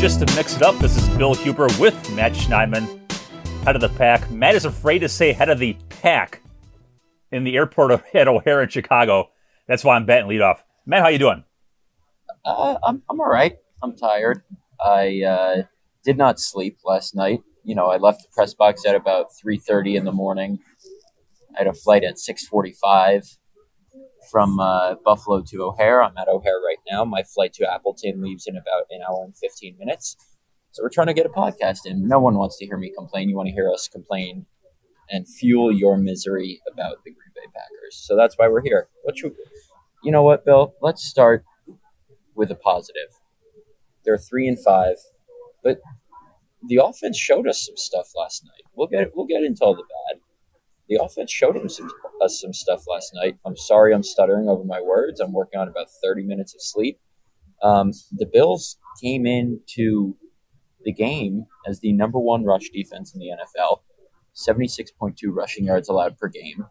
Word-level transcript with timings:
Just 0.00 0.26
to 0.26 0.34
mix 0.34 0.56
it 0.56 0.62
up, 0.62 0.78
this 0.78 0.96
is 0.96 1.06
Bill 1.18 1.34
Huber 1.34 1.68
with 1.78 2.10
Matt 2.14 2.32
Schneidman, 2.32 2.88
head 3.64 3.74
of 3.74 3.82
the 3.82 3.90
pack. 3.90 4.30
Matt 4.30 4.54
is 4.54 4.64
afraid 4.64 5.00
to 5.00 5.10
say 5.10 5.34
head 5.34 5.50
of 5.50 5.58
the 5.58 5.76
pack 5.90 6.40
in 7.30 7.44
the 7.44 7.54
airport 7.54 8.02
at 8.14 8.26
O'Hare 8.28 8.62
in 8.62 8.70
Chicago. 8.70 9.28
That's 9.68 9.84
why 9.84 9.96
I'm 9.96 10.06
batting 10.06 10.30
leadoff. 10.30 10.60
Matt, 10.86 11.02
how 11.02 11.08
you 11.08 11.18
doing? 11.18 11.44
Uh, 12.46 12.78
I'm 12.82 13.02
I'm 13.10 13.20
all 13.20 13.28
right. 13.28 13.58
I'm 13.82 13.94
tired. 13.94 14.42
I 14.82 15.20
uh, 15.22 15.62
did 16.02 16.16
not 16.16 16.40
sleep 16.40 16.78
last 16.82 17.14
night. 17.14 17.42
You 17.62 17.74
know, 17.74 17.88
I 17.88 17.98
left 17.98 18.22
the 18.22 18.28
press 18.32 18.54
box 18.54 18.86
at 18.86 18.94
about 18.94 19.26
three 19.38 19.58
thirty 19.58 19.96
in 19.96 20.06
the 20.06 20.12
morning. 20.12 20.60
I 21.54 21.58
had 21.58 21.66
a 21.66 21.74
flight 21.74 22.04
at 22.04 22.18
six 22.18 22.46
forty 22.46 22.72
five 22.72 23.24
from 24.30 24.60
uh, 24.60 24.94
Buffalo 25.04 25.42
to 25.42 25.64
O'Hare. 25.64 26.02
I'm 26.02 26.16
at 26.16 26.28
O'Hare 26.28 26.60
right 26.64 26.78
now. 26.90 27.04
My 27.04 27.22
flight 27.22 27.52
to 27.54 27.72
Appleton 27.72 28.22
leaves 28.22 28.46
in 28.46 28.56
about 28.56 28.84
an 28.90 29.00
hour 29.08 29.24
and 29.24 29.36
fifteen 29.36 29.76
minutes. 29.78 30.16
So 30.72 30.82
we're 30.82 30.90
trying 30.90 31.08
to 31.08 31.14
get 31.14 31.26
a 31.26 31.30
podcast 31.30 31.80
in. 31.84 32.06
No 32.06 32.20
one 32.20 32.36
wants 32.36 32.56
to 32.58 32.66
hear 32.66 32.76
me 32.76 32.92
complain. 32.96 33.28
You 33.28 33.36
want 33.36 33.48
to 33.48 33.52
hear 33.52 33.70
us 33.70 33.88
complain 33.88 34.46
and 35.10 35.26
fuel 35.28 35.72
your 35.72 35.96
misery 35.96 36.60
about 36.72 36.98
the 37.04 37.10
Green 37.10 37.32
Bay 37.34 37.50
Packers. 37.52 37.96
So 37.96 38.16
that's 38.16 38.36
why 38.36 38.46
we're 38.46 38.62
here. 38.62 38.88
What 39.02 39.18
you, 39.18 39.34
you 40.04 40.12
know 40.12 40.22
what, 40.22 40.44
Bill? 40.44 40.74
Let's 40.80 41.02
start 41.02 41.44
with 42.36 42.52
a 42.52 42.54
positive. 42.54 43.18
They're 44.04 44.16
three 44.16 44.46
and 44.46 44.62
five, 44.62 44.96
but 45.64 45.80
the 46.66 46.76
offense 46.76 47.18
showed 47.18 47.48
us 47.48 47.66
some 47.66 47.76
stuff 47.76 48.12
last 48.16 48.44
night. 48.44 48.62
We'll 48.74 48.86
get 48.86 49.10
we'll 49.14 49.26
get 49.26 49.42
into 49.42 49.64
all 49.64 49.74
the 49.74 49.82
bad. 49.82 50.20
The 50.90 51.00
offense 51.00 51.30
showed 51.30 51.56
him 51.56 51.68
some, 51.68 51.88
us 52.20 52.40
some 52.40 52.52
stuff 52.52 52.82
last 52.88 53.14
night. 53.14 53.38
I'm 53.46 53.56
sorry 53.56 53.94
I'm 53.94 54.02
stuttering 54.02 54.48
over 54.48 54.64
my 54.64 54.80
words. 54.80 55.20
I'm 55.20 55.32
working 55.32 55.60
on 55.60 55.68
about 55.68 55.86
30 56.02 56.24
minutes 56.24 56.52
of 56.52 56.60
sleep. 56.60 56.98
Um, 57.62 57.92
the 58.10 58.26
Bills 58.26 58.76
came 59.00 59.24
into 59.24 60.16
the 60.84 60.92
game 60.92 61.46
as 61.64 61.78
the 61.78 61.92
number 61.92 62.18
one 62.18 62.44
rush 62.44 62.70
defense 62.70 63.14
in 63.14 63.20
the 63.20 63.28
NFL, 63.28 63.78
76.2 64.34 65.14
rushing 65.30 65.64
yards 65.64 65.88
allowed 65.88 66.18
per 66.18 66.26
game. 66.26 66.66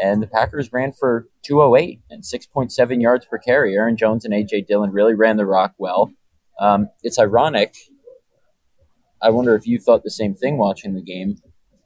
And 0.00 0.22
the 0.22 0.28
Packers 0.28 0.72
ran 0.72 0.92
for 0.92 1.26
208 1.42 2.02
and 2.08 2.22
6.7 2.22 3.02
yards 3.02 3.26
per 3.26 3.38
carry. 3.38 3.74
Aaron 3.74 3.96
Jones 3.96 4.24
and 4.24 4.32
A.J. 4.32 4.62
Dillon 4.62 4.92
really 4.92 5.14
ran 5.14 5.38
the 5.38 5.46
rock 5.46 5.74
well. 5.76 6.12
Um, 6.60 6.90
it's 7.02 7.18
ironic. 7.18 7.74
I 9.20 9.30
wonder 9.30 9.56
if 9.56 9.66
you 9.66 9.80
thought 9.80 10.04
the 10.04 10.10
same 10.10 10.36
thing 10.36 10.56
watching 10.56 10.94
the 10.94 11.02
game 11.02 11.38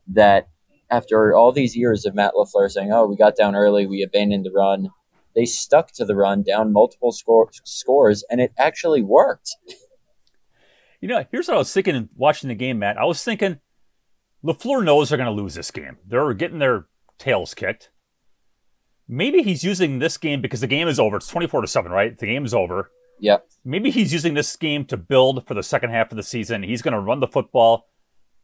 that 0.09 0.49
after 0.91 1.35
all 1.35 1.53
these 1.53 1.77
years 1.77 2.05
of 2.05 2.15
Matt 2.15 2.35
LaFleur 2.35 2.71
saying, 2.71 2.93
oh, 2.93 3.07
we 3.07 3.17
got 3.17 3.37
down 3.37 3.55
early, 3.55 3.87
we 3.87 4.03
abandoned 4.03 4.45
the 4.45 4.51
run, 4.51 4.91
they 5.35 5.45
stuck 5.45 5.93
to 5.93 6.05
the 6.05 6.17
run 6.17 6.43
down 6.43 6.73
multiple 6.73 7.13
score- 7.13 7.51
scores, 7.65 8.25
and 8.31 8.41
it 8.41 8.53
actually 8.59 9.03
worked. 9.03 9.57
You 11.01 11.09
know, 11.09 11.25
here's 11.31 11.49
what 11.49 11.55
I 11.55 11.59
was 11.59 11.73
thinking 11.73 12.09
watching 12.15 12.49
the 12.49 12.55
game, 12.55 12.79
Matt. 12.79 12.99
I 12.99 13.05
was 13.05 13.25
thinking 13.25 13.59
LaFleur 14.45 14.85
knows 14.85 15.09
they're 15.09 15.19
going 15.19 15.35
to 15.35 15.43
lose 15.43 15.55
this 15.55 15.71
game. 15.71 15.99
They're 16.07 16.35
getting 16.35 16.59
their 16.59 16.87
tails 17.19 17.55
kicked. 17.55 17.91
Maybe 19.09 19.43
he's 19.43 19.65
using 19.65 19.99
this 19.99 20.17
game 20.19 20.41
because 20.41 20.61
the 20.61 20.67
game 20.67 20.89
is 20.89 21.01
over. 21.01 21.17
It's 21.17 21.29
24 21.29 21.63
to 21.63 21.67
7, 21.67 21.91
right? 21.91 22.17
The 22.17 22.27
game 22.27 22.45
is 22.45 22.55
over. 22.55 22.91
Yeah. 23.19 23.39
Maybe 23.65 23.91
he's 23.91 24.13
using 24.13 24.35
this 24.35 24.55
game 24.57 24.85
to 24.87 24.97
build 24.97 25.47
for 25.47 25.55
the 25.55 25.63
second 25.63 25.91
half 25.91 26.11
of 26.11 26.17
the 26.17 26.23
season. 26.23 26.63
He's 26.63 26.83
going 26.83 26.95
to 26.95 27.01
run 27.01 27.21
the 27.21 27.27
football 27.27 27.90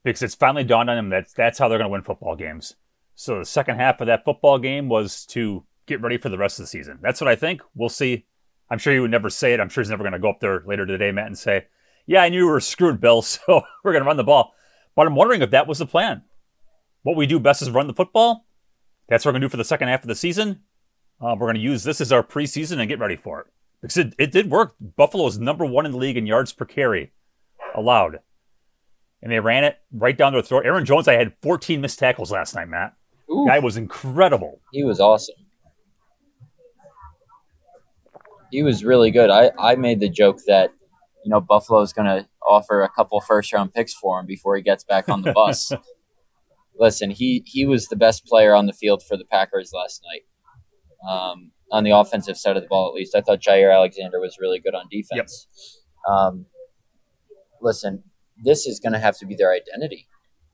because 0.06 0.22
it's 0.22 0.36
finally 0.36 0.62
dawned 0.62 0.88
on 0.88 0.96
him 0.96 1.08
that 1.08 1.26
that's 1.34 1.58
how 1.58 1.68
they're 1.68 1.78
going 1.78 1.88
to 1.88 1.92
win 1.92 2.02
football 2.02 2.36
games. 2.36 2.76
So 3.16 3.40
the 3.40 3.44
second 3.44 3.76
half 3.76 4.00
of 4.00 4.06
that 4.06 4.24
football 4.24 4.58
game 4.58 4.88
was 4.88 5.26
to 5.26 5.64
get 5.86 6.00
ready 6.00 6.16
for 6.16 6.28
the 6.28 6.38
rest 6.38 6.60
of 6.60 6.62
the 6.62 6.68
season. 6.68 7.00
That's 7.02 7.20
what 7.20 7.28
I 7.28 7.34
think. 7.34 7.60
We'll 7.74 7.88
see. 7.88 8.24
I'm 8.70 8.78
sure 8.78 8.92
he 8.92 9.00
would 9.00 9.10
never 9.10 9.30
say 9.30 9.52
it. 9.52 9.58
I'm 9.58 9.68
sure 9.68 9.82
he's 9.82 9.90
never 9.90 10.04
going 10.04 10.12
to 10.12 10.20
go 10.20 10.30
up 10.30 10.38
there 10.38 10.62
later 10.64 10.86
today, 10.86 11.10
Matt, 11.10 11.26
and 11.26 11.36
say, 11.36 11.66
"Yeah, 12.06 12.22
I 12.22 12.28
knew 12.28 12.46
we 12.46 12.52
were 12.52 12.60
screwed, 12.60 13.00
Bill. 13.00 13.22
So 13.22 13.62
we're 13.82 13.92
going 13.92 14.04
to 14.04 14.06
run 14.06 14.16
the 14.16 14.24
ball." 14.24 14.54
But 14.94 15.08
I'm 15.08 15.16
wondering 15.16 15.42
if 15.42 15.50
that 15.50 15.66
was 15.66 15.78
the 15.78 15.86
plan. 15.86 16.22
What 17.02 17.16
we 17.16 17.26
do 17.26 17.40
best 17.40 17.62
is 17.62 17.70
run 17.70 17.88
the 17.88 17.92
football. 17.92 18.46
That's 19.08 19.24
what 19.24 19.30
we're 19.30 19.40
going 19.40 19.42
to 19.42 19.48
do 19.48 19.50
for 19.50 19.56
the 19.56 19.64
second 19.64 19.88
half 19.88 20.02
of 20.02 20.08
the 20.08 20.14
season. 20.14 20.62
Uh, 21.20 21.34
we're 21.38 21.46
going 21.46 21.56
to 21.56 21.60
use 21.60 21.82
this 21.82 22.00
as 22.00 22.12
our 22.12 22.22
preseason 22.22 22.78
and 22.78 22.88
get 22.88 23.00
ready 23.00 23.16
for 23.16 23.40
it 23.40 23.46
because 23.82 23.96
it, 23.96 24.14
it 24.18 24.32
did 24.32 24.50
work. 24.50 24.74
Buffalo 24.80 25.26
is 25.26 25.38
number 25.38 25.64
one 25.64 25.84
in 25.84 25.92
the 25.92 25.98
league 25.98 26.16
in 26.16 26.26
yards 26.26 26.52
per 26.52 26.64
carry 26.64 27.12
allowed 27.74 28.20
and 29.22 29.32
they 29.32 29.40
ran 29.40 29.64
it 29.64 29.78
right 29.92 30.16
down 30.16 30.32
their 30.32 30.42
throat. 30.42 30.64
Aaron 30.66 30.84
Jones, 30.84 31.08
I 31.08 31.14
had 31.14 31.34
14 31.42 31.80
missed 31.80 31.98
tackles 31.98 32.30
last 32.30 32.54
night, 32.54 32.68
Matt. 32.68 32.94
Ooh. 33.30 33.46
Guy 33.46 33.58
was 33.58 33.76
incredible. 33.76 34.60
He 34.72 34.84
was 34.84 35.00
awesome. 35.00 35.34
He 38.50 38.62
was 38.62 38.84
really 38.84 39.10
good. 39.10 39.30
I, 39.30 39.50
I 39.58 39.74
made 39.74 40.00
the 40.00 40.08
joke 40.08 40.38
that, 40.46 40.70
you 41.24 41.30
know, 41.30 41.40
Buffalo's 41.40 41.92
going 41.92 42.06
to 42.06 42.28
offer 42.46 42.82
a 42.82 42.88
couple 42.88 43.20
first 43.20 43.52
round 43.52 43.74
picks 43.74 43.92
for 43.92 44.20
him 44.20 44.26
before 44.26 44.56
he 44.56 44.62
gets 44.62 44.84
back 44.84 45.08
on 45.08 45.22
the 45.22 45.32
bus. 45.32 45.72
Listen, 46.78 47.10
he, 47.10 47.42
he 47.46 47.66
was 47.66 47.88
the 47.88 47.96
best 47.96 48.26
player 48.26 48.54
on 48.54 48.66
the 48.66 48.72
field 48.72 49.02
for 49.02 49.16
the 49.16 49.24
Packers 49.24 49.72
last 49.74 50.02
night. 50.04 51.10
Um, 51.10 51.50
on 51.70 51.84
the 51.84 51.90
offensive 51.90 52.36
side 52.36 52.56
of 52.56 52.62
the 52.62 52.68
ball, 52.68 52.88
at 52.88 52.94
least. 52.94 53.14
I 53.14 53.20
thought 53.20 53.40
Jaire 53.40 53.74
Alexander 53.74 54.20
was 54.20 54.38
really 54.40 54.60
good 54.60 54.74
on 54.74 54.86
defense. 54.90 55.48
Yep. 56.06 56.14
Um, 56.14 56.46
listen, 57.60 58.04
this 58.42 58.66
is 58.66 58.80
going 58.80 58.92
to 58.92 58.98
have 58.98 59.18
to 59.18 59.26
be 59.26 59.34
their 59.34 59.52
identity 59.52 60.06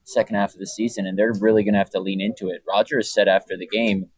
second 0.05 0.37
half 0.37 0.53
of 0.53 0.59
the 0.59 0.67
season, 0.67 1.07
and 1.07 1.19
they're 1.19 1.33
really 1.33 1.63
going 1.63 1.75
to 1.75 1.79
have 1.79 1.91
to 1.91 2.01
lean 2.01 2.21
into 2.21 2.49
it. 2.49 2.63
Rodgers 2.69 3.13
said 3.13 3.29
after 3.29 3.57
the 3.57 3.67
game, 3.67 4.11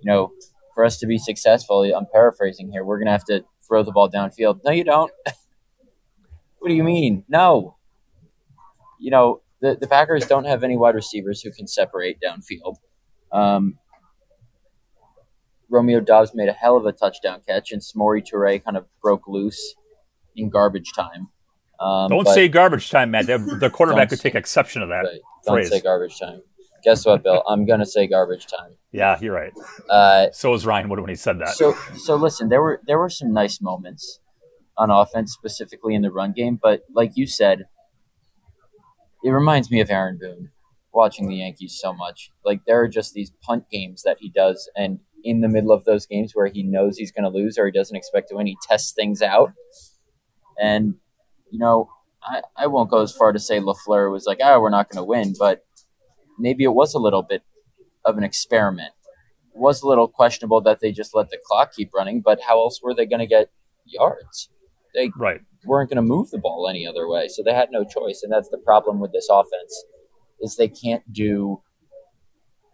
you 0.00 0.10
know, 0.10 0.32
for 0.74 0.84
us 0.84 0.98
to 0.98 1.06
be 1.06 1.18
successful, 1.18 1.82
I'm 1.82 2.06
paraphrasing 2.12 2.70
here, 2.70 2.84
we're 2.84 2.98
going 2.98 3.06
to 3.06 3.12
have 3.12 3.24
to 3.26 3.44
throw 3.66 3.82
the 3.82 3.92
ball 3.92 4.10
downfield. 4.10 4.60
No, 4.64 4.70
you 4.70 4.84
don't. 4.84 5.10
what 6.58 6.68
do 6.68 6.74
you 6.74 6.84
mean? 6.84 7.24
No. 7.28 7.76
You 8.98 9.10
know, 9.10 9.42
the, 9.60 9.76
the 9.80 9.86
Packers 9.86 10.26
don't 10.26 10.44
have 10.44 10.62
any 10.62 10.76
wide 10.76 10.94
receivers 10.94 11.42
who 11.42 11.50
can 11.50 11.66
separate 11.66 12.18
downfield. 12.20 12.76
Um, 13.32 13.78
Romeo 15.68 16.00
Doubs 16.00 16.34
made 16.34 16.48
a 16.48 16.52
hell 16.52 16.76
of 16.76 16.84
a 16.84 16.92
touchdown 16.92 17.40
catch, 17.46 17.72
and 17.72 17.80
Samori 17.80 18.22
Toure 18.22 18.62
kind 18.62 18.76
of 18.76 18.86
broke 19.00 19.26
loose 19.26 19.74
in 20.36 20.50
garbage 20.50 20.92
time. 20.92 21.28
Um, 21.82 22.08
Don't 22.10 22.28
say 22.28 22.48
garbage 22.48 22.90
time, 22.90 23.10
Matt. 23.10 23.26
The, 23.26 23.38
the 23.38 23.70
quarterback 23.76 24.08
could 24.10 24.20
take 24.20 24.34
exception 24.34 24.82
to 24.82 24.86
that. 24.88 25.00
Right. 25.02 25.20
Don't 25.44 25.56
phrase. 25.56 25.70
say 25.70 25.80
garbage 25.80 26.18
time. 26.18 26.42
Guess 26.84 27.06
what, 27.06 27.22
Bill? 27.22 27.42
I'm 27.48 27.64
gonna 27.64 27.86
say 27.86 28.06
garbage 28.06 28.46
time. 28.46 28.76
Yeah, 28.92 29.16
you're 29.20 29.34
right. 29.34 29.52
Uh, 29.88 30.26
so 30.32 30.50
was 30.50 30.66
Ryan 30.66 30.88
Wood 30.88 31.00
when 31.00 31.08
he 31.08 31.14
said 31.16 31.38
that. 31.40 31.50
So, 31.50 31.74
so 31.96 32.16
listen. 32.16 32.48
There 32.48 32.60
were 32.62 32.80
there 32.86 32.98
were 32.98 33.10
some 33.10 33.32
nice 33.32 33.60
moments. 33.60 34.18
on 34.76 34.90
offense, 34.90 35.32
specifically 35.32 35.94
in 35.94 36.02
the 36.02 36.10
run 36.10 36.32
game. 36.32 36.58
But 36.60 36.82
like 36.92 37.12
you 37.14 37.26
said, 37.26 37.66
it 39.22 39.30
reminds 39.30 39.70
me 39.70 39.80
of 39.80 39.90
Aaron 39.90 40.18
Boone 40.20 40.50
watching 40.92 41.28
the 41.28 41.36
Yankees 41.36 41.78
so 41.80 41.92
much. 41.92 42.30
Like 42.44 42.64
there 42.66 42.80
are 42.80 42.88
just 42.88 43.14
these 43.14 43.32
punt 43.42 43.64
games 43.70 44.02
that 44.02 44.16
he 44.20 44.28
does, 44.28 44.68
and 44.76 44.98
in 45.24 45.40
the 45.40 45.48
middle 45.48 45.72
of 45.72 45.84
those 45.84 46.06
games 46.06 46.32
where 46.34 46.48
he 46.48 46.62
knows 46.62 46.96
he's 46.98 47.12
going 47.12 47.22
to 47.24 47.30
lose 47.30 47.56
or 47.58 47.66
he 47.66 47.72
doesn't 47.72 47.96
expect 47.96 48.28
to 48.30 48.34
win, 48.36 48.46
he 48.46 48.56
tests 48.68 48.92
things 48.92 49.22
out. 49.22 49.52
And 50.60 50.96
you 51.52 51.58
know, 51.58 51.90
I, 52.24 52.40
I 52.56 52.66
won't 52.66 52.90
go 52.90 53.02
as 53.02 53.12
far 53.12 53.32
to 53.32 53.38
say 53.38 53.60
Lafleur 53.60 54.10
was 54.10 54.24
like, 54.26 54.38
"Oh, 54.42 54.58
we're 54.58 54.70
not 54.70 54.88
going 54.88 55.00
to 55.00 55.04
win," 55.04 55.34
but 55.38 55.64
maybe 56.38 56.64
it 56.64 56.74
was 56.74 56.94
a 56.94 56.98
little 56.98 57.22
bit 57.22 57.42
of 58.04 58.16
an 58.16 58.24
experiment. 58.24 58.92
It 59.54 59.60
was 59.60 59.82
a 59.82 59.86
little 59.86 60.08
questionable 60.08 60.62
that 60.62 60.80
they 60.80 60.92
just 60.92 61.14
let 61.14 61.28
the 61.28 61.38
clock 61.46 61.74
keep 61.74 61.92
running, 61.94 62.22
but 62.22 62.40
how 62.48 62.58
else 62.58 62.80
were 62.82 62.94
they 62.94 63.04
going 63.04 63.20
to 63.20 63.26
get 63.26 63.50
yards? 63.84 64.48
They 64.94 65.10
right. 65.14 65.40
weren't 65.66 65.90
going 65.90 65.96
to 65.96 66.02
move 66.02 66.30
the 66.30 66.38
ball 66.38 66.68
any 66.68 66.86
other 66.86 67.06
way, 67.06 67.28
so 67.28 67.42
they 67.42 67.52
had 67.52 67.68
no 67.70 67.84
choice, 67.84 68.22
and 68.22 68.32
that's 68.32 68.48
the 68.48 68.58
problem 68.58 68.98
with 68.98 69.12
this 69.12 69.28
offense 69.30 69.84
is 70.40 70.56
they 70.56 70.68
can't 70.68 71.12
do 71.12 71.62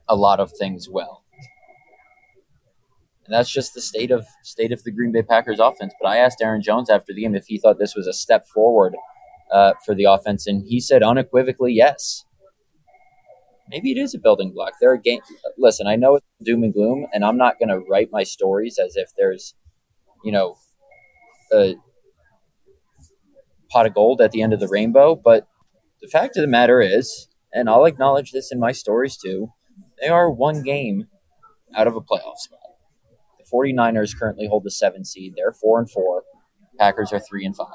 a 0.09 0.15
lot 0.15 0.39
of 0.39 0.53
things 0.53 0.89
well. 0.89 1.25
And 3.29 3.35
that's 3.35 3.51
just 3.51 3.75
the 3.75 3.83
state 3.83 4.11
of 4.11 4.27
state 4.43 4.73
of 4.73 4.83
the 4.85 4.91
Green 4.91 5.13
Bay 5.13 5.23
Packers 5.23 5.61
offense. 5.61 5.93
But 6.01 6.09
I 6.09 6.17
asked 6.17 6.39
Aaron 6.41 6.63
Jones 6.63 6.89
after 6.89 7.13
the 7.13 7.21
game 7.21 7.35
if 7.35 7.45
he 7.47 7.59
thought 7.59 7.79
this 7.79 7.95
was 7.95 8.07
a 8.07 8.13
step 8.15 8.47
forward 8.49 8.97
uh, 9.53 9.75
for 9.85 9.95
the 9.95 10.05
offense, 10.05 10.47
and 10.47 10.65
he 10.67 10.81
said 10.81 11.03
unequivocally 11.03 11.75
yes. 11.75 12.25
Maybe 13.69 13.93
it 13.93 13.99
is 13.99 14.15
a 14.15 14.19
building 14.19 14.53
block. 14.55 14.73
There 14.81 14.91
are 14.91 14.97
game. 14.97 15.21
Listen, 15.59 15.87
I 15.87 15.97
know 15.97 16.17
it's 16.17 16.27
doom 16.43 16.63
and 16.65 16.73
gloom, 16.73 17.07
and 17.13 17.23
I'm 17.23 17.37
not 17.37 17.59
going 17.59 17.69
to 17.69 17.81
write 17.87 18.09
my 18.11 18.23
stories 18.23 18.79
as 18.79 18.97
if 18.97 19.11
there's, 19.15 19.55
you 20.25 20.33
know, 20.33 20.57
a 21.53 21.75
pot 23.71 23.85
of 23.85 23.93
gold 23.93 24.23
at 24.23 24.33
the 24.33 24.41
end 24.41 24.55
of 24.55 24.61
the 24.61 24.69
rainbow. 24.69 25.15
But 25.15 25.47
the 26.01 26.09
fact 26.09 26.39
of 26.39 26.41
the 26.41 26.49
matter 26.49 26.81
is, 26.81 27.29
and 27.53 27.69
I'll 27.69 27.85
acknowledge 27.85 28.33
this 28.33 28.51
in 28.51 28.59
my 28.59 28.73
stories 28.73 29.19
too, 29.19 29.53
they 30.01 30.09
are 30.09 30.31
one 30.31 30.63
game 30.63 31.09
out 31.77 31.87
of 31.87 31.95
a 31.95 32.01
playoff 32.01 32.39
spot. 32.39 32.68
The 33.51 33.57
49ers 33.57 34.17
currently 34.19 34.47
hold 34.47 34.65
the 34.65 34.71
seven 34.71 35.05
seed. 35.05 35.35
They're 35.37 35.53
four 35.53 35.79
and 35.79 35.91
four. 35.91 36.23
Packers 36.79 37.13
are 37.13 37.21
three 37.21 37.45
and 37.45 37.57
five. 37.57 37.67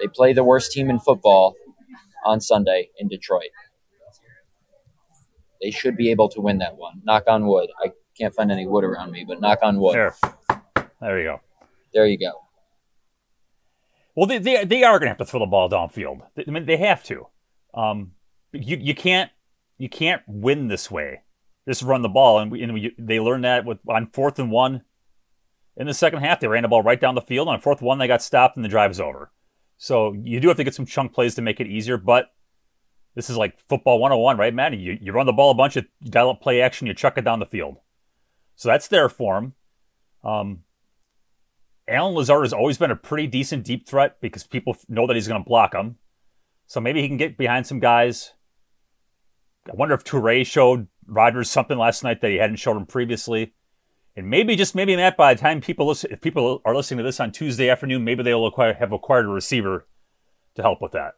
They 0.00 0.08
play 0.08 0.32
the 0.32 0.44
worst 0.44 0.72
team 0.72 0.90
in 0.90 0.98
football 0.98 1.54
on 2.24 2.40
Sunday 2.40 2.90
in 2.98 3.08
Detroit. 3.08 3.50
They 5.60 5.70
should 5.70 5.96
be 5.96 6.10
able 6.10 6.28
to 6.30 6.40
win 6.40 6.58
that 6.58 6.76
one. 6.76 7.00
Knock 7.04 7.24
on 7.28 7.46
wood. 7.46 7.70
I 7.82 7.92
can't 8.18 8.34
find 8.34 8.52
any 8.52 8.66
wood 8.66 8.84
around 8.84 9.10
me, 9.12 9.24
but 9.26 9.40
knock 9.40 9.60
on 9.62 9.78
wood. 9.78 9.94
There, 9.94 10.14
there 11.00 11.18
you 11.18 11.24
go. 11.24 11.40
There 11.92 12.06
you 12.06 12.18
go. 12.18 12.32
Well, 14.14 14.26
they, 14.26 14.38
they, 14.38 14.64
they 14.64 14.84
are 14.84 14.98
going 14.98 15.06
to 15.06 15.08
have 15.08 15.18
to 15.18 15.24
throw 15.24 15.40
the 15.40 15.46
ball 15.46 15.68
downfield. 15.68 16.20
I 16.36 16.50
mean, 16.50 16.66
they 16.66 16.76
have 16.76 17.02
to. 17.04 17.26
Um, 17.72 18.12
you 18.52 18.76
you 18.76 18.94
can't 18.94 19.30
you 19.78 19.88
can't 19.88 20.22
win 20.28 20.68
this 20.68 20.90
way. 20.90 21.22
Just 21.66 21.82
run 21.82 22.02
the 22.02 22.08
ball, 22.08 22.38
and, 22.38 22.50
we, 22.50 22.62
and 22.62 22.74
we, 22.74 22.94
they 22.98 23.18
learned 23.20 23.44
that 23.44 23.64
with 23.64 23.78
on 23.88 24.08
fourth 24.08 24.38
and 24.38 24.50
one. 24.50 24.82
In 25.76 25.86
the 25.86 25.94
second 25.94 26.20
half, 26.20 26.40
they 26.40 26.46
ran 26.46 26.62
the 26.62 26.68
ball 26.68 26.82
right 26.82 27.00
down 27.00 27.14
the 27.14 27.22
field. 27.22 27.48
On 27.48 27.60
fourth 27.60 27.80
one, 27.80 27.98
they 27.98 28.06
got 28.06 28.22
stopped, 28.22 28.56
and 28.56 28.64
the 28.64 28.68
drive 28.68 28.90
is 28.90 29.00
over. 29.00 29.32
So 29.76 30.12
you 30.12 30.40
do 30.40 30.48
have 30.48 30.56
to 30.58 30.64
get 30.64 30.74
some 30.74 30.86
chunk 30.86 31.12
plays 31.12 31.34
to 31.34 31.42
make 31.42 31.60
it 31.60 31.66
easier, 31.66 31.96
but 31.96 32.32
this 33.14 33.30
is 33.30 33.36
like 33.36 33.58
football 33.68 33.98
101, 33.98 34.36
right, 34.36 34.54
man? 34.54 34.78
You, 34.78 34.98
you 35.00 35.12
run 35.12 35.26
the 35.26 35.32
ball 35.32 35.50
a 35.50 35.54
bunch, 35.54 35.76
you 35.76 35.84
dial 36.02 36.30
up 36.30 36.40
play 36.40 36.60
action, 36.60 36.86
you 36.86 36.94
chuck 36.94 37.16
it 37.16 37.24
down 37.24 37.38
the 37.38 37.46
field. 37.46 37.78
So 38.56 38.68
that's 38.68 38.88
their 38.88 39.08
form. 39.08 39.54
Um, 40.22 40.60
Allen 41.86 42.14
Lazard 42.14 42.44
has 42.44 42.52
always 42.52 42.78
been 42.78 42.90
a 42.90 42.96
pretty 42.96 43.26
decent 43.26 43.64
deep 43.64 43.86
threat 43.86 44.20
because 44.20 44.44
people 44.44 44.76
know 44.88 45.06
that 45.06 45.14
he's 45.14 45.28
going 45.28 45.42
to 45.42 45.48
block 45.48 45.72
them. 45.72 45.96
So 46.66 46.80
maybe 46.80 47.02
he 47.02 47.08
can 47.08 47.16
get 47.16 47.36
behind 47.36 47.66
some 47.66 47.78
guys. 47.78 48.32
I 49.68 49.74
wonder 49.74 49.94
if 49.94 50.04
Toure 50.04 50.46
showed 50.46 50.88
Rodgers 51.06 51.50
something 51.50 51.78
last 51.78 52.02
night 52.02 52.20
that 52.20 52.30
he 52.30 52.36
hadn't 52.36 52.56
showed 52.56 52.76
him 52.76 52.86
previously. 52.86 53.54
And 54.16 54.30
maybe, 54.30 54.54
just 54.54 54.74
maybe, 54.74 54.94
Matt, 54.94 55.16
by 55.16 55.34
the 55.34 55.40
time 55.40 55.60
people 55.60 55.88
listen, 55.88 56.12
if 56.12 56.20
people 56.20 56.62
are 56.64 56.74
listening 56.74 56.98
to 56.98 57.04
this 57.04 57.18
on 57.18 57.32
Tuesday 57.32 57.68
afternoon, 57.68 58.04
maybe 58.04 58.22
they'll 58.22 58.46
acquire, 58.46 58.74
have 58.74 58.92
acquired 58.92 59.26
a 59.26 59.28
receiver 59.28 59.86
to 60.54 60.62
help 60.62 60.80
with 60.80 60.92
that. 60.92 61.14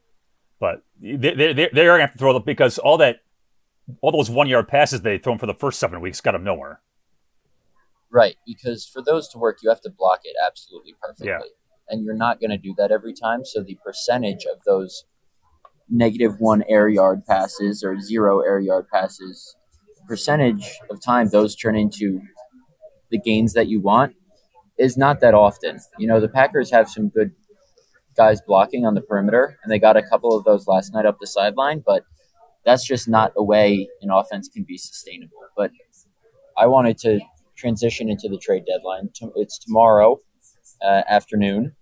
But 0.58 0.82
they, 1.00 1.16
they, 1.16 1.52
they're 1.52 1.68
going 1.70 1.98
to 1.98 2.06
have 2.06 2.12
to 2.12 2.18
throw 2.18 2.32
the 2.32 2.40
because 2.40 2.78
all 2.78 2.96
that, 2.98 3.20
all 4.00 4.12
those 4.12 4.30
one 4.30 4.48
yard 4.48 4.68
passes 4.68 5.02
they 5.02 5.18
thrown 5.18 5.38
for 5.38 5.46
the 5.46 5.54
first 5.54 5.78
seven 5.78 6.00
weeks 6.00 6.20
got 6.20 6.32
them 6.32 6.44
nowhere. 6.44 6.80
Right, 8.10 8.36
because 8.46 8.86
for 8.86 9.02
those 9.02 9.28
to 9.28 9.38
work, 9.38 9.58
you 9.62 9.68
have 9.68 9.82
to 9.82 9.90
block 9.90 10.20
it 10.24 10.34
absolutely 10.44 10.94
perfectly. 11.02 11.28
Yeah. 11.28 11.40
And 11.88 12.04
you're 12.04 12.14
not 12.14 12.40
going 12.40 12.50
to 12.50 12.56
do 12.56 12.74
that 12.78 12.90
every 12.90 13.12
time. 13.12 13.44
So 13.44 13.62
the 13.62 13.76
percentage 13.84 14.44
of 14.50 14.62
those 14.64 15.04
negative 15.88 16.36
one 16.40 16.64
air 16.68 16.88
yard 16.88 17.26
passes 17.26 17.84
or 17.84 18.00
zero 18.00 18.40
air 18.40 18.58
yard 18.58 18.86
passes, 18.92 19.54
percentage 20.06 20.70
of 20.90 21.00
time 21.00 21.28
those 21.28 21.54
turn 21.54 21.76
into 21.76 22.20
the 23.10 23.18
gains 23.18 23.52
that 23.54 23.68
you 23.68 23.80
want 23.80 24.14
is 24.78 24.96
not 24.96 25.20
that 25.20 25.34
often. 25.34 25.78
You 25.98 26.06
know, 26.06 26.20
the 26.20 26.28
Packers 26.28 26.70
have 26.70 26.88
some 26.88 27.08
good 27.08 27.30
guys 28.16 28.40
blocking 28.40 28.86
on 28.86 28.94
the 28.94 29.00
perimeter, 29.00 29.58
and 29.62 29.70
they 29.70 29.78
got 29.78 29.96
a 29.96 30.02
couple 30.02 30.36
of 30.36 30.44
those 30.44 30.66
last 30.66 30.92
night 30.92 31.06
up 31.06 31.18
the 31.20 31.26
sideline, 31.26 31.82
but 31.86 32.04
that's 32.64 32.84
just 32.84 33.08
not 33.08 33.32
a 33.36 33.42
way 33.42 33.88
an 34.02 34.10
offense 34.10 34.48
can 34.48 34.64
be 34.64 34.76
sustainable. 34.76 35.36
But 35.56 35.70
I 36.58 36.66
wanted 36.66 36.98
to 36.98 37.20
transition 37.56 38.08
into 38.08 38.28
the 38.28 38.38
trade 38.38 38.64
deadline. 38.66 39.10
It's 39.36 39.58
tomorrow 39.58 40.20
uh, 40.82 41.02
afternoon. 41.08 41.74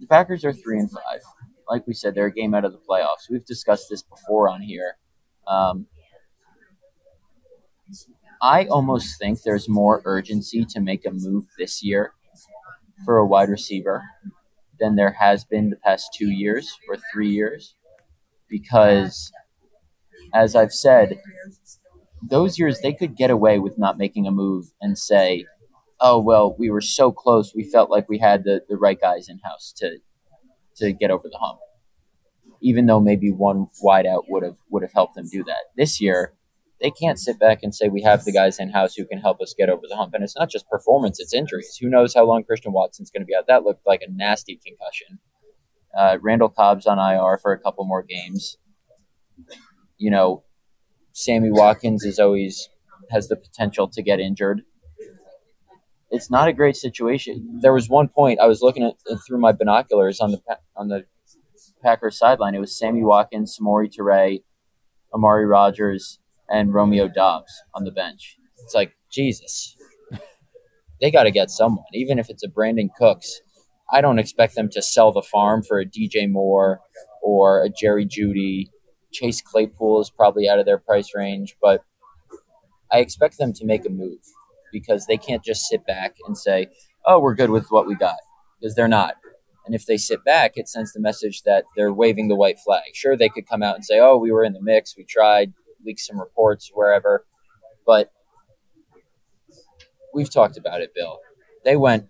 The 0.00 0.06
Packers 0.06 0.44
are 0.44 0.52
three 0.52 0.78
and 0.78 0.90
five. 0.90 1.20
Like 1.68 1.86
we 1.86 1.94
said, 1.94 2.14
they're 2.14 2.26
a 2.26 2.32
game 2.32 2.54
out 2.54 2.64
of 2.64 2.72
the 2.72 2.78
playoffs. 2.78 3.30
We've 3.30 3.44
discussed 3.44 3.86
this 3.90 4.02
before 4.02 4.48
on 4.48 4.60
here. 4.60 4.96
Um, 5.46 5.86
I 8.42 8.64
almost 8.64 9.18
think 9.18 9.42
there's 9.42 9.68
more 9.68 10.00
urgency 10.04 10.64
to 10.70 10.80
make 10.80 11.04
a 11.04 11.10
move 11.12 11.44
this 11.58 11.82
year 11.82 12.14
for 13.04 13.18
a 13.18 13.26
wide 13.26 13.50
receiver 13.50 14.02
than 14.78 14.96
there 14.96 15.12
has 15.20 15.44
been 15.44 15.70
the 15.70 15.76
past 15.76 16.14
two 16.14 16.30
years 16.30 16.78
or 16.88 16.96
three 17.12 17.28
years. 17.28 17.74
Because, 18.48 19.30
as 20.32 20.56
I've 20.56 20.72
said, 20.72 21.20
those 22.22 22.58
years 22.58 22.80
they 22.80 22.92
could 22.92 23.14
get 23.16 23.30
away 23.30 23.58
with 23.58 23.78
not 23.78 23.98
making 23.98 24.26
a 24.26 24.30
move 24.30 24.72
and 24.80 24.96
say, 24.96 25.44
oh, 26.00 26.18
well, 26.18 26.56
we 26.58 26.70
were 26.70 26.80
so 26.80 27.12
close, 27.12 27.54
we 27.54 27.64
felt 27.64 27.90
like 27.90 28.08
we 28.08 28.18
had 28.18 28.44
the, 28.44 28.62
the 28.68 28.76
right 28.76 28.98
guys 29.00 29.28
in 29.28 29.38
house 29.44 29.72
to, 29.76 29.98
to 30.76 30.92
get 30.92 31.10
over 31.10 31.28
the 31.30 31.38
hump. 31.38 31.60
Even 32.62 32.86
though 32.86 33.00
maybe 33.00 33.30
one 33.30 33.68
wideout 33.82 34.24
would 34.28 34.42
have 34.42 34.56
would 34.70 34.82
have 34.82 34.92
helped 34.92 35.14
them 35.14 35.26
do 35.30 35.42
that. 35.44 35.64
This 35.76 36.00
year, 36.00 36.34
they 36.80 36.90
can't 36.90 37.18
sit 37.18 37.38
back 37.38 37.58
and 37.62 37.74
say 37.74 37.88
we 37.88 38.02
have 38.02 38.24
the 38.24 38.32
guys 38.32 38.58
in 38.58 38.70
house 38.70 38.94
who 38.94 39.04
can 39.04 39.18
help 39.18 39.40
us 39.40 39.54
get 39.56 39.68
over 39.68 39.82
the 39.88 39.96
hump. 39.96 40.14
And 40.14 40.24
it's 40.24 40.36
not 40.36 40.50
just 40.50 40.68
performance; 40.68 41.20
it's 41.20 41.34
injuries. 41.34 41.76
Who 41.80 41.88
knows 41.88 42.14
how 42.14 42.24
long 42.24 42.44
Christian 42.44 42.72
Watson's 42.72 43.10
going 43.10 43.22
to 43.22 43.26
be 43.26 43.34
out? 43.34 43.46
That 43.46 43.64
looked 43.64 43.86
like 43.86 44.00
a 44.02 44.10
nasty 44.10 44.58
concussion. 44.64 45.18
Uh, 45.96 46.18
Randall 46.22 46.48
Cobb's 46.48 46.86
on 46.86 46.98
IR 46.98 47.38
for 47.38 47.52
a 47.52 47.58
couple 47.58 47.84
more 47.84 48.02
games. 48.02 48.56
You 49.98 50.10
know, 50.10 50.44
Sammy 51.12 51.50
Watkins 51.50 52.04
is 52.04 52.18
always 52.18 52.68
has 53.10 53.28
the 53.28 53.36
potential 53.36 53.88
to 53.88 54.02
get 54.02 54.20
injured. 54.20 54.62
It's 56.10 56.30
not 56.30 56.48
a 56.48 56.52
great 56.52 56.76
situation. 56.76 57.58
There 57.60 57.72
was 57.72 57.88
one 57.88 58.08
point 58.08 58.40
I 58.40 58.46
was 58.46 58.62
looking 58.62 58.82
at 58.82 58.94
through 59.26 59.38
my 59.38 59.52
binoculars 59.52 60.20
on 60.20 60.32
the 60.32 60.40
on 60.76 60.88
the 60.88 61.04
Packers 61.82 62.18
sideline. 62.18 62.54
It 62.54 62.60
was 62.60 62.76
Sammy 62.76 63.04
Watkins, 63.04 63.58
Samori 63.60 63.90
Toure, 63.90 64.42
Amari 65.14 65.46
Rodgers, 65.46 66.18
and 66.50 66.74
Romeo 66.74 67.08
Doubs 67.08 67.52
on 67.74 67.84
the 67.84 67.92
bench. 67.92 68.36
It's 68.58 68.74
like 68.74 68.92
Jesus, 69.10 69.76
they 71.00 71.10
got 71.10 71.24
to 71.24 71.30
get 71.30 71.50
someone, 71.50 71.86
even 71.94 72.18
if 72.18 72.28
it's 72.28 72.44
a 72.44 72.48
Brandin 72.48 72.88
Cooks. 72.96 73.40
I 73.92 74.00
don't 74.00 74.18
expect 74.18 74.54
them 74.54 74.68
to 74.70 74.82
sell 74.82 75.12
the 75.12 75.22
farm 75.22 75.62
for 75.62 75.80
a 75.80 75.86
DJ 75.86 76.30
Moore 76.30 76.80
or 77.22 77.64
a 77.64 77.68
Jerry 77.68 78.06
Jeudy. 78.06 78.66
Chase 79.12 79.42
Claypool 79.42 80.00
is 80.00 80.10
probably 80.10 80.48
out 80.48 80.60
of 80.60 80.66
their 80.66 80.78
price 80.78 81.10
range, 81.14 81.56
but 81.60 81.82
I 82.92 82.98
expect 82.98 83.38
them 83.38 83.52
to 83.54 83.64
make 83.64 83.84
a 83.84 83.90
move 83.90 84.20
because 84.72 85.06
they 85.06 85.16
can't 85.16 85.42
just 85.42 85.66
sit 85.66 85.84
back 85.84 86.16
and 86.26 86.38
say, 86.38 86.68
"Oh, 87.04 87.18
we're 87.18 87.34
good 87.34 87.50
with 87.50 87.70
what 87.70 87.88
we 87.88 87.96
got," 87.96 88.18
because 88.60 88.76
they're 88.76 88.86
not. 88.86 89.16
And 89.66 89.74
if 89.74 89.86
they 89.86 89.96
sit 89.96 90.24
back, 90.24 90.52
it 90.54 90.68
sends 90.68 90.92
the 90.92 91.00
message 91.00 91.42
that 91.42 91.64
they're 91.76 91.92
waving 91.92 92.28
the 92.28 92.36
white 92.36 92.58
flag. 92.58 92.94
Sure, 92.94 93.16
they 93.16 93.28
could 93.28 93.48
come 93.48 93.62
out 93.62 93.74
and 93.74 93.84
say, 93.84 93.98
"Oh, 93.98 94.16
we 94.16 94.30
were 94.30 94.44
in 94.44 94.52
the 94.52 94.62
mix, 94.62 94.96
we 94.96 95.04
tried, 95.04 95.52
leak 95.84 95.98
some 95.98 96.18
reports 96.18 96.70
wherever," 96.72 97.26
but 97.86 98.10
we've 100.14 100.32
talked 100.32 100.56
about 100.56 100.80
it, 100.80 100.94
Bill. 100.94 101.18
They 101.64 101.76
went 101.76 102.08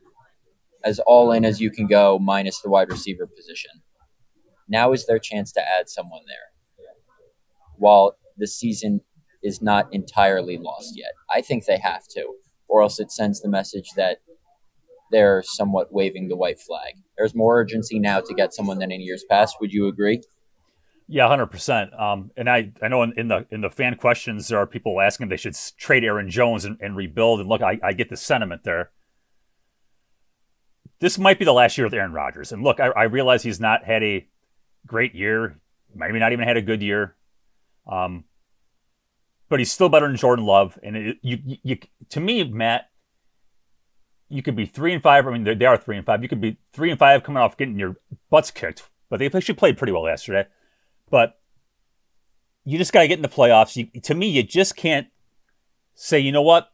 as 0.85 0.99
all 1.01 1.33
in 1.33 1.45
as 1.45 1.61
you 1.61 1.71
can 1.71 1.87
go, 1.87 2.19
minus 2.19 2.61
the 2.61 2.71
wide 2.71 2.91
receiver 2.91 3.27
position. 3.27 3.83
Now 4.69 4.93
is 4.93 5.07
their 5.07 5.19
chance 5.19 5.53
to 5.53 5.61
add 5.61 5.89
someone 5.89 6.23
there. 6.27 6.87
While 7.77 8.17
the 8.37 8.47
season 8.47 9.03
is 9.43 9.61
not 9.61 9.93
entirely 9.93 10.57
lost 10.59 10.93
yet, 10.97 11.13
I 11.31 11.41
think 11.41 11.65
they 11.65 11.79
have 11.79 12.07
to, 12.11 12.35
or 12.69 12.83
else 12.83 13.01
it 13.01 13.11
sends 13.11 13.41
the 13.41 13.49
message 13.49 13.91
that 13.97 14.19
they're 15.11 15.43
somewhat 15.43 15.93
waving 15.93 16.29
the 16.29 16.37
white 16.37 16.61
flag. 16.61 16.95
There's 17.19 17.35
more 17.35 17.61
urgency 17.61 17.99
now 17.99 18.21
to 18.21 18.35
get 18.35 18.55
someone 18.55 18.79
than 18.79 18.93
in 18.93 19.01
years 19.01 19.25
past. 19.29 19.57
Would 19.61 19.73
you 19.73 19.89
agree? 19.89 20.23
Yeah, 21.13 21.27
hundred 21.27 21.45
um, 21.45 21.49
percent. 21.49 21.91
And 22.37 22.49
I, 22.49 22.71
I 22.81 22.87
know 22.87 23.03
in, 23.03 23.13
in, 23.17 23.27
the 23.27 23.45
in 23.51 23.63
the 23.63 23.69
fan 23.69 23.97
questions 23.97 24.47
there 24.47 24.61
are 24.61 24.67
people 24.67 25.01
asking 25.01 25.25
if 25.27 25.31
they 25.31 25.37
should 25.37 25.57
trade 25.77 26.05
Aaron 26.05 26.31
Jones 26.31 26.65
and, 26.65 26.79
and 26.81 26.97
rebuild. 26.97 27.41
And 27.41 27.49
look, 27.49 27.63
I, 27.63 27.81
I, 27.83 27.93
get 27.95 28.11
the 28.11 28.17
sentiment 28.17 28.63
there. 28.63 28.93
This 31.01 31.19
might 31.19 31.41
be 31.41 31.45
the 31.45 31.53
last 31.53 31.77
year 31.77 31.85
with 31.85 31.95
Aaron 31.95 32.13
Rodgers. 32.13 32.53
And 32.53 32.63
look, 32.63 32.79
I, 32.79 32.91
I 32.91 33.03
realize 33.05 33.43
he's 33.43 33.59
not 33.59 33.85
had 33.85 34.05
a 34.05 34.29
great 34.87 35.13
year, 35.13 35.59
maybe 35.93 36.21
not 36.21 36.31
even 36.31 36.47
had 36.47 36.57
a 36.57 36.63
good 36.63 36.81
year. 36.81 37.17
Um, 37.91 38.23
but 39.49 39.59
he's 39.59 39.73
still 39.73 39.89
better 39.89 40.07
than 40.07 40.17
Jordan 40.17 40.45
Love. 40.45 40.79
And 40.81 40.97
it, 40.97 41.17
you, 41.23 41.39
you, 41.65 41.79
to 42.11 42.21
me, 42.21 42.45
Matt, 42.45 42.89
you 44.29 44.45
could 44.45 44.55
be 44.55 44.65
three 44.65 44.95
and 44.95 45.03
five. 45.03 45.27
I 45.27 45.37
mean, 45.37 45.59
they 45.59 45.67
are 45.67 45.77
three 45.77 45.97
and 45.97 46.07
five. 46.07 46.23
You 46.23 46.29
could 46.29 46.41
be 46.41 46.59
three 46.73 46.91
and 46.91 47.01
five 47.01 47.25
coming 47.25 47.43
off 47.43 47.57
getting 47.57 47.81
your 47.81 47.97
butts 48.31 48.53
kicked, 48.53 48.89
but 49.09 49.19
they 49.19 49.27
actually 49.27 49.57
played 49.57 49.77
pretty 49.77 49.93
well 49.93 50.07
yesterday. 50.07 50.47
But 51.11 51.39
you 52.65 52.79
just 52.79 52.93
got 52.93 53.03
to 53.03 53.09
get 53.09 53.19
in 53.19 53.23
the 53.23 53.29
playoffs. 53.29 53.77
You, 53.77 54.01
to 54.01 54.15
me, 54.15 54.29
you 54.29 54.43
just 54.43 54.77
can't 54.77 55.09
say, 55.95 56.19
you 56.19 56.33
know 56.33 56.43
what, 56.43 56.71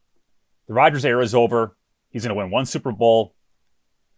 the 0.67 0.75
Rodgers 0.75 1.05
era 1.05 1.23
is 1.23 1.35
over. 1.35 1.77
He's 2.11 2.23
going 2.23 2.35
to 2.35 2.41
win 2.41 2.51
one 2.51 2.67
Super 2.67 2.93
Bowl. 2.93 3.35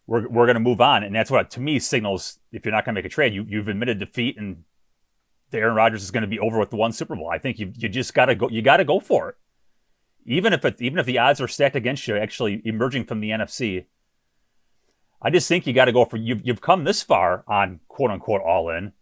We're, 0.07 0.29
we're 0.29 0.47
going 0.47 0.55
to 0.55 0.61
move 0.61 0.81
on. 0.81 1.05
And 1.05 1.15
that's 1.15 1.31
what, 1.31 1.51
to 1.53 1.61
me, 1.61 1.79
signals 1.79 2.39
if 2.53 2.65
you're 2.65 2.73
not 2.73 2.85
going 2.85 2.95
to 2.95 2.99
make 2.99 3.07
a 3.07 3.15
trade, 3.15 3.35
you, 3.35 3.45
you've 3.49 3.69
admitted 3.69 3.99
defeat 3.99 4.39
and 4.39 4.65
the 5.51 5.59
Aaron 5.59 5.75
Rodgers 5.75 6.03
is 6.03 6.11
going 6.11 6.23
to 6.23 6.29
be 6.29 6.39
over 6.39 6.59
with 6.59 6.71
the 6.71 6.77
one 6.77 6.93
Super 6.93 7.17
Bowl. 7.17 7.31
I 7.31 7.39
think 7.39 7.59
you, 7.59 7.73
you 7.77 7.89
just 7.89 8.13
got 8.13 8.27
to 8.27 8.35
go. 8.35 8.49
You 8.49 8.61
got 8.61 8.79
to 8.79 8.85
go 8.85 9.01
for 9.01 9.31
it 9.31 9.37
even 10.29 10.53
if 10.53 10.65
it, 10.65 10.77
even 10.81 10.99
if 10.99 11.07
the 11.07 11.19
odds 11.19 11.41
are 11.41 11.49
stacked 11.49 11.75
against 11.75 12.07
you, 12.07 12.17
actually 12.17 12.61
emerging 12.65 13.05
from 13.05 13.21
the 13.21 13.31
NFC. 13.31 13.87
I 15.23 15.31
just 15.31 15.49
think 15.49 15.67
you 15.67 15.73
got 15.73 15.87
to 15.87 15.93
go 15.93 16.05
for 16.05 16.17
you've 16.17 16.43
you've 16.45 16.61
come 16.61 16.85
this 16.85 17.03
far 17.03 17.45
on 17.49 17.81
quote 17.89 18.11
unquote 18.11 18.43
all 18.43 18.69
in. 18.69 18.93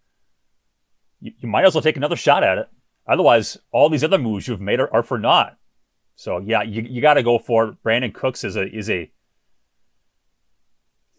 You, 1.27 1.33
you 1.41 1.49
might 1.49 1.65
as 1.65 1.75
well 1.75 1.83
take 1.83 1.97
another 1.97 2.15
shot 2.15 2.45
at 2.45 2.57
it. 2.57 2.69
Otherwise, 3.09 3.59
all 3.73 3.89
these 3.89 4.05
other 4.05 4.19
moves 4.19 4.47
you've 4.47 4.61
made 4.61 4.79
are, 4.79 4.93
are 4.95 5.03
for 5.03 5.19
naught. 5.19 5.59
So 6.15 6.39
yeah, 6.39 6.63
you, 6.63 6.83
you 6.83 7.03
got 7.03 7.15
to 7.15 7.23
go 7.23 7.39
for 7.39 7.69
it. 7.69 7.83
Brandin 7.85 8.15
Cooks 8.15 8.45
is 8.45 8.55
a 8.57 8.67
is 8.73 8.89
a 8.89 9.11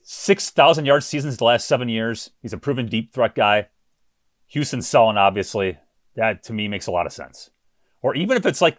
six 0.02 0.50
thousand 0.50 0.86
yard 0.86 1.04
seasons 1.04 1.38
the 1.38 1.44
last 1.44 1.68
seven 1.68 1.90
years. 1.90 2.32
He's 2.42 2.54
a 2.54 2.58
proven 2.58 2.88
deep 2.88 3.14
threat 3.14 3.36
guy. 3.36 3.68
Houston's 4.48 4.88
selling 4.88 5.18
obviously. 5.18 5.78
That 6.16 6.42
to 6.44 6.54
me 6.54 6.68
makes 6.70 6.88
a 6.88 6.92
lot 6.92 7.06
of 7.06 7.12
sense. 7.12 7.52
Or 8.02 8.16
even 8.16 8.38
if 8.38 8.46
it's 8.46 8.62
like 8.62 8.78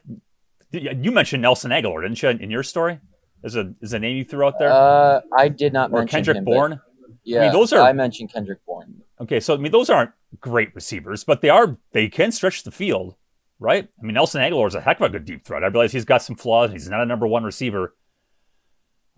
you 0.72 1.12
mentioned 1.12 1.42
Nelson 1.42 1.70
Agholor, 1.70 2.02
didn't 2.02 2.22
you, 2.22 2.30
in 2.30 2.50
your 2.50 2.62
story? 2.62 3.00
Is 3.44 3.54
a 3.54 3.74
is 3.80 3.92
a 3.92 3.98
name 3.98 4.16
you 4.16 4.24
threw 4.24 4.46
out 4.46 4.58
there? 4.58 4.72
Uh, 4.72 5.20
I 5.36 5.48
did 5.48 5.72
not 5.72 5.92
mention. 5.92 5.94
or 5.94 6.00
mention 6.00 6.08
Kendrick 6.08 6.36
him, 6.38 6.44
Bourne. 6.44 6.80
Yeah, 7.22 7.40
I 7.40 7.42
mean, 7.44 7.52
those 7.52 7.72
are. 7.72 7.80
I 7.82 7.92
mentioned 7.92 8.32
Kendrick 8.32 8.64
Bourne. 8.66 9.02
Okay, 9.20 9.40
so 9.40 9.54
I 9.54 9.56
mean, 9.56 9.72
those 9.72 9.90
aren't 9.90 10.12
great 10.40 10.74
receivers, 10.74 11.24
but 11.24 11.40
they 11.40 11.48
are. 11.48 11.76
They 11.92 12.08
can 12.08 12.30
stretch 12.30 12.62
the 12.62 12.70
field, 12.70 13.16
right? 13.58 13.88
I 13.98 14.02
mean, 14.02 14.14
Nelson 14.14 14.40
Agholor 14.40 14.68
is 14.68 14.74
a 14.74 14.80
heck 14.80 15.00
of 15.00 15.06
a 15.06 15.08
good 15.08 15.24
deep 15.24 15.44
threat. 15.44 15.64
I 15.64 15.68
realize 15.68 15.92
he's 15.92 16.04
got 16.04 16.22
some 16.22 16.36
flaws. 16.36 16.70
He's 16.70 16.88
not 16.88 17.02
a 17.02 17.06
number 17.06 17.26
one 17.26 17.44
receiver. 17.44 17.96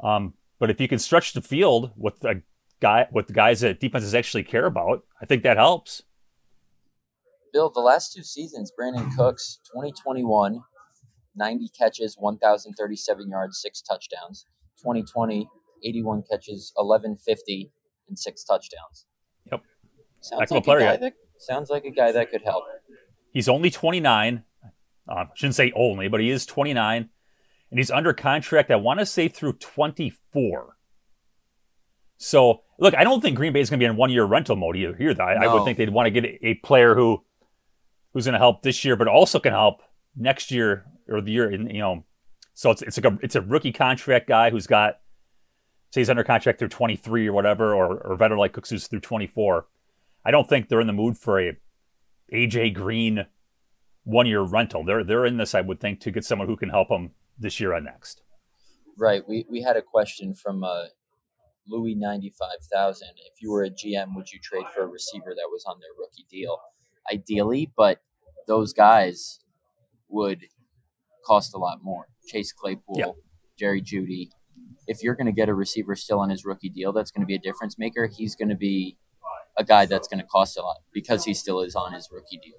Um, 0.03 0.35
but 0.59 0.71
if 0.71 0.81
you 0.81 0.89
can 0.89 0.99
stretch 0.99 1.35
the 1.35 1.43
field 1.43 1.93
with 1.97 2.25
a 2.25 2.43
guy 2.81 3.09
with 3.13 3.27
the 3.27 3.35
guys 3.35 3.61
that 3.61 3.81
defenses 3.81 4.15
actually 4.15 4.45
care 4.45 4.67
about, 4.67 5.05
I 5.21 5.27
think 5.27 5.43
that 5.43 5.59
helps. 5.59 6.03
Bill, 7.53 7.71
the 7.71 7.81
last 7.81 8.13
two 8.15 8.23
seasons, 8.23 8.73
Brandin 8.79 9.15
Cooks, 9.17 9.59
2021, 9.67 10.63
90 11.37 11.69
catches, 11.79 12.17
1,037 12.19 13.29
yards, 13.29 13.61
six 13.61 13.83
touchdowns. 13.83 14.47
2020, 14.79 15.47
81 15.85 16.23
catches, 16.31 16.73
1150, 16.77 17.71
and 18.09 18.19
six 18.19 18.45
touchdowns. 18.45 19.07
Sounds 20.21 20.51
like, 20.51 20.67
a 20.67 20.79
guy 20.79 20.97
that, 20.97 21.15
sounds 21.39 21.71
like 21.71 21.85
a 21.85 21.91
guy 21.91 22.13
that 22.13 22.31
could 22.31 22.43
help. 22.43 22.65
He's 23.33 23.49
only 23.49 23.71
29. 23.71 24.45
Uh, 25.09 25.25
shouldn't 25.35 25.55
say 25.55 25.73
only, 25.75 26.09
but 26.09 26.21
he 26.21 26.31
is 26.31 26.47
29. 26.47 27.09
And 27.71 27.79
he's 27.79 27.91
under 27.91 28.13
contract, 28.13 28.71
I 28.71 28.77
want 28.77 29.01
to 29.01 29.07
say 29.07 29.29
through 29.29 29.55
24. 29.55 30.77
So, 32.19 32.63
look, 32.79 32.95
I 32.95 33.05
don't 33.05 33.21
think 33.21 33.37
Green 33.37 33.53
Bay 33.53 33.61
is 33.61 33.71
going 33.71 33.81
to 33.81 33.85
be 33.85 33.89
in 33.89 33.97
one 33.97 34.11
year 34.11 34.25
rental 34.25 34.57
mode 34.57 34.77
either. 34.77 34.95
Here, 34.95 35.15
I, 35.21 35.35
no. 35.35 35.41
I 35.41 35.55
would 35.55 35.65
think 35.65 35.79
they'd 35.79 35.91
want 35.91 36.07
to 36.07 36.11
get 36.11 36.39
a 36.43 36.55
player 36.55 36.95
who 36.95 37.25
who's 38.13 38.27
going 38.27 38.35
to 38.35 38.39
help 38.39 38.63
this 38.63 38.85
year, 38.85 38.97
but 38.97 39.09
also 39.09 39.39
can 39.39 39.53
help 39.53 39.83
next 40.17 40.51
year 40.51 40.85
or 41.09 41.21
the 41.21 41.33
year, 41.33 41.51
In, 41.51 41.69
you 41.71 41.79
know. 41.79 42.05
So 42.53 42.71
it's 42.71 42.83
it's 42.83 42.99
like 42.99 43.11
a 43.11 43.19
it's 43.23 43.37
a 43.37 43.41
rookie 43.41 43.73
contract 43.73 44.29
guy 44.29 44.51
who's 44.51 44.67
got 44.67 44.99
say 45.93 46.01
he's 46.03 46.11
under 46.11 46.25
contract 46.25 46.59
through 46.59 46.69
23 46.69 47.27
or 47.27 47.33
whatever, 47.33 47.75
or 47.75 47.99
or 47.99 48.17
veteran 48.17 48.39
like 48.39 48.53
Cooks 48.53 48.69
who's 48.69 48.87
through 48.87 49.01
24. 49.01 49.67
I 50.25 50.31
don't 50.31 50.49
think 50.49 50.69
they're 50.69 50.81
in 50.81 50.87
the 50.87 50.93
mood 50.93 51.17
for 51.17 51.41
a 51.41 51.57
AJ 52.33 52.75
Green 52.75 53.27
one 54.05 54.27
year 54.27 54.43
rental. 54.43 54.85
They're 54.85 55.05
they're 55.05 55.27
in 55.27 55.37
this, 55.37 55.55
I 55.55 55.61
would 55.61 55.81
think, 55.81 56.01
to 56.01 56.11
get 56.11 56.25
someone 56.25 56.49
who 56.49 56.57
can 56.57 56.71
help 56.71 56.89
them 56.89 57.13
this 57.39 57.61
year 57.61 57.73
and 57.73 57.85
next. 57.85 58.23
Right. 58.99 59.23
We 59.27 59.47
we 59.49 59.63
had 59.63 59.77
a 59.77 59.83
question 59.83 60.35
from 60.35 60.63
uh, 60.65 60.85
Louis 61.67 61.95
ninety 61.95 62.33
five 62.39 62.63
thousand. 62.73 63.11
If 63.33 63.41
you 63.43 63.51
were 63.51 63.65
a 63.65 63.71
GM, 63.71 64.15
would 64.15 64.31
you 64.31 64.39
trade 64.43 64.67
for 64.75 64.83
a 64.83 64.87
receiver 64.87 65.35
that 65.35 65.49
was 65.51 65.65
on 65.67 65.79
their 65.81 65.91
rookie 65.99 66.27
deal? 66.31 66.59
Ideally, 67.11 67.73
but 67.77 68.01
those 68.47 68.73
guys 68.73 69.41
would 70.09 70.47
cost 71.25 71.55
a 71.55 71.59
lot 71.59 71.79
more. 71.83 72.07
Chase 72.27 72.53
Claypool. 72.53 73.17
Jerry 73.59 73.83
Jeudy. 73.83 74.31
If 74.87 75.03
you're 75.03 75.15
going 75.15 75.27
to 75.27 75.33
get 75.33 75.49
a 75.49 75.55
receiver 75.55 75.95
still 75.95 76.19
on 76.19 76.31
his 76.31 76.45
rookie 76.45 76.71
deal, 76.71 76.93
that's 76.93 77.11
going 77.11 77.21
to 77.21 77.27
be 77.27 77.35
a 77.35 77.39
difference 77.39 77.79
maker. 77.79 78.09
He's 78.13 78.35
going 78.35 78.49
to 78.49 78.57
be 78.57 78.97
a 79.61 79.65
guy 79.65 79.85
that's 79.85 80.09
going 80.09 80.21
to 80.21 80.27
cost 80.27 80.57
a 80.57 80.63
lot 80.63 80.79
because 80.93 81.25
he 81.25 81.35
still 81.35 81.61
is 81.61 81.77
on 81.77 81.93
his 81.93 82.09
rookie 82.11 82.39
deal. 82.39 82.57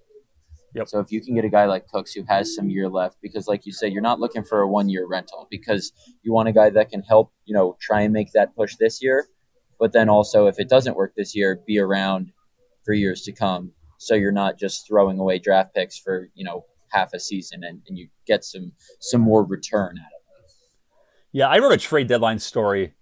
Yep. 0.76 0.88
So 0.88 1.00
if 1.00 1.12
you 1.12 1.20
can 1.20 1.36
get 1.36 1.44
a 1.44 1.50
guy 1.50 1.66
like 1.66 1.88
Cooks 1.88 2.14
who 2.14 2.24
has 2.30 2.56
some 2.56 2.70
year 2.70 2.88
left, 2.88 3.18
because 3.22 3.48
like 3.48 3.66
you 3.66 3.74
said, 3.74 3.92
you're 3.92 4.02
not 4.02 4.20
looking 4.20 4.44
for 4.44 4.62
a 4.62 4.68
one 4.68 4.88
year 4.88 5.06
rental 5.06 5.48
because 5.50 5.92
you 6.22 6.32
want 6.32 6.48
a 6.48 6.54
guy 6.54 6.70
that 6.70 6.90
can 6.90 7.02
help, 7.02 7.34
you 7.46 7.54
know, 7.54 7.76
try 7.82 8.02
and 8.02 8.14
make 8.14 8.32
that 8.34 8.56
push 8.56 8.76
this 8.78 9.02
year, 9.02 9.28
but 9.80 9.94
then 9.94 10.08
also 10.10 10.46
if 10.46 10.60
it 10.60 10.70
doesn't 10.70 10.96
work 10.96 11.14
this 11.18 11.36
year, 11.36 11.60
be 11.66 11.80
around 11.80 12.32
for 12.86 12.94
years 12.94 13.24
to 13.24 13.32
come. 13.32 13.74
So 13.98 14.16
you're 14.16 14.32
not 14.32 14.58
just 14.58 14.88
throwing 14.88 15.20
away 15.20 15.40
draft 15.40 15.74
picks 15.76 15.98
for, 15.98 16.30
you 16.36 16.46
know, 16.46 16.66
half 16.92 17.14
a 17.14 17.20
season 17.20 17.64
and, 17.64 17.82
and 17.88 17.98
you 17.98 18.08
get 18.28 18.44
some 18.44 18.74
some 19.00 19.22
more 19.22 19.44
return 19.44 19.98
out 19.98 20.06
of 20.06 20.46
it. 20.46 20.54
Yeah, 21.34 21.48
I 21.48 21.60
wrote 21.60 21.74
a 21.74 21.78
trade 21.78 22.08
deadline 22.08 22.40
story 22.40 22.94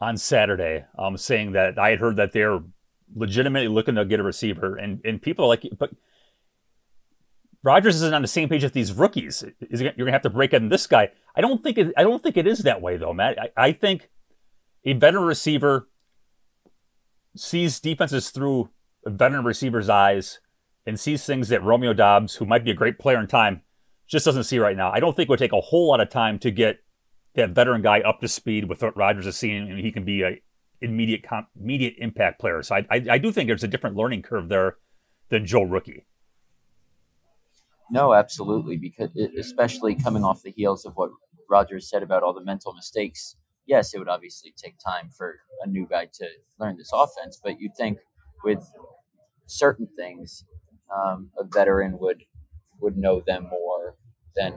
on 0.00 0.16
Saturday, 0.16 0.84
um, 0.98 1.16
saying 1.16 1.52
that 1.52 1.78
I 1.78 1.90
had 1.90 1.98
heard 1.98 2.16
that 2.16 2.32
they're 2.32 2.60
legitimately 3.14 3.68
looking 3.68 3.94
to 3.94 4.04
get 4.04 4.20
a 4.20 4.22
receiver, 4.22 4.76
and 4.76 5.00
and 5.04 5.20
people 5.20 5.44
are 5.44 5.48
like, 5.48 5.64
but 5.78 5.90
Rodgers 7.62 7.96
isn't 7.96 8.14
on 8.14 8.22
the 8.22 8.28
same 8.28 8.48
page 8.48 8.62
as 8.62 8.72
these 8.72 8.92
rookies. 8.92 9.44
Is 9.70 9.80
you're 9.80 9.92
gonna 9.96 10.12
have 10.12 10.22
to 10.22 10.30
break 10.30 10.52
in 10.52 10.68
this 10.68 10.86
guy? 10.86 11.10
I 11.34 11.40
don't 11.40 11.62
think 11.62 11.78
it. 11.78 11.92
I 11.96 12.02
don't 12.02 12.22
think 12.22 12.36
it 12.36 12.46
is 12.46 12.60
that 12.60 12.82
way 12.82 12.96
though, 12.96 13.14
Matt. 13.14 13.38
I, 13.40 13.50
I 13.56 13.72
think 13.72 14.10
a 14.84 14.92
veteran 14.92 15.24
receiver 15.24 15.88
sees 17.36 17.80
defenses 17.80 18.30
through 18.30 18.70
a 19.04 19.10
veteran 19.10 19.44
receiver's 19.44 19.88
eyes 19.88 20.40
and 20.86 21.00
sees 21.00 21.24
things 21.24 21.48
that 21.48 21.62
Romeo 21.62 21.94
Doubs, 21.94 22.36
who 22.36 22.44
might 22.44 22.64
be 22.64 22.70
a 22.70 22.74
great 22.74 22.98
player 22.98 23.18
in 23.18 23.26
time, 23.26 23.62
just 24.06 24.26
doesn't 24.26 24.44
see 24.44 24.58
right 24.58 24.76
now. 24.76 24.92
I 24.92 25.00
don't 25.00 25.16
think 25.16 25.28
it 25.28 25.30
would 25.30 25.38
take 25.38 25.52
a 25.52 25.60
whole 25.60 25.88
lot 25.88 26.00
of 26.00 26.10
time 26.10 26.38
to 26.40 26.50
get 26.50 26.80
that 27.34 27.50
veteran 27.50 27.82
guy 27.82 28.00
up 28.00 28.20
to 28.20 28.28
speed 28.28 28.68
with 28.68 28.82
what 28.82 28.96
Rodgers 28.96 29.26
is 29.26 29.36
seeing, 29.36 29.70
and 29.70 29.80
he 29.80 29.90
can 29.90 30.04
be 30.04 30.22
a 30.22 30.40
immediate 30.84 31.24
immediate 31.60 31.94
impact 31.98 32.40
player. 32.40 32.62
So 32.62 32.76
I, 32.76 32.86
I, 32.90 33.04
I 33.10 33.18
do 33.18 33.32
think 33.32 33.48
there's 33.48 33.64
a 33.64 33.68
different 33.68 33.96
learning 33.96 34.22
curve 34.22 34.48
there 34.48 34.76
than 35.30 35.46
Joe 35.46 35.62
Rookie. 35.62 36.06
No, 37.90 38.14
absolutely, 38.14 38.76
because 38.76 39.10
especially 39.38 39.94
coming 39.94 40.24
off 40.24 40.42
the 40.42 40.50
heels 40.50 40.84
of 40.84 40.94
what 40.94 41.10
Rodgers 41.50 41.88
said 41.88 42.02
about 42.02 42.22
all 42.22 42.32
the 42.32 42.44
mental 42.44 42.72
mistakes. 42.72 43.36
Yes, 43.66 43.94
it 43.94 43.98
would 43.98 44.08
obviously 44.08 44.52
take 44.56 44.76
time 44.78 45.10
for 45.16 45.36
a 45.62 45.68
new 45.68 45.86
guy 45.88 46.06
to 46.14 46.26
learn 46.58 46.76
this 46.76 46.90
offense, 46.92 47.40
but 47.42 47.60
you'd 47.60 47.76
think 47.76 47.98
with 48.42 48.66
certain 49.46 49.88
things, 49.96 50.44
um, 50.94 51.30
a 51.38 51.44
veteran 51.44 51.98
would 51.98 52.24
would 52.80 52.96
know 52.96 53.22
them 53.26 53.44
more 53.44 53.96
than 54.36 54.54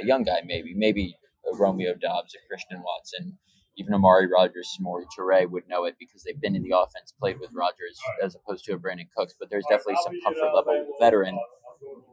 a 0.00 0.04
young 0.04 0.24
guy. 0.24 0.40
Maybe 0.44 0.74
maybe 0.74 1.16
a 1.50 1.56
Romeo 1.56 1.94
Doubs, 1.94 2.34
a 2.34 2.46
Christian 2.48 2.82
Watson, 2.82 3.38
even 3.76 3.94
Amari 3.94 4.26
Rodgers, 4.26 4.76
Samori 4.78 5.04
Toure 5.16 5.50
would 5.50 5.68
know 5.68 5.84
it 5.84 5.96
because 5.98 6.22
they've 6.22 6.40
been 6.40 6.56
in 6.56 6.62
the 6.62 6.76
offense, 6.76 7.12
played 7.18 7.38
with 7.40 7.50
Rodgers 7.52 7.98
as 8.22 8.34
opposed 8.34 8.64
to 8.64 8.72
a 8.72 8.78
Brandin 8.78 9.08
Cooks. 9.16 9.34
But 9.38 9.50
there's 9.50 9.66
definitely 9.68 9.96
some 10.02 10.14
comfort 10.24 10.54
level 10.54 10.86
with 10.86 10.96
veteran. 11.00 11.38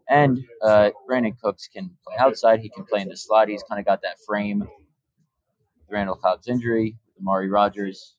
And 0.10 0.39
uh, 0.62 0.91
Brandin 1.10 1.39
Cooks 1.39 1.67
can 1.74 1.91
play 2.05 2.17
outside. 2.20 2.60
He 2.60 2.70
can 2.70 2.86
play 2.86 3.01
in 3.01 3.08
the 3.08 3.17
slot. 3.17 3.48
He's 3.48 3.63
kind 3.63 3.79
of 3.79 3.86
got 3.86 4.01
that 4.01 4.17
frame. 4.27 4.67
Randall 5.89 6.15
Cobb's 6.15 6.48
injury, 6.48 6.98
Amari 7.20 7.50
Rodgers, 7.50 8.15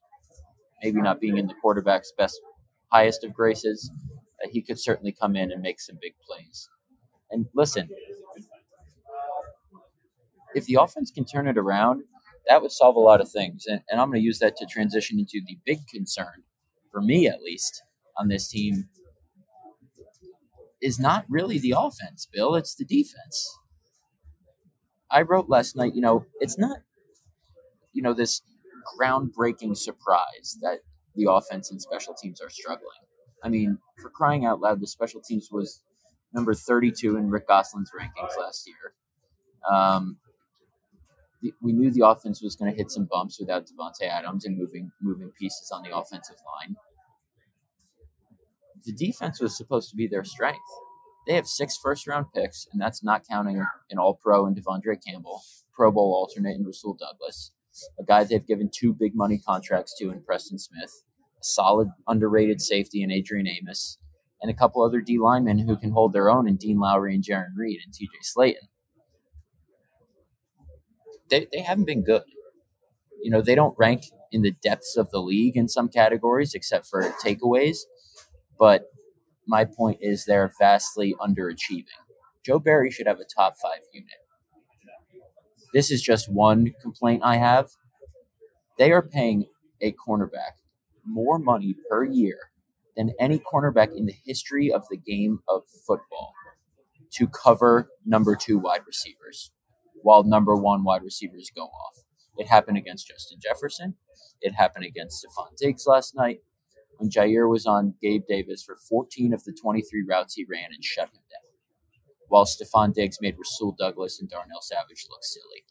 maybe 0.83 1.01
not 1.01 1.21
being 1.21 1.37
in 1.37 1.49
the 1.49 1.55
quarterback's 1.55 2.13
best, 2.17 2.41
highest 2.91 3.25
of 3.25 3.35
graces 3.35 3.91
he 4.51 4.63
could 4.63 4.79
certainly 4.79 5.13
come 5.13 5.37
in 5.37 5.53
and 5.53 5.63
make 5.63 5.81
some 5.81 5.99
big 6.01 6.15
plays. 6.27 6.69
And 7.31 7.47
listen, 7.55 7.89
if 10.55 10.67
the 10.67 10.79
offense 10.81 11.11
can 11.11 11.25
turn 11.25 11.49
it 11.49 11.59
around, 11.59 12.03
that 12.49 12.63
would 12.63 12.73
solve 12.73 12.97
a 12.97 13.01
lot 13.01 13.21
of 13.21 13.31
things. 13.31 13.65
And, 13.67 13.81
and 13.89 14.01
I'm 14.01 14.09
going 14.09 14.21
to 14.21 14.25
use 14.25 14.39
that 14.39 14.57
to 14.57 14.67
transition 14.67 15.19
into 15.19 15.41
the 15.47 15.59
big 15.65 15.87
concern, 15.87 16.45
for 16.91 17.01
me 17.01 17.27
at 17.27 17.43
least, 17.43 17.83
on 18.17 18.29
this 18.29 18.49
team 18.49 18.89
is 20.81 21.01
not 21.01 21.25
really 21.29 21.59
the 21.59 21.75
offense, 21.77 22.29
Bill. 22.31 22.55
It's 22.55 22.75
the 22.75 22.85
defense. 22.85 23.59
I 25.11 25.23
wrote 25.23 25.49
last 25.49 25.77
night, 25.77 25.95
you 25.95 26.03
know, 26.03 26.27
it's 26.41 26.59
not, 26.59 26.79
you 27.93 28.03
know, 28.03 28.13
this 28.13 28.43
groundbreaking 28.99 29.77
surprise 29.77 30.59
that 30.61 30.81
the 31.15 31.31
offense 31.31 31.71
and 31.71 31.81
special 31.81 32.15
teams 32.15 32.41
are 32.41 32.51
struggling. 32.51 32.89
I 33.43 33.49
mean, 33.49 33.79
for 34.01 34.11
crying 34.11 34.45
out 34.45 34.61
loud, 34.61 34.81
the 34.81 34.87
special 34.87 35.23
teams 35.23 35.49
was 35.51 35.83
number 36.35 36.53
32 36.53 37.17
in 37.17 37.31
Rick 37.31 37.49
Gosselin's 37.49 37.91
rankings 37.99 38.39
last 38.39 38.67
year. 38.67 38.95
Um, 39.71 40.19
we 41.61 41.73
knew 41.73 41.91
the 41.91 42.07
offense 42.07 42.43
was 42.43 42.57
going 42.57 42.71
to 42.71 42.77
hit 42.77 42.91
some 42.91 43.09
bumps 43.11 43.39
without 43.39 43.67
Davante 43.67 44.09
Adams 44.09 44.45
and 44.45 44.57
moving 44.57 44.91
moving 45.03 45.31
pieces 45.39 45.71
on 45.73 45.83
the 45.83 45.97
offensive 45.97 46.37
line. 46.47 46.77
The 48.85 48.93
defense 48.93 49.41
was 49.41 49.57
supposed 49.57 49.91
to 49.91 49.97
be 49.97 50.07
their 50.07 50.25
strength. 50.25 50.59
They 51.27 51.35
have 51.35 51.47
six 51.47 51.77
first 51.77 52.07
round 52.07 52.27
picks, 52.35 52.67
and 52.73 52.81
that's 52.81 53.03
not 53.03 53.27
counting 53.29 53.65
an 53.91 53.99
All 53.99 54.15
Pro 54.15 54.47
and 54.47 54.57
De'Vondre 54.57 54.97
Campbell, 55.07 55.43
Pro 55.73 55.91
Bowl 55.91 56.15
alternate 56.15 56.57
in 56.57 56.65
Rasul 56.65 56.95
Douglas, 56.95 57.53
a 57.99 58.05
guy 58.05 58.25
they've 58.25 58.47
given 58.47 58.71
two 58.73 58.93
big 58.93 59.15
money 59.15 59.39
contracts 59.39 59.97
to 59.99 60.11
in 60.11 60.23
Preston 60.23 60.59
Smith, 60.59 61.03
a 61.41 61.43
solid 61.43 61.89
underrated 62.07 62.61
safety 62.61 63.03
in 63.03 63.11
Adrian 63.11 63.49
Amos, 63.49 63.99
and 64.43 64.51
a 64.51 64.55
couple 64.55 64.83
other 64.83 65.01
D 65.01 65.19
linemen 65.19 65.59
who 65.59 65.77
can 65.77 65.93
hold 65.93 66.13
their 66.13 66.31
own 66.31 66.47
in 66.47 66.57
Dean 66.57 66.79
Lowry 66.79 67.15
and 67.15 67.25
Jarran 67.25 67.57
Reed 67.57 67.81
and 67.85 67.95
TJ 67.95 68.21
Slaton 68.37 68.69
they, 71.31 71.47
they 71.53 71.61
haven't 71.61 71.85
been 71.85 72.03
good. 72.03 72.23
You 73.23 73.31
know, 73.31 73.41
they 73.41 73.55
don't 73.55 73.75
rank 73.79 74.05
in 74.33 74.43
the 74.43 74.53
depths 74.63 74.97
of 74.97 75.11
the 75.11 75.21
league 75.21 75.57
in 75.57 75.69
some 75.69 75.89
categories, 75.89 76.55
except 76.55 76.87
for 76.87 77.03
takeaways. 77.25 77.79
But 78.59 78.87
my 79.47 79.65
point 79.65 79.99
is 80.01 80.25
they're 80.25 80.53
vastly 80.59 81.15
underachieving. 81.21 81.87
Joe 82.45 82.59
Barry 82.59 82.91
should 82.91 83.07
have 83.07 83.21
a 83.21 83.25
top 83.25 83.55
five 83.63 83.81
unit. 83.93 84.11
This 85.73 85.91
is 85.91 86.03
just 86.03 86.31
one 86.31 86.73
complaint 86.81 87.23
I 87.25 87.37
have. 87.37 87.71
They 88.79 88.93
are 88.93 89.03
paying 89.03 89.47
a 89.81 89.93
cornerback 89.93 90.59
more 91.05 91.39
money 91.39 91.75
per 91.91 92.05
year 92.05 92.39
than 92.97 93.13
any 93.19 93.39
cornerback 93.39 93.97
in 93.97 94.07
the 94.07 94.15
history 94.25 94.73
of 94.73 94.85
the 94.91 94.97
game 94.97 95.41
of 95.49 95.63
football 95.87 96.33
to 97.13 97.27
cover 97.27 97.91
number 98.05 98.37
two 98.37 98.59
wide 98.59 98.83
receivers 98.87 99.51
while 100.05 100.23
number 100.23 100.55
one 100.55 100.85
wide 100.85 101.03
receivers 101.03 101.51
go 101.57 101.63
off. 101.63 102.05
It 102.37 102.47
happened 102.47 102.77
against 102.77 103.09
Justin 103.09 103.39
Jefferson. 103.43 103.95
It 104.43 104.53
happened 104.53 104.85
against 104.85 105.25
Stefon 105.25 105.57
Diggs 105.57 105.87
last 105.87 106.15
night 106.15 106.41
when 106.99 107.09
Jaire 107.09 107.49
was 107.49 107.65
on 107.65 107.95
Gabe 108.03 108.25
Davis 108.29 108.63
for 108.63 108.77
14 108.89 109.33
of 109.33 109.43
the 109.45 109.57
23 109.59 110.05
routes 110.07 110.35
he 110.35 110.45
ran 110.49 110.75
and 110.75 110.85
shut 110.85 111.09
him 111.09 111.23
down, 111.31 111.51
while 112.29 112.45
Stefon 112.45 112.93
Diggs 112.93 113.17
made 113.23 113.37
Rasul 113.39 113.75
Douglas 113.79 114.21
and 114.21 114.29
Darnell 114.29 114.61
Savage 114.61 115.07
look 115.09 115.23
silly. 115.23 115.65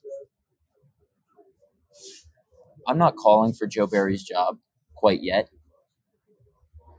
I'm 2.88 2.98
not 2.98 3.16
calling 3.16 3.54
for 3.54 3.68
Joe 3.68 3.86
Barry's 3.86 4.24
job 4.24 4.58
quite 4.96 5.22
yet, 5.22 5.50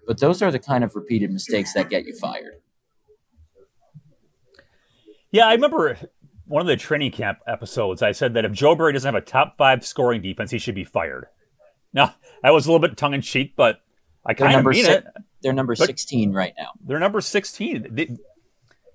but 0.06 0.20
those 0.20 0.40
are 0.40 0.52
the 0.52 0.60
kind 0.60 0.84
of 0.84 0.94
repeated 0.94 1.32
mistakes 1.32 1.74
that 1.74 1.90
get 1.90 2.06
you 2.06 2.16
fired. 2.16 2.60
Yeah, 5.32 5.48
I 5.48 5.54
remember 5.54 5.98
one 6.46 6.60
of 6.60 6.66
the 6.66 6.76
training 6.76 7.12
camp 7.12 7.38
episodes, 7.46 8.02
I 8.02 8.12
said 8.12 8.34
that 8.34 8.44
if 8.44 8.52
Joe 8.52 8.74
Barry 8.74 8.92
doesn't 8.92 9.12
have 9.12 9.20
a 9.20 9.24
top 9.24 9.56
five 9.56 9.84
scoring 9.84 10.22
defense, 10.22 10.50
he 10.50 10.58
should 10.58 10.74
be 10.74 10.84
fired. 10.84 11.26
Now, 11.92 12.14
that 12.42 12.50
was 12.50 12.66
a 12.66 12.72
little 12.72 12.86
bit 12.86 12.96
tongue 12.96 13.14
in 13.14 13.22
cheek, 13.22 13.54
but 13.56 13.80
I 14.26 14.34
kind 14.34 14.56
of 14.56 14.64
mean 14.66 14.84
si- 14.84 14.90
it. 14.90 15.06
They're 15.42 15.52
number 15.52 15.74
16 15.74 16.32
right 16.32 16.54
now. 16.58 16.70
They're 16.84 16.98
number 16.98 17.20
16. 17.20 17.88
They, 17.90 18.16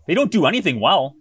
they 0.07 0.13
don't 0.13 0.31
do 0.31 0.45
anything 0.45 0.79
well. 0.79 1.15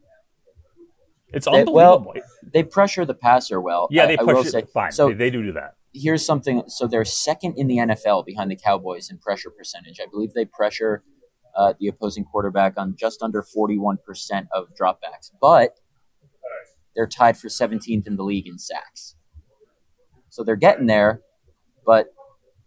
It's 1.33 1.46
unbelievable. 1.46 2.12
well, 2.14 2.14
they 2.53 2.62
pressure 2.62 3.05
the 3.05 3.14
passer 3.14 3.61
well. 3.61 3.88
Yeah, 3.90 4.07
they 4.07 4.16
I, 4.16 4.24
push 4.24 4.55
I 4.55 4.59
it. 4.59 4.70
Fine. 4.70 4.92
So 4.92 5.09
they, 5.09 5.14
they 5.14 5.31
do 5.31 5.42
do 5.42 5.53
that. 5.53 5.74
Here's 5.92 6.24
something. 6.24 6.62
So 6.68 6.87
they're 6.87 7.05
second 7.05 7.59
in 7.59 7.66
the 7.66 7.76
NFL 7.76 8.24
behind 8.24 8.50
the 8.50 8.57
Cowboys 8.57 9.11
in 9.11 9.18
pressure 9.18 9.50
percentage. 9.50 10.00
I 10.00 10.07
believe 10.07 10.33
they 10.33 10.46
pressure 10.46 11.03
uh, 11.55 11.74
the 11.79 11.88
opposing 11.88 12.24
quarterback 12.24 12.74
on 12.79 12.94
just 12.96 13.22
under 13.22 13.42
41% 13.42 13.98
of 14.53 14.68
dropbacks. 14.81 15.31
But 15.38 15.74
they're 16.98 17.06
tied 17.06 17.38
for 17.38 17.46
17th 17.46 18.08
in 18.08 18.16
the 18.16 18.24
league 18.24 18.48
in 18.48 18.58
sacks. 18.58 19.14
So 20.30 20.42
they're 20.42 20.56
getting 20.56 20.87
there, 20.87 21.22
but 21.87 22.08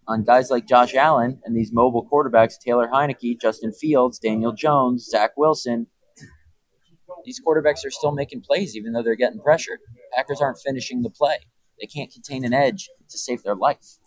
on 0.08 0.24
guys 0.24 0.50
like 0.50 0.66
Josh 0.66 0.96
Allen 0.96 1.42
and 1.44 1.54
these 1.54 1.74
mobile 1.74 2.08
quarterbacks, 2.10 2.54
Taylor 2.58 2.88
Heinicke, 2.88 3.42
Justin 3.42 3.74
Fields, 3.74 4.20
Daniel 4.20 4.54
Jones, 4.54 5.06
Zach 5.06 5.32
Wilson, 5.36 5.88
these 7.26 7.42
quarterbacks 7.46 7.86
are 7.86 7.92
still 7.92 8.14
making 8.14 8.42
plays 8.42 8.74
even 8.74 8.94
though 8.94 9.04
they're 9.04 9.16
getting 9.18 9.42
pressured. 9.42 9.80
Packers 10.16 10.40
aren't 10.40 10.60
finishing 10.66 11.02
the 11.02 11.10
play. 11.10 11.40
They 11.82 11.88
can't 11.88 12.10
contain 12.10 12.46
an 12.46 12.54
edge 12.54 12.90
to 13.10 13.18
save 13.18 13.44
their 13.44 13.56
life. 13.56 13.98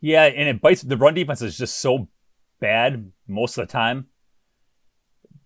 Yeah, 0.00 0.24
and 0.24 0.48
it 0.48 0.60
bites. 0.60 0.82
The 0.82 0.96
run 0.96 1.14
defense 1.14 1.42
is 1.42 1.56
just 1.56 1.78
so 1.78 2.08
bad 2.60 3.12
most 3.28 3.56
of 3.56 3.68
the 3.68 3.72
time 3.72 4.08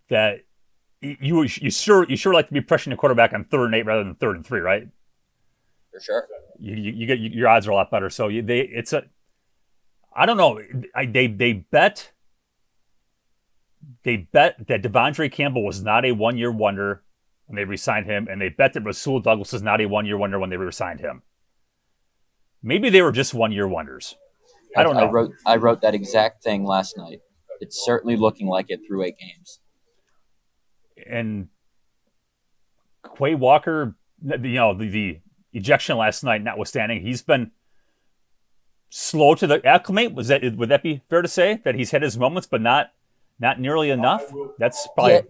that 0.09 0.39
you 1.01 1.43
you 1.43 1.69
sure 1.71 2.05
you 2.09 2.17
sure 2.17 2.33
like 2.33 2.47
to 2.47 2.53
be 2.53 2.61
pressuring 2.61 2.89
the 2.89 2.97
quarterback 2.97 3.33
on 3.33 3.45
third 3.45 3.65
and 3.67 3.75
eight 3.75 3.85
rather 3.85 4.03
than 4.03 4.15
third 4.15 4.35
and 4.35 4.45
three, 4.45 4.59
right? 4.59 4.87
For 5.93 5.99
sure. 5.99 6.27
You, 6.59 6.75
you, 6.75 6.91
you 6.91 7.07
get 7.07 7.19
your 7.19 7.47
odds 7.47 7.67
are 7.67 7.71
a 7.71 7.75
lot 7.75 7.89
better. 7.89 8.09
So 8.09 8.27
you, 8.27 8.41
they 8.41 8.61
it's 8.61 8.91
a 8.91 9.03
I 10.13 10.25
don't 10.25 10.37
know. 10.37 10.59
I, 10.93 11.05
they 11.05 11.27
they 11.27 11.53
bet 11.53 12.11
they 14.03 14.17
bet 14.17 14.67
that 14.67 14.81
De'Vondre 14.81 15.31
Campbell 15.31 15.63
was 15.63 15.81
not 15.81 16.03
a 16.05 16.11
one 16.11 16.37
year 16.37 16.51
wonder 16.51 17.03
when 17.45 17.55
they 17.55 17.63
resigned 17.63 18.05
him, 18.05 18.27
and 18.29 18.41
they 18.41 18.49
bet 18.49 18.73
that 18.73 18.83
Rasul 18.83 19.21
Douglas 19.21 19.53
is 19.53 19.63
not 19.63 19.79
a 19.81 19.85
one 19.85 20.05
year 20.05 20.17
wonder 20.17 20.37
when 20.37 20.49
they 20.49 20.57
resigned 20.57 20.99
him. 20.99 21.23
Maybe 22.61 22.89
they 22.89 23.01
were 23.01 23.13
just 23.13 23.33
one 23.33 23.53
year 23.53 23.67
wonders. 23.67 24.15
I 24.75 24.83
don't 24.83 24.95
know. 24.95 25.07
I 25.07 25.11
wrote 25.11 25.31
I 25.45 25.55
wrote 25.55 25.81
that 25.81 25.95
exact 25.95 26.43
thing 26.43 26.65
last 26.65 26.97
night. 26.97 27.19
It's 27.61 27.83
certainly 27.83 28.17
looking 28.17 28.47
like 28.47 28.65
it 28.69 28.81
through 28.85 29.03
eight 29.03 29.17
games 29.17 29.59
and 31.09 31.47
Quay 33.17 33.35
Walker, 33.35 33.95
you 34.23 34.37
know, 34.37 34.73
the, 34.73 34.89
the 34.89 35.19
ejection 35.53 35.97
last 35.97 36.23
night 36.23 36.43
notwithstanding, 36.43 37.01
he's 37.01 37.21
been 37.21 37.51
slow 38.89 39.35
to 39.35 39.47
the 39.47 39.65
acclimate. 39.65 40.13
Was 40.13 40.27
that 40.27 40.43
would 40.55 40.69
that 40.69 40.83
be 40.83 41.01
fair 41.09 41.21
to 41.21 41.27
say 41.27 41.61
that 41.63 41.75
he's 41.75 41.91
had 41.91 42.01
his 42.01 42.17
moments, 42.17 42.47
but 42.47 42.61
not 42.61 42.91
not 43.39 43.59
nearly 43.59 43.89
enough? 43.89 44.23
That's 44.57 44.87
probably 44.95 45.13
yeah, 45.13 45.21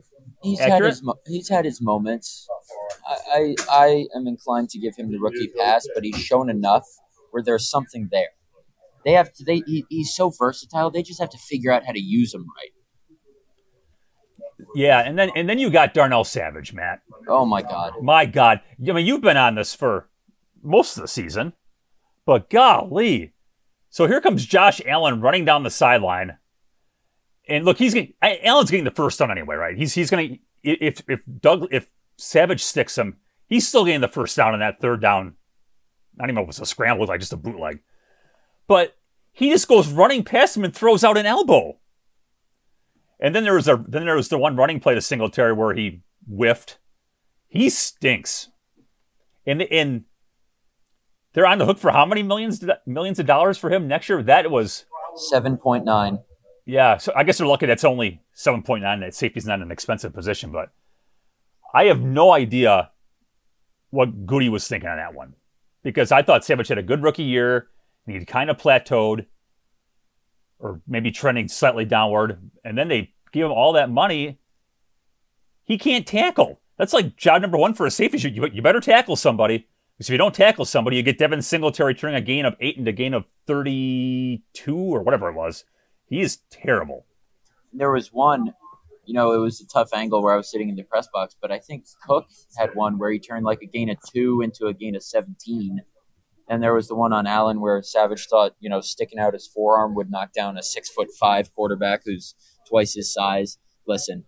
he's 0.41 0.59
accurate. 0.59 0.81
had 0.81 0.89
his 0.89 1.03
he's 1.27 1.49
had 1.49 1.65
his 1.65 1.81
moments. 1.81 2.47
I, 3.07 3.15
I 3.33 3.55
I 3.69 4.05
am 4.15 4.27
inclined 4.27 4.69
to 4.69 4.79
give 4.79 4.95
him 4.95 5.11
the 5.11 5.19
rookie 5.19 5.49
pass, 5.57 5.87
but 5.93 6.03
he's 6.03 6.19
shown 6.19 6.49
enough 6.49 6.85
where 7.31 7.43
there's 7.43 7.69
something 7.69 8.09
there. 8.11 8.29
They 9.05 9.13
have 9.13 9.31
to, 9.33 9.45
they 9.45 9.63
he, 9.65 9.85
he's 9.89 10.13
so 10.13 10.29
versatile. 10.29 10.91
They 10.91 11.03
just 11.03 11.19
have 11.19 11.29
to 11.29 11.37
figure 11.37 11.71
out 11.71 11.85
how 11.85 11.93
to 11.93 11.99
use 11.99 12.33
him 12.33 12.45
right. 12.57 12.71
Yeah, 14.75 14.99
and 14.99 15.17
then 15.17 15.31
and 15.35 15.49
then 15.49 15.59
you 15.59 15.69
got 15.69 15.93
Darnell 15.93 16.23
Savage, 16.23 16.73
Matt. 16.73 17.01
Oh 17.27 17.45
my 17.45 17.61
God. 17.61 17.93
My 18.01 18.25
God. 18.25 18.61
I 18.87 18.91
mean, 18.91 19.05
you've 19.05 19.21
been 19.21 19.37
on 19.37 19.55
this 19.55 19.73
for 19.73 20.09
most 20.61 20.97
of 20.97 21.01
the 21.01 21.07
season, 21.07 21.53
but 22.25 22.49
golly. 22.49 23.33
So 23.89 24.05
here 24.05 24.21
comes 24.21 24.45
Josh 24.45 24.81
Allen 24.85 25.21
running 25.21 25.45
down 25.45 25.63
the 25.63 25.71
sideline, 25.71 26.37
and 27.47 27.65
look, 27.65 27.77
he's 27.77 27.93
getting 27.93 28.13
Allen's 28.21 28.69
getting 28.69 28.83
the 28.85 28.91
first 28.91 29.17
down 29.19 29.31
anyway, 29.31 29.55
right? 29.55 29.75
He's 29.75 29.93
he's 29.93 30.09
gonna 30.09 30.37
if 30.63 31.01
if 31.07 31.21
Doug 31.39 31.67
if 31.71 31.87
Savage 32.17 32.63
sticks 32.63 32.97
him, 32.97 33.17
he's 33.47 33.67
still 33.67 33.85
getting 33.85 34.01
the 34.01 34.07
first 34.07 34.37
down 34.37 34.53
in 34.53 34.59
that 34.59 34.79
third 34.79 35.01
down. 35.01 35.35
I 36.17 36.23
don't 36.23 36.29
even 36.31 36.35
know 36.35 36.41
if 36.41 36.45
it 36.45 36.47
was 36.47 36.59
a 36.59 36.65
scramble, 36.65 37.07
like 37.07 37.21
just 37.21 37.33
a 37.33 37.37
bootleg, 37.37 37.79
but 38.67 38.95
he 39.31 39.49
just 39.49 39.67
goes 39.67 39.87
running 39.87 40.23
past 40.23 40.57
him 40.57 40.65
and 40.65 40.75
throws 40.75 41.03
out 41.03 41.17
an 41.17 41.25
elbow. 41.25 41.77
And 43.19 43.35
then 43.35 43.43
there 43.43 43.55
was 43.55 43.67
a 43.67 43.83
then 43.87 44.05
there 44.05 44.15
was 44.15 44.29
the 44.29 44.37
one 44.37 44.55
running 44.55 44.79
play 44.79 44.95
to 44.95 45.01
Singletary 45.01 45.53
where 45.53 45.73
he 45.73 46.01
whiffed. 46.27 46.79
He 47.47 47.69
stinks. 47.69 48.49
And 49.45 49.61
and 49.63 50.05
they're 51.33 51.45
on 51.45 51.57
the 51.57 51.65
hook 51.65 51.77
for 51.77 51.91
how 51.91 52.05
many 52.05 52.23
millions 52.23 52.63
millions 52.85 53.19
of 53.19 53.25
dollars 53.25 53.57
for 53.57 53.69
him 53.69 53.87
next 53.87 54.09
year? 54.09 54.23
That 54.23 54.49
was 54.49 54.85
seven 55.15 55.57
point 55.57 55.85
nine. 55.85 56.19
Yeah, 56.65 56.97
so 56.97 57.11
I 57.15 57.23
guess 57.23 57.39
they're 57.39 57.47
lucky 57.47 57.65
that's 57.65 57.83
only 57.83 58.21
seven 58.33 58.63
point 58.63 58.83
nine. 58.83 58.99
That 59.01 59.15
safety's 59.15 59.45
not 59.45 59.61
an 59.61 59.71
expensive 59.71 60.13
position, 60.13 60.51
but 60.51 60.71
I 61.73 61.85
have 61.85 62.01
no 62.01 62.31
idea 62.31 62.91
what 63.89 64.25
Goody 64.25 64.49
was 64.49 64.67
thinking 64.67 64.89
on 64.89 64.97
that 64.97 65.13
one 65.13 65.33
because 65.83 66.11
I 66.11 66.21
thought 66.21 66.45
Savage 66.45 66.67
had 66.67 66.77
a 66.77 66.83
good 66.83 67.03
rookie 67.03 67.23
year 67.23 67.69
and 68.05 68.15
he'd 68.15 68.27
kind 68.27 68.49
of 68.49 68.57
plateaued 68.57 69.25
or 70.59 70.81
maybe 70.87 71.11
trending 71.11 71.47
slightly 71.47 71.85
downward, 71.85 72.51
and 72.63 72.77
then 72.77 72.87
they 72.87 73.13
give 73.31 73.45
him 73.45 73.51
all 73.51 73.73
that 73.73 73.89
money. 73.89 74.39
He 75.63 75.77
can't 75.77 76.05
tackle. 76.05 76.59
That's 76.77 76.93
like 76.93 77.15
job 77.15 77.41
number 77.41 77.57
one 77.57 77.73
for 77.73 77.85
a 77.85 77.91
safety. 77.91 78.29
You, 78.29 78.47
you 78.47 78.61
better 78.61 78.79
tackle 78.79 79.15
somebody. 79.15 79.67
Because 79.99 80.09
if 80.09 80.13
you 80.13 80.17
don't 80.17 80.33
tackle 80.33 80.63
somebody, 80.63 80.95
you 80.95 81.03
get 81.03 81.17
Devin 81.17 81.41
Singletary 81.41 81.93
turning 81.93 82.15
a 82.15 82.21
gain 82.21 82.45
of 82.45 82.55
eight 82.61 82.77
into 82.77 82.89
a 82.89 82.93
gain 82.93 83.13
of 83.13 83.25
32 83.47 84.75
or 84.75 85.01
whatever 85.01 85.27
it 85.27 85.33
was. 85.33 85.65
He 86.05 86.21
is 86.21 86.39
terrible. 86.49 87.05
There 87.73 87.91
was 87.91 88.13
one, 88.13 88.53
you 89.03 89.13
know, 89.13 89.33
it 89.33 89.39
was 89.39 89.59
a 89.59 89.67
tough 89.67 89.89
angle 89.93 90.23
where 90.23 90.33
I 90.33 90.37
was 90.37 90.49
sitting 90.49 90.69
in 90.69 90.75
the 90.75 90.83
press 90.83 91.09
box, 91.11 91.35
but 91.39 91.51
I 91.51 91.59
think 91.59 91.85
Cook 92.07 92.27
had 92.57 92.73
one 92.75 92.97
where 92.97 93.11
he 93.11 93.19
turned 93.19 93.43
like 93.43 93.61
a 93.61 93.65
gain 93.65 93.89
of 93.89 93.97
two 94.09 94.39
into 94.39 94.67
a 94.67 94.73
gain 94.73 94.95
of 94.95 95.03
17. 95.03 95.81
And 96.49 96.63
there 96.63 96.73
was 96.73 96.87
the 96.87 96.95
one 96.95 97.13
on 97.13 97.27
Allen 97.27 97.61
where 97.61 97.79
Savage 97.83 98.25
thought, 98.27 98.55
you 98.59 98.69
know, 98.69 98.81
sticking 98.81 99.19
out 99.19 99.33
his 99.33 99.47
forearm 99.47 99.93
would 99.93 100.09
knock 100.09 100.33
down 100.33 100.57
a 100.57 100.63
six 100.63 100.89
foot 100.89 101.09
five 101.19 101.53
quarterback 101.53 102.01
who's 102.03 102.33
twice 102.67 102.95
his 102.95 103.13
size. 103.13 103.59
Listen, 103.87 104.25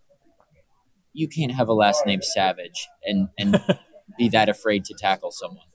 you 1.13 1.27
can't 1.27 1.53
have 1.53 1.67
a 1.67 1.73
last 1.73 2.05
name 2.05 2.21
Savage 2.21 2.87
and 3.03 3.29
and 3.39 3.59
be 4.19 4.29
that 4.29 4.49
afraid 4.49 4.85
to 4.85 4.93
tackle 4.93 5.31
someone. 5.31 5.65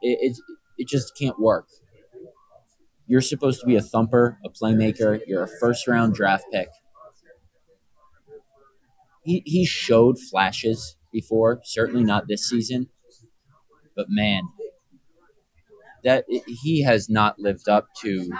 It, 0.00 0.18
it 0.20 0.36
it 0.78 0.88
just 0.88 1.16
can't 1.18 1.40
work. 1.40 1.66
You're 3.08 3.20
supposed 3.20 3.60
to 3.60 3.66
be 3.66 3.76
a 3.76 3.82
thumper, 3.82 4.38
a 4.44 4.48
playmaker. 4.48 5.20
You're 5.26 5.44
a 5.44 5.58
first 5.60 5.88
round 5.88 6.14
draft 6.14 6.44
pick. 6.52 6.68
He 9.24 9.42
he 9.44 9.64
showed 9.64 10.18
flashes 10.20 10.96
before, 11.12 11.60
certainly 11.64 12.04
not 12.04 12.28
this 12.28 12.48
season, 12.48 12.90
but 13.96 14.06
man, 14.08 14.42
that 16.04 16.24
he 16.28 16.82
has 16.82 17.08
not 17.08 17.38
lived 17.38 17.68
up 17.68 17.88
to. 18.02 18.30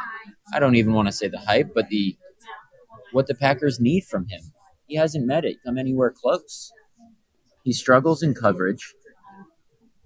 I 0.52 0.58
don't 0.60 0.76
even 0.76 0.92
want 0.92 1.08
to 1.08 1.12
say 1.12 1.28
the 1.28 1.38
hype, 1.38 1.72
but 1.74 1.88
the 1.88 2.16
what 3.12 3.26
the 3.26 3.34
Packers 3.34 3.80
need 3.80 4.04
from 4.04 4.26
him. 4.28 4.40
He 4.86 4.96
hasn't 4.96 5.26
met 5.26 5.44
it, 5.44 5.56
come 5.64 5.78
anywhere 5.78 6.12
close. 6.14 6.72
He 7.64 7.72
struggles 7.72 8.22
in 8.22 8.34
coverage. 8.34 8.94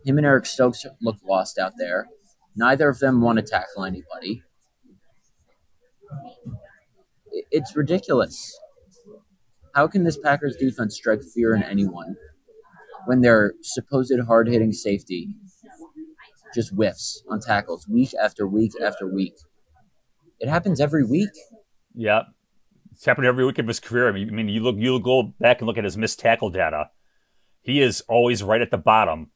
Him 0.05 0.17
and 0.17 0.27
Eric 0.27 0.47
Stokes 0.47 0.87
look 1.03 1.17
lost 1.29 1.59
out 1.59 1.73
there. 1.79 2.07
Neither 2.57 2.89
of 2.89 2.99
them 2.99 3.21
want 3.21 3.39
to 3.39 3.43
tackle 3.43 3.85
anybody. 3.85 4.43
It's 7.51 7.77
ridiculous. 7.77 8.59
How 9.75 9.87
can 9.87 10.05
this 10.05 10.19
Packers 10.19 10.57
defense 10.57 10.97
strike 10.97 11.23
fear 11.35 11.55
in 11.55 11.63
anyone 11.63 12.17
when 13.07 13.21
their 13.21 13.55
supposed 13.63 14.19
hard 14.27 14.49
hitting 14.49 14.73
safety 14.73 15.35
just 16.55 16.71
whiffs 16.71 17.23
on 17.31 17.41
tackles 17.41 17.87
week 17.89 18.13
after 18.21 18.47
week 18.47 18.73
after 18.83 19.07
week? 19.07 19.35
It 20.39 20.49
happens 20.49 20.81
every 20.81 21.05
week. 21.05 21.31
Yeah, 21.95 22.23
It's 22.93 23.05
happened 23.05 23.27
every 23.27 23.45
week 23.45 23.59
of 23.59 23.67
his 23.67 23.81
career. 23.81 24.09
I 24.09 24.13
mean, 24.13 24.49
you 24.49 24.61
look, 24.61 24.77
you 24.79 24.99
go 25.01 25.35
back 25.41 25.59
and 25.61 25.67
look 25.67 25.77
at 25.79 25.85
his 25.85 25.97
missed 25.97 26.21
tackle 26.21 26.51
data. 26.51 26.91
He 27.63 27.81
is 27.81 28.01
always 28.09 28.43
right 28.43 28.61
at 28.61 28.71
the 28.71 28.79
bottom 28.79 29.31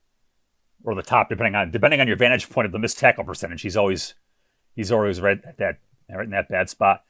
or 0.85 0.95
the 0.95 1.03
top, 1.03 1.29
depending 1.29 1.55
on 1.55 1.71
depending 1.71 2.01
on 2.01 2.07
your 2.07 2.17
vantage 2.17 2.49
point 2.49 2.67
of 2.67 2.73
the 2.73 2.79
missed 2.79 2.99
tackle 2.99 3.25
percentage. 3.25 3.63
He's 3.63 3.77
always 3.77 4.15
he's 4.75 4.93
always 4.93 5.21
right 5.21 5.39
at 5.47 5.59
that 5.59 5.79
right 6.09 6.25
in 6.25 6.31
that 6.31 6.49
bad 6.49 6.71
spot. 6.71 7.03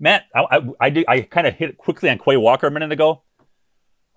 Matt, 0.00 0.24
I 0.34 0.40
I, 0.50 0.60
I, 0.80 0.90
did, 0.90 1.04
I 1.06 1.20
kind 1.20 1.46
of 1.46 1.54
hit 1.54 1.78
quickly 1.78 2.08
on 2.10 2.18
Quay 2.18 2.36
Walker 2.36 2.66
a 2.66 2.70
minute 2.70 2.90
ago. 2.90 3.22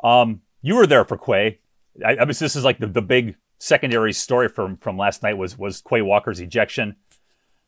Um, 0.03 0.41
you 0.61 0.75
were 0.75 0.87
there 0.87 1.03
for 1.05 1.17
Quay. 1.17 1.59
I, 2.03 2.13
I 2.13 2.19
mean, 2.19 2.29
this 2.29 2.55
is 2.55 2.63
like 2.63 2.79
the, 2.79 2.87
the 2.87 3.01
big 3.01 3.35
secondary 3.59 4.11
story 4.13 4.49
from 4.49 4.77
from 4.77 4.97
last 4.97 5.21
night 5.21 5.37
was 5.37 5.57
was 5.57 5.81
Quay 5.81 6.01
Walker's 6.01 6.39
ejection. 6.39 6.95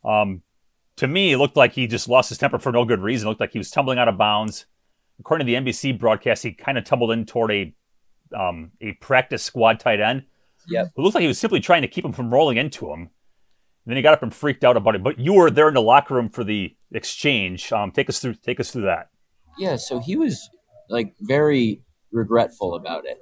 Um, 0.03 0.41
to 0.97 1.07
me, 1.07 1.33
it 1.33 1.37
looked 1.37 1.57
like 1.57 1.73
he 1.73 1.87
just 1.87 2.07
lost 2.07 2.29
his 2.29 2.37
temper 2.37 2.57
for 2.57 2.71
no 2.71 2.85
good 2.85 3.01
reason. 3.01 3.27
It 3.27 3.29
looked 3.29 3.41
like 3.41 3.51
he 3.51 3.57
was 3.57 3.69
tumbling 3.69 3.99
out 3.99 4.07
of 4.07 4.17
bounds. 4.17 4.65
According 5.19 5.45
to 5.47 5.51
the 5.51 5.59
NBC 5.59 5.97
broadcast, 5.99 6.43
he 6.43 6.53
kind 6.53 6.77
of 6.77 6.83
tumbled 6.83 7.11
in 7.11 7.25
toward 7.25 7.51
a 7.51 7.73
um, 8.35 8.71
a 8.81 8.93
practice 8.93 9.43
squad 9.43 9.79
tight 9.79 9.99
end. 9.99 10.23
Yeah, 10.67 10.85
It 10.85 10.97
looked 10.97 11.15
like 11.15 11.21
he 11.21 11.27
was 11.27 11.37
simply 11.37 11.59
trying 11.59 11.83
to 11.83 11.87
keep 11.87 12.03
him 12.03 12.11
from 12.11 12.33
rolling 12.33 12.57
into 12.57 12.91
him. 12.91 13.09
And 13.85 13.91
then 13.91 13.97
he 13.97 14.01
got 14.01 14.13
up 14.13 14.23
and 14.23 14.33
freaked 14.33 14.63
out 14.63 14.77
about 14.77 14.95
it. 14.95 15.03
But 15.03 15.19
you 15.19 15.33
were 15.33 15.51
there 15.51 15.67
in 15.67 15.75
the 15.75 15.81
locker 15.81 16.15
room 16.15 16.29
for 16.29 16.43
the 16.43 16.75
exchange. 16.91 17.71
Um, 17.71 17.91
take 17.91 18.09
us 18.09 18.19
through 18.19 18.35
take 18.35 18.59
us 18.59 18.71
through 18.71 18.83
that. 18.83 19.09
Yeah, 19.57 19.75
so 19.75 19.99
he 19.99 20.15
was 20.15 20.49
like 20.89 21.13
very 21.21 21.81
regretful 22.11 22.75
about 22.75 23.05
it. 23.05 23.17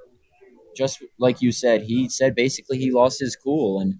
Just 0.76 1.04
like 1.19 1.41
you 1.41 1.52
said, 1.52 1.84
he 1.84 2.10
said 2.10 2.34
basically 2.34 2.78
he 2.80 2.91
lost 2.91 3.19
his 3.19 3.36
cool 3.36 3.80
and 3.80 3.95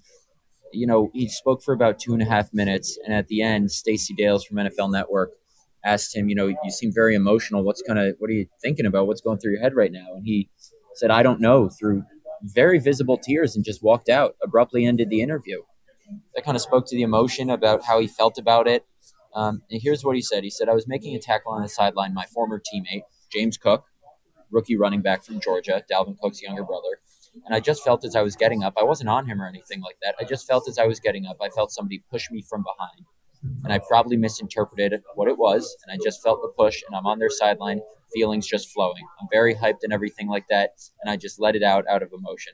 you 0.74 0.88
know, 0.88 1.12
he 1.14 1.30
spoke 1.30 1.64
for 1.64 1.74
about 1.74 2.00
two 2.00 2.14
and 2.14 2.22
a 2.22 2.26
half 2.26 2.54
minutes, 2.54 2.98
and 3.06 3.14
at 3.14 3.28
the 3.28 3.42
end, 3.42 3.72
Stacy 3.72 4.14
Dales 4.14 4.44
from 4.44 4.58
NFL 4.58 4.92
Network 4.92 5.32
asked 5.86 6.16
him, 6.16 6.30
you 6.30 6.36
know, 6.36 6.48
you 6.48 6.72
seem 6.72 6.92
very 6.94 7.16
emotional. 7.16 7.64
What's 7.64 7.82
kind 7.82 8.00
of 8.00 8.16
what 8.20 8.30
are 8.30 8.34
you 8.34 8.48
thinking 8.62 8.86
about? 8.86 9.08
What's 9.08 9.22
going 9.22 9.38
through 9.38 9.54
your 9.54 9.62
head 9.62 9.76
right 9.76 9.92
now? 9.92 10.14
And 10.16 10.26
he 10.26 10.50
said, 10.96 11.12
I 11.12 11.24
don't 11.24 11.40
know, 11.40 11.70
through 11.70 12.04
very 12.44 12.80
visible 12.80 13.18
tears, 13.18 13.56
and 13.56 13.64
just 13.64 13.84
walked 13.84 14.10
out. 14.10 14.36
Abruptly 14.44 14.86
ended 14.86 15.10
the 15.10 15.22
interview. 15.22 15.62
That 16.36 16.44
kind 16.44 16.56
of 16.56 16.62
spoke 16.62 16.88
to 16.88 16.96
the 16.96 17.04
emotion 17.04 17.50
about 17.50 17.84
how 17.84 18.00
he 18.00 18.08
felt 18.08 18.38
about 18.38 18.68
it. 18.68 18.86
Um, 19.36 19.64
and 19.72 19.82
here's 19.82 20.04
what 20.04 20.16
he 20.16 20.22
said. 20.22 20.44
He 20.44 20.50
said, 20.50 20.70
I 20.70 20.74
was 20.74 20.88
making 20.88 21.16
a 21.16 21.20
tackle 21.20 21.54
on 21.54 21.62
the 21.62 21.70
sideline. 21.70 22.14
My 22.14 22.26
former 22.26 22.60
teammate, 22.60 23.04
James 23.32 23.58
Cook, 23.58 23.86
rookie 24.52 24.78
running 24.78 25.02
back 25.02 25.24
from 25.24 25.40
Georgia, 25.40 25.84
Dalvin 25.92 26.18
Cook's 26.20 26.42
younger 26.42 26.64
brother, 26.64 27.00
and 27.46 27.56
I 27.56 27.60
just 27.60 27.84
felt 27.84 28.06
as 28.06 28.16
I 28.16 28.22
was 28.22 28.36
getting 28.36 28.64
up, 28.64 28.74
I 28.80 28.84
wasn't 28.84 29.10
on 29.10 29.26
him 29.26 29.42
or 29.42 29.48
anything 29.48 29.82
like 29.82 29.98
that. 30.04 30.16
I 30.20 30.24
just 30.24 30.46
felt 30.46 30.68
as 30.68 30.78
I 30.78 30.86
was 30.86 31.00
getting 31.00 31.26
up, 31.26 31.38
I 31.42 31.50
felt 31.50 31.72
somebody 31.72 32.04
push 32.12 32.30
me 32.30 32.44
from 32.48 32.64
behind. 32.64 33.06
And 33.66 33.74
I 33.74 33.80
probably 33.80 34.16
misinterpreted 34.16 35.02
what 35.16 35.28
it 35.28 35.38
was. 35.38 35.76
And 35.86 35.94
I 35.94 36.02
just 36.02 36.24
felt 36.24 36.42
the 36.42 36.54
push, 36.58 36.82
and 36.88 36.96
I'm 36.96 37.06
on 37.06 37.20
their 37.20 37.30
sideline, 37.30 37.82
feelings 38.14 38.48
just 38.48 38.70
flowing. 38.70 39.04
I'm 39.20 39.28
very 39.32 39.54
hyped 39.54 39.80
and 39.84 39.92
everything 39.92 40.30
like 40.30 40.46
that. 40.50 40.72
And 41.02 41.12
I 41.12 41.18
just 41.18 41.42
let 41.42 41.56
it 41.56 41.64
out 41.64 41.86
out 41.90 42.04
of 42.04 42.14
emotion. 42.14 42.54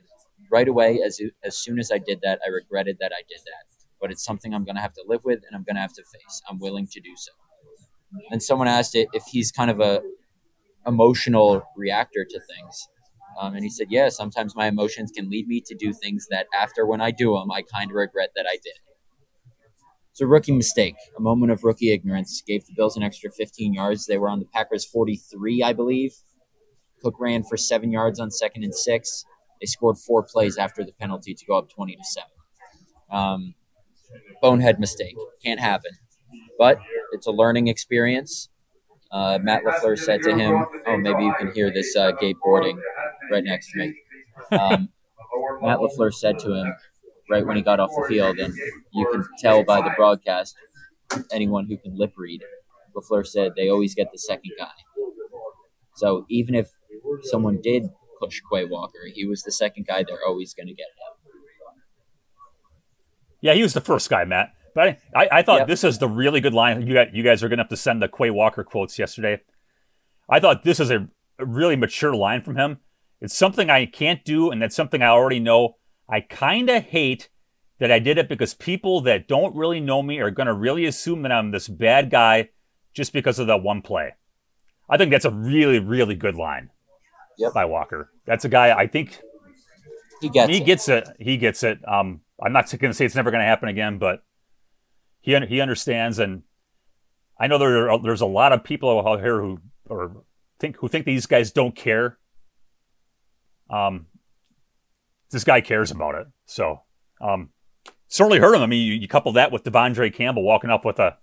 Right 0.50 0.68
away, 0.68 1.00
as, 1.04 1.20
as 1.44 1.56
soon 1.56 1.78
as 1.78 1.90
I 1.92 1.98
did 1.98 2.20
that, 2.22 2.40
I 2.44 2.50
regretted 2.50 2.98
that 3.00 3.12
I 3.12 3.22
did 3.28 3.40
that. 3.44 3.86
But 4.00 4.10
it's 4.10 4.24
something 4.24 4.54
I'm 4.54 4.64
going 4.64 4.76
to 4.76 4.82
have 4.82 4.94
to 4.94 5.04
live 5.06 5.24
with 5.24 5.40
and 5.46 5.54
I'm 5.54 5.62
going 5.62 5.76
to 5.76 5.82
have 5.82 5.92
to 5.94 6.02
face. 6.02 6.42
I'm 6.48 6.58
willing 6.58 6.86
to 6.88 7.00
do 7.00 7.10
so. 7.16 7.32
And 8.30 8.42
someone 8.42 8.66
asked 8.66 8.96
it 8.96 9.08
if 9.12 9.22
he's 9.30 9.52
kind 9.52 9.70
of 9.70 9.80
a 9.80 10.02
emotional 10.86 11.62
reactor 11.76 12.24
to 12.24 12.40
things. 12.40 12.88
Um, 13.40 13.54
and 13.54 13.62
he 13.62 13.70
said, 13.70 13.88
Yeah, 13.90 14.08
sometimes 14.08 14.56
my 14.56 14.66
emotions 14.66 15.12
can 15.14 15.30
lead 15.30 15.46
me 15.46 15.60
to 15.66 15.74
do 15.74 15.92
things 15.92 16.26
that 16.30 16.46
after 16.58 16.86
when 16.86 17.00
I 17.00 17.10
do 17.10 17.34
them, 17.34 17.50
I 17.50 17.62
kind 17.62 17.90
of 17.90 17.94
regret 17.94 18.30
that 18.36 18.46
I 18.48 18.54
did. 18.54 18.74
It's 20.10 20.20
a 20.20 20.26
rookie 20.26 20.52
mistake, 20.52 20.96
a 21.16 21.20
moment 21.20 21.52
of 21.52 21.62
rookie 21.62 21.92
ignorance. 21.92 22.42
Gave 22.44 22.66
the 22.66 22.74
Bills 22.74 22.96
an 22.96 23.02
extra 23.02 23.30
15 23.30 23.72
yards. 23.72 24.06
They 24.06 24.18
were 24.18 24.28
on 24.28 24.40
the 24.40 24.46
Packers 24.46 24.84
43, 24.84 25.62
I 25.62 25.72
believe. 25.72 26.14
Cook 27.02 27.14
ran 27.18 27.44
for 27.44 27.56
seven 27.56 27.92
yards 27.92 28.18
on 28.18 28.30
second 28.30 28.64
and 28.64 28.74
six. 28.74 29.24
They 29.60 29.66
scored 29.66 29.98
four 29.98 30.22
plays 30.22 30.56
after 30.56 30.84
the 30.84 30.92
penalty 30.92 31.34
to 31.34 31.44
go 31.46 31.58
up 31.58 31.68
20 31.68 31.96
to 31.96 32.04
7. 32.04 32.28
Um, 33.10 33.54
bonehead 34.40 34.80
mistake. 34.80 35.16
Can't 35.44 35.60
happen. 35.60 35.92
But 36.58 36.78
it's 37.12 37.26
a 37.26 37.30
learning 37.30 37.68
experience. 37.68 38.48
Uh, 39.10 39.38
Matt 39.42 39.64
LaFleur 39.64 39.98
said 39.98 40.22
to 40.22 40.34
him, 40.36 40.64
Oh, 40.86 40.96
maybe 40.96 41.24
you 41.24 41.34
can 41.38 41.52
hear 41.52 41.72
this 41.72 41.96
uh, 41.96 42.12
gate 42.12 42.36
boarding 42.42 42.80
right 43.30 43.42
next 43.42 43.72
to 43.72 43.78
me. 43.78 43.94
Um, 44.52 44.88
Matt 45.60 45.78
LaFleur 45.78 46.12
said 46.12 46.38
to 46.40 46.54
him 46.54 46.74
right 47.28 47.46
when 47.46 47.56
he 47.56 47.62
got 47.62 47.80
off 47.80 47.90
the 47.90 48.06
field, 48.08 48.38
and 48.38 48.54
you 48.92 49.08
can 49.10 49.24
tell 49.38 49.62
by 49.64 49.80
the 49.80 49.92
broadcast, 49.96 50.54
anyone 51.32 51.66
who 51.66 51.76
can 51.76 51.96
lip 51.96 52.12
read, 52.16 52.42
LaFleur 52.94 53.26
said 53.26 53.52
they 53.56 53.68
always 53.68 53.94
get 53.94 54.08
the 54.12 54.18
second 54.18 54.52
guy. 54.58 54.70
So 55.96 56.24
even 56.30 56.54
if 56.54 56.70
someone 57.22 57.60
did 57.62 57.88
push 58.20 58.40
Quay 58.52 58.66
Walker, 58.66 59.00
he 59.12 59.26
was 59.26 59.42
the 59.42 59.52
second 59.52 59.86
guy 59.86 60.04
they're 60.06 60.24
always 60.26 60.54
going 60.54 60.66
to 60.66 60.74
get 60.74 60.84
him. 60.84 61.20
Yeah, 63.40 63.54
he 63.54 63.62
was 63.62 63.72
the 63.72 63.80
first 63.80 64.10
guy, 64.10 64.24
Matt. 64.24 64.52
But 64.74 64.98
I, 65.14 65.28
I 65.32 65.42
thought 65.42 65.60
yep. 65.60 65.68
this 65.68 65.82
is 65.82 65.98
the 65.98 66.08
really 66.08 66.40
good 66.40 66.54
line. 66.54 66.86
You 66.86 66.94
got, 66.94 67.14
you 67.14 67.22
guys 67.22 67.42
are 67.42 67.48
going 67.48 67.56
to 67.56 67.64
have 67.64 67.70
to 67.70 67.76
send 67.76 68.02
the 68.02 68.08
Quay 68.08 68.30
Walker 68.30 68.62
quotes 68.62 68.98
yesterday. 68.98 69.40
I 70.28 70.38
thought 70.38 70.62
this 70.62 70.78
is 70.78 70.90
a 70.90 71.08
really 71.38 71.76
mature 71.76 72.14
line 72.14 72.42
from 72.42 72.56
him. 72.56 72.78
It's 73.20 73.36
something 73.36 73.68
I 73.68 73.86
can't 73.86 74.24
do, 74.24 74.50
and 74.50 74.62
that's 74.62 74.76
something 74.76 75.02
I 75.02 75.08
already 75.08 75.40
know. 75.40 75.76
I 76.08 76.20
kind 76.20 76.70
of 76.70 76.84
hate 76.84 77.28
that 77.78 77.90
I 77.90 77.98
did 77.98 78.18
it 78.18 78.28
because 78.28 78.54
people 78.54 79.00
that 79.02 79.26
don't 79.26 79.56
really 79.56 79.80
know 79.80 80.02
me 80.02 80.20
are 80.20 80.30
going 80.30 80.46
to 80.46 80.54
really 80.54 80.84
assume 80.84 81.22
that 81.22 81.32
I'm 81.32 81.50
this 81.50 81.66
bad 81.66 82.10
guy 82.10 82.50
just 82.92 83.12
because 83.12 83.38
of 83.38 83.46
that 83.48 83.62
one 83.62 83.82
play. 83.82 84.14
I 84.88 84.96
think 84.96 85.10
that's 85.10 85.24
a 85.24 85.30
really, 85.30 85.78
really 85.78 86.14
good 86.14 86.36
line 86.36 86.70
yep. 87.40 87.54
by 87.54 87.64
Walker. 87.64 88.10
That's 88.26 88.44
a 88.44 88.48
guy 88.48 88.76
I 88.78 88.86
think 88.86 89.20
he 90.20 90.28
gets 90.28 90.50
he 90.50 90.58
it. 90.58 90.64
gets 90.64 90.88
it. 90.88 91.08
He 91.18 91.36
gets 91.36 91.62
it. 91.62 91.78
Um, 91.88 92.20
I'm 92.42 92.52
not 92.52 92.70
going 92.70 92.90
to 92.90 92.94
say 92.94 93.04
it's 93.04 93.14
never 93.14 93.30
going 93.30 93.42
to 93.42 93.46
happen 93.46 93.68
again, 93.68 93.98
but 93.98 94.22
he 95.20 95.38
he 95.48 95.60
understands, 95.60 96.18
and 96.18 96.42
I 97.38 97.46
know 97.46 97.58
there 97.58 97.90
are, 97.90 98.02
there's 98.02 98.20
a 98.20 98.26
lot 98.26 98.52
of 98.52 98.64
people 98.64 99.06
out 99.06 99.20
here 99.20 99.40
who 99.40 99.60
or 99.86 100.24
think 100.58 100.76
who 100.76 100.88
think 100.88 101.04
these 101.04 101.26
guys 101.26 101.50
don't 101.50 101.74
care 101.74 102.18
um, 103.70 104.06
this 105.30 105.44
guy 105.44 105.60
cares 105.60 105.90
about 105.90 106.16
it. 106.16 106.26
So 106.46 106.82
um, 107.20 107.50
certainly 108.08 108.38
hurt 108.38 108.54
him. 108.54 108.62
I 108.62 108.66
mean, 108.66 108.86
you, 108.86 108.94
you 108.94 109.08
couple 109.08 109.32
that 109.32 109.52
with 109.52 109.64
De'Vondre 109.64 110.12
Campbell 110.12 110.42
walking 110.42 110.70
up 110.70 110.84
with 110.84 110.98
a 110.98 111.16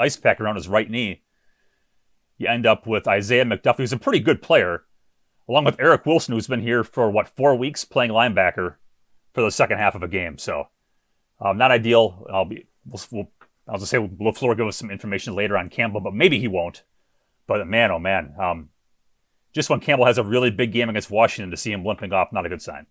ice 0.00 0.16
pack 0.16 0.40
around 0.40 0.56
his 0.56 0.68
right 0.68 0.90
knee. 0.90 1.22
You 2.38 2.48
end 2.48 2.66
up 2.66 2.86
with 2.86 3.06
Isaiah 3.06 3.44
McDuffie, 3.44 3.78
who's 3.78 3.92
a 3.92 3.98
pretty 3.98 4.20
good 4.20 4.42
player, 4.42 4.84
along 5.48 5.64
with 5.64 5.80
Eric 5.80 6.06
Wilson, 6.06 6.34
who's 6.34 6.46
been 6.46 6.62
here 6.62 6.84
for 6.84 7.10
what 7.10 7.28
four 7.28 7.56
weeks 7.56 7.84
playing 7.84 8.10
linebacker 8.10 8.76
for 9.32 9.42
the 9.42 9.50
second 9.50 9.78
half 9.78 9.94
of 9.94 10.02
a 10.02 10.08
game. 10.08 10.38
So, 10.38 10.68
um, 11.40 11.58
not 11.58 11.70
ideal. 11.70 12.26
I'll 12.32 12.44
be. 12.44 12.66
We'll, 12.86 13.02
we'll, 13.10 13.30
I'll 13.68 13.78
just 13.78 13.90
say 13.90 13.98
Lafleur 13.98 14.56
give 14.56 14.66
us 14.66 14.76
some 14.76 14.90
information 14.90 15.34
later 15.34 15.56
on 15.56 15.68
Campbell, 15.68 16.00
but 16.00 16.14
maybe 16.14 16.38
he 16.38 16.48
won't. 16.48 16.82
But 17.46 17.66
man, 17.66 17.90
oh 17.90 17.98
man, 17.98 18.34
um, 18.40 18.68
just 19.52 19.70
when 19.70 19.80
Campbell 19.80 20.06
has 20.06 20.18
a 20.18 20.24
really 20.24 20.50
big 20.50 20.72
game 20.72 20.88
against 20.88 21.10
Washington, 21.10 21.50
to 21.50 21.56
see 21.56 21.72
him 21.72 21.84
limping 21.84 22.12
off, 22.12 22.32
not 22.32 22.46
a 22.46 22.48
good 22.48 22.62
sign. 22.62 22.86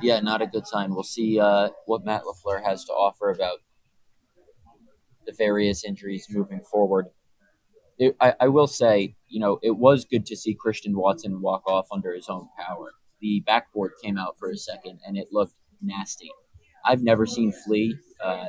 Yeah, 0.00 0.20
not 0.20 0.42
a 0.42 0.46
good 0.46 0.66
sign. 0.66 0.94
We'll 0.94 1.02
see 1.02 1.38
uh, 1.38 1.70
what 1.86 2.04
Matt 2.04 2.22
Lafleur 2.22 2.64
has 2.64 2.84
to 2.86 2.92
offer 2.92 3.30
about 3.30 3.58
the 5.26 5.32
various 5.32 5.84
injuries 5.84 6.26
moving 6.30 6.60
forward. 6.60 7.06
It, 7.98 8.16
I, 8.20 8.34
I 8.40 8.48
will 8.48 8.66
say, 8.66 9.16
you 9.28 9.40
know, 9.40 9.58
it 9.62 9.76
was 9.76 10.04
good 10.04 10.26
to 10.26 10.36
see 10.36 10.54
Christian 10.54 10.96
Watson 10.96 11.40
walk 11.40 11.62
off 11.66 11.86
under 11.92 12.14
his 12.14 12.28
own 12.28 12.48
power. 12.58 12.92
The 13.20 13.42
backboard 13.46 13.92
came 14.02 14.18
out 14.18 14.36
for 14.38 14.50
a 14.50 14.56
second, 14.56 15.00
and 15.06 15.16
it 15.16 15.28
looked 15.30 15.54
nasty. 15.80 16.30
I've 16.84 17.02
never 17.02 17.26
seen 17.26 17.52
Flea, 17.52 17.96
uh, 18.22 18.46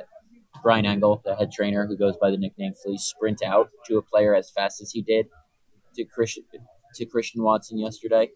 Bryan 0.63 0.85
Engel, 0.85 1.21
the 1.23 1.35
head 1.35 1.51
trainer 1.51 1.85
who 1.85 1.97
goes 1.97 2.17
by 2.17 2.31
the 2.31 2.37
nickname 2.37 2.73
Flea, 2.83 2.97
sprint 2.97 3.43
out 3.43 3.69
to 3.87 3.97
a 3.97 4.01
player 4.01 4.33
as 4.33 4.49
fast 4.49 4.81
as 4.81 4.91
he 4.91 5.01
did 5.01 5.27
to 5.95 6.05
Christian 6.05 6.43
to 6.95 7.05
Christian 7.05 7.43
Watson 7.43 7.77
yesterday. 7.77 8.29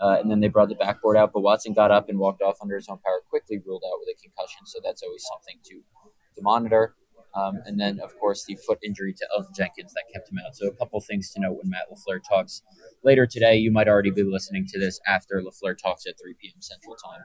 Uh, 0.00 0.16
and 0.20 0.30
then 0.30 0.40
they 0.40 0.48
brought 0.48 0.68
the 0.68 0.74
backboard 0.74 1.16
out, 1.16 1.32
but 1.32 1.40
Watson 1.40 1.72
got 1.72 1.90
up 1.90 2.08
and 2.08 2.18
walked 2.18 2.42
off 2.42 2.56
under 2.60 2.74
his 2.74 2.88
own 2.88 2.98
power, 3.04 3.20
quickly 3.30 3.60
ruled 3.64 3.82
out 3.86 3.98
with 4.00 4.08
a 4.08 4.20
concussion. 4.20 4.66
So 4.66 4.80
that's 4.82 5.02
always 5.02 5.22
something 5.30 5.60
to, 5.64 5.74
to 6.36 6.42
monitor. 6.42 6.96
Um, 7.34 7.60
and 7.64 7.80
then, 7.80 7.98
of 8.00 8.18
course, 8.18 8.44
the 8.44 8.56
foot 8.56 8.78
injury 8.84 9.14
to 9.14 9.26
Elgton 9.36 9.56
Jenkins 9.56 9.94
that 9.94 10.04
kept 10.12 10.30
him 10.30 10.38
out. 10.46 10.54
So 10.54 10.66
a 10.66 10.74
couple 10.74 11.00
things 11.00 11.30
to 11.30 11.40
note 11.40 11.56
when 11.62 11.70
Matt 11.70 11.86
LaFleur 11.90 12.20
talks 12.28 12.62
later 13.02 13.26
today. 13.26 13.56
You 13.56 13.70
might 13.70 13.88
already 13.88 14.10
be 14.10 14.22
listening 14.22 14.66
to 14.68 14.78
this 14.78 15.00
after 15.06 15.40
LaFleur 15.40 15.76
talks 15.78 16.06
at 16.06 16.14
3 16.20 16.34
p.m. 16.40 16.60
Central 16.60 16.94
Time. 16.96 17.20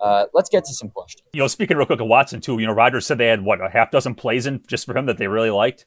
Uh, 0.00 0.26
let's 0.32 0.48
get 0.48 0.64
to 0.64 0.72
some 0.72 0.88
questions. 0.88 1.28
You 1.34 1.40
know, 1.40 1.46
speaking 1.46 1.76
real 1.76 1.86
quick 1.86 2.00
of 2.00 2.06
Watson 2.06 2.40
too, 2.40 2.58
you 2.58 2.66
know, 2.66 2.72
Rodgers 2.72 3.06
said 3.06 3.18
they 3.18 3.26
had 3.26 3.42
what 3.42 3.60
a 3.60 3.68
half 3.68 3.90
dozen 3.90 4.14
plays 4.14 4.46
in 4.46 4.62
just 4.66 4.86
for 4.86 4.96
him 4.96 5.06
that 5.06 5.18
they 5.18 5.26
really 5.26 5.50
liked. 5.50 5.84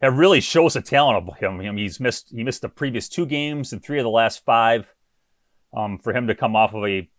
It 0.00 0.08
really 0.08 0.40
shows 0.40 0.74
the 0.74 0.82
talent 0.82 1.28
of 1.28 1.38
him. 1.38 1.60
I 1.60 1.70
mean, 1.70 1.76
he's 1.78 2.00
missed 2.00 2.32
he 2.34 2.44
missed 2.44 2.62
the 2.62 2.68
previous 2.68 3.08
two 3.08 3.26
games 3.26 3.72
and 3.72 3.82
three 3.82 3.98
of 3.98 4.04
the 4.04 4.10
last 4.10 4.44
five. 4.44 4.94
Um, 5.76 5.98
for 5.98 6.14
him 6.14 6.26
to 6.28 6.34
come 6.34 6.56
off 6.56 6.72
of 6.72 6.84
a 6.84 7.10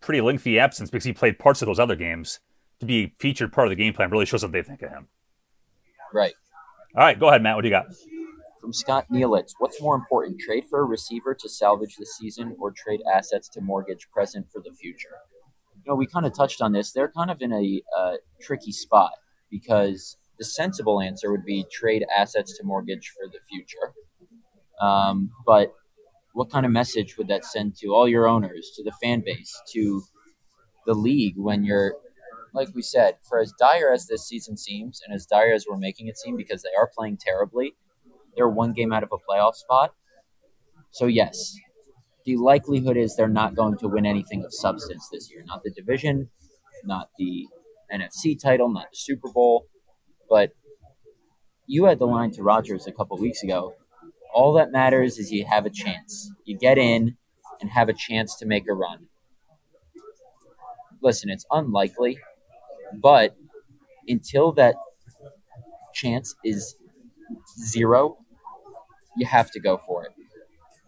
pretty 0.00 0.20
lengthy 0.20 0.58
absence 0.58 0.90
because 0.90 1.04
he 1.04 1.12
played 1.12 1.38
parts 1.38 1.62
of 1.62 1.66
those 1.66 1.78
other 1.78 1.96
games 1.96 2.40
to 2.80 2.86
be 2.86 3.14
featured 3.18 3.52
part 3.52 3.66
of 3.66 3.70
the 3.70 3.76
game 3.76 3.92
plan 3.92 4.10
really 4.10 4.26
shows 4.26 4.42
what 4.42 4.52
they 4.52 4.62
think 4.62 4.82
of 4.82 4.90
him. 4.90 5.08
Right. 6.12 6.34
All 6.94 7.02
right, 7.02 7.18
go 7.18 7.28
ahead, 7.28 7.42
Matt. 7.42 7.56
What 7.56 7.62
do 7.62 7.68
you 7.68 7.74
got? 7.74 7.86
From 8.60 8.72
Scott 8.72 9.06
Neelitz, 9.10 9.52
what's 9.58 9.80
more 9.80 9.94
important, 9.94 10.40
trade 10.40 10.64
for 10.68 10.80
a 10.80 10.84
receiver 10.84 11.34
to 11.34 11.48
salvage 11.48 11.96
the 11.96 12.06
season 12.06 12.56
or 12.58 12.72
trade 12.72 13.00
assets 13.14 13.48
to 13.50 13.60
mortgage 13.60 14.08
present 14.10 14.50
for 14.50 14.60
the 14.64 14.72
future? 14.72 15.16
You 15.84 15.92
know, 15.92 15.94
we 15.94 16.06
kind 16.06 16.26
of 16.26 16.34
touched 16.34 16.60
on 16.62 16.72
this. 16.72 16.92
They're 16.92 17.12
kind 17.12 17.30
of 17.30 17.40
in 17.42 17.52
a 17.52 17.82
uh, 17.96 18.14
tricky 18.40 18.72
spot 18.72 19.12
because 19.50 20.16
the 20.38 20.44
sensible 20.44 21.00
answer 21.00 21.30
would 21.30 21.44
be 21.44 21.64
trade 21.70 22.04
assets 22.16 22.56
to 22.58 22.64
mortgage 22.64 23.12
for 23.16 23.28
the 23.28 23.38
future. 23.48 23.92
Um, 24.80 25.30
but 25.46 25.72
what 26.32 26.50
kind 26.50 26.66
of 26.66 26.72
message 26.72 27.16
would 27.16 27.28
that 27.28 27.44
send 27.44 27.76
to 27.76 27.88
all 27.88 28.08
your 28.08 28.28
owners, 28.28 28.72
to 28.76 28.82
the 28.82 28.92
fan 29.02 29.22
base, 29.24 29.54
to 29.72 30.02
the 30.86 30.94
league 30.94 31.34
when 31.36 31.64
you're, 31.64 31.94
like 32.56 32.68
we 32.74 32.82
said, 32.82 33.16
for 33.28 33.38
as 33.38 33.52
dire 33.58 33.92
as 33.92 34.06
this 34.06 34.26
season 34.26 34.56
seems 34.56 35.00
and 35.06 35.14
as 35.14 35.26
dire 35.26 35.52
as 35.52 35.66
we're 35.68 35.76
making 35.76 36.08
it 36.08 36.16
seem 36.16 36.36
because 36.36 36.62
they 36.62 36.74
are 36.76 36.90
playing 36.96 37.18
terribly, 37.18 37.76
they're 38.34 38.48
one 38.48 38.72
game 38.72 38.92
out 38.92 39.02
of 39.02 39.10
a 39.12 39.16
playoff 39.16 39.54
spot. 39.54 39.94
So, 40.90 41.06
yes, 41.06 41.54
the 42.24 42.36
likelihood 42.36 42.96
is 42.96 43.14
they're 43.14 43.28
not 43.28 43.54
going 43.54 43.76
to 43.78 43.88
win 43.88 44.06
anything 44.06 44.42
of 44.42 44.52
substance 44.52 45.08
this 45.12 45.30
year. 45.30 45.44
Not 45.46 45.62
the 45.62 45.70
division, 45.70 46.30
not 46.82 47.10
the 47.18 47.46
NFC 47.92 48.40
title, 48.40 48.72
not 48.72 48.86
the 48.90 48.96
Super 48.96 49.30
Bowl. 49.30 49.66
But 50.28 50.52
you 51.66 51.84
had 51.84 51.98
the 51.98 52.06
line 52.06 52.30
to 52.32 52.42
Rodgers 52.42 52.86
a 52.86 52.92
couple 52.92 53.18
weeks 53.18 53.42
ago. 53.42 53.74
All 54.34 54.54
that 54.54 54.72
matters 54.72 55.18
is 55.18 55.30
you 55.30 55.44
have 55.46 55.66
a 55.66 55.70
chance. 55.70 56.30
You 56.44 56.58
get 56.58 56.78
in 56.78 57.16
and 57.60 57.70
have 57.70 57.88
a 57.88 57.94
chance 57.94 58.34
to 58.36 58.46
make 58.46 58.68
a 58.68 58.74
run. 58.74 59.08
Listen, 61.02 61.30
it's 61.30 61.46
unlikely, 61.50 62.18
but 62.94 63.36
until 64.08 64.52
that 64.52 64.76
chance 65.94 66.34
is 66.44 66.76
zero, 67.58 68.18
you 69.16 69.26
have 69.26 69.50
to 69.50 69.60
go 69.60 69.78
for 69.86 70.04
it. 70.04 70.12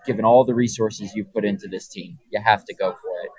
Given 0.06 0.24
all 0.24 0.44
the 0.44 0.54
resources 0.54 1.12
you've 1.14 1.32
put 1.32 1.44
into 1.44 1.68
this 1.68 1.88
team, 1.88 2.18
you 2.30 2.40
have 2.40 2.64
to 2.64 2.74
go 2.74 2.92
for 2.92 3.24
it. 3.24 3.30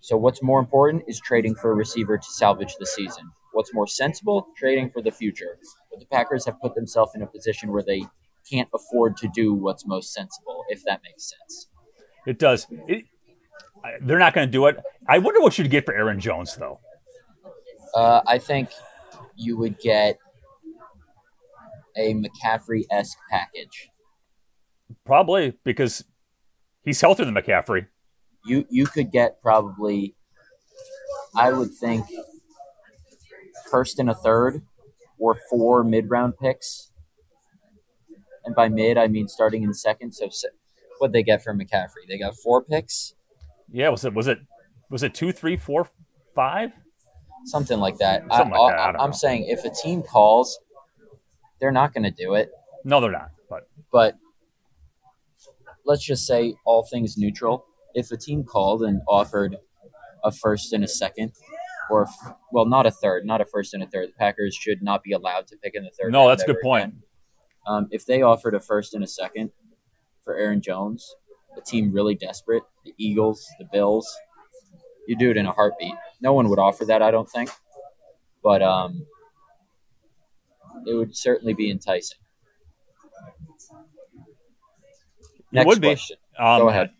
So, 0.00 0.16
what's 0.16 0.42
more 0.42 0.58
important 0.58 1.04
is 1.06 1.20
trading 1.20 1.54
for 1.54 1.70
a 1.70 1.74
receiver 1.74 2.18
to 2.18 2.26
salvage 2.30 2.74
the 2.78 2.86
season. 2.86 3.30
What's 3.52 3.72
more 3.72 3.86
sensible? 3.86 4.48
Trading 4.56 4.90
for 4.90 5.02
the 5.02 5.10
future. 5.10 5.58
But 5.90 6.00
the 6.00 6.06
Packers 6.06 6.44
have 6.46 6.60
put 6.60 6.74
themselves 6.74 7.12
in 7.14 7.22
a 7.22 7.26
position 7.26 7.70
where 7.70 7.82
they 7.82 8.02
can't 8.50 8.68
afford 8.74 9.16
to 9.18 9.28
do 9.34 9.54
what's 9.54 9.86
most 9.86 10.12
sensible, 10.12 10.64
if 10.68 10.82
that 10.84 11.00
makes 11.04 11.30
sense. 11.30 11.68
It 12.26 12.38
does. 12.38 12.66
It, 12.88 13.04
they're 14.00 14.18
not 14.18 14.34
going 14.34 14.48
to 14.48 14.52
do 14.52 14.66
it. 14.66 14.78
I 15.08 15.18
wonder 15.18 15.40
what 15.40 15.58
you'd 15.58 15.70
get 15.70 15.84
for 15.84 15.94
Aaron 15.94 16.20
Jones, 16.20 16.56
though. 16.56 16.80
Uh, 17.94 18.20
I 18.26 18.38
think 18.38 18.70
you 19.36 19.56
would 19.56 19.78
get 19.78 20.18
a 21.96 22.14
McCaffrey 22.14 22.84
esque 22.90 23.18
package. 23.30 23.90
Probably 25.04 25.58
because 25.64 26.04
he's 26.82 27.00
healthier 27.00 27.26
than 27.26 27.34
McCaffrey. 27.34 27.86
You 28.44 28.66
you 28.70 28.86
could 28.86 29.12
get 29.12 29.40
probably, 29.42 30.14
I 31.36 31.52
would 31.52 31.72
think, 31.72 32.06
first 33.70 33.98
and 33.98 34.10
a 34.10 34.14
third, 34.14 34.62
or 35.18 35.38
four 35.48 35.84
mid 35.84 36.10
round 36.10 36.34
picks. 36.38 36.90
And 38.44 38.54
by 38.54 38.68
mid, 38.68 38.98
I 38.98 39.06
mean 39.06 39.28
starting 39.28 39.62
in 39.62 39.72
second. 39.72 40.12
So 40.12 40.28
what 40.98 41.12
they 41.12 41.22
get 41.22 41.42
for 41.42 41.54
McCaffrey? 41.54 42.06
They 42.08 42.18
got 42.18 42.34
four 42.36 42.62
picks. 42.62 43.14
Yeah, 43.70 43.88
was 43.90 44.04
it 44.04 44.14
was 44.14 44.26
it 44.26 44.38
was 44.90 45.02
it 45.02 45.14
two, 45.14 45.32
three, 45.32 45.56
four, 45.56 45.88
five? 46.34 46.72
Something 47.44 47.78
like 47.78 47.98
that. 47.98 48.22
Something 48.30 48.54
I, 48.54 48.58
like 48.58 48.76
that. 48.76 49.00
I, 49.00 49.04
am 49.04 49.12
saying 49.12 49.46
if 49.48 49.64
a 49.64 49.70
team 49.70 50.02
calls, 50.02 50.58
they're 51.60 51.72
not 51.72 51.92
going 51.92 52.04
to 52.04 52.10
do 52.10 52.34
it. 52.34 52.50
No, 52.84 53.00
they're 53.00 53.10
not. 53.10 53.30
But 53.48 53.68
but 53.92 54.16
let's 55.84 56.04
just 56.04 56.26
say 56.26 56.54
all 56.64 56.86
things 56.90 57.16
neutral. 57.16 57.64
If 57.94 58.10
a 58.10 58.16
team 58.16 58.44
called 58.44 58.82
and 58.82 59.00
offered 59.08 59.56
a 60.24 60.32
first 60.32 60.72
and 60.72 60.84
a 60.84 60.88
second, 60.88 61.32
or 61.90 62.08
well, 62.52 62.66
not 62.66 62.86
a 62.86 62.90
third, 62.90 63.26
not 63.26 63.40
a 63.40 63.44
first 63.44 63.74
and 63.74 63.82
a 63.82 63.86
third. 63.86 64.08
The 64.08 64.12
Packers 64.18 64.54
should 64.54 64.82
not 64.82 65.02
be 65.02 65.12
allowed 65.12 65.46
to 65.48 65.56
pick 65.56 65.74
in 65.74 65.84
the 65.84 65.90
third. 65.90 66.12
No, 66.12 66.28
that's 66.28 66.42
a 66.42 66.46
good 66.46 66.60
point. 66.62 66.94
Um, 67.66 67.88
if 67.90 68.06
they 68.06 68.22
offered 68.22 68.54
a 68.54 68.60
first 68.60 68.94
and 68.94 69.04
a 69.04 69.06
second 69.06 69.50
for 70.24 70.36
Aaron 70.36 70.60
Jones, 70.60 71.14
a 71.56 71.60
team 71.60 71.92
really 71.92 72.14
desperate, 72.14 72.62
the 72.84 72.94
Eagles, 72.98 73.46
the 73.58 73.66
Bills, 73.70 74.08
you 75.06 75.16
do 75.16 75.30
it 75.30 75.36
in 75.36 75.46
a 75.46 75.52
heartbeat. 75.52 75.94
No 76.20 76.32
one 76.32 76.48
would 76.48 76.58
offer 76.58 76.84
that, 76.86 77.02
I 77.02 77.10
don't 77.10 77.28
think, 77.28 77.50
but 78.42 78.62
um, 78.62 79.06
it 80.86 80.94
would 80.94 81.16
certainly 81.16 81.54
be 81.54 81.70
enticing. 81.70 82.18
Next 85.52 85.64
it 85.64 85.68
would 85.68 85.82
question. 85.82 86.16
Be. 86.38 86.42
Um, 86.42 86.60
Go 86.60 86.68
ahead. 86.68 86.90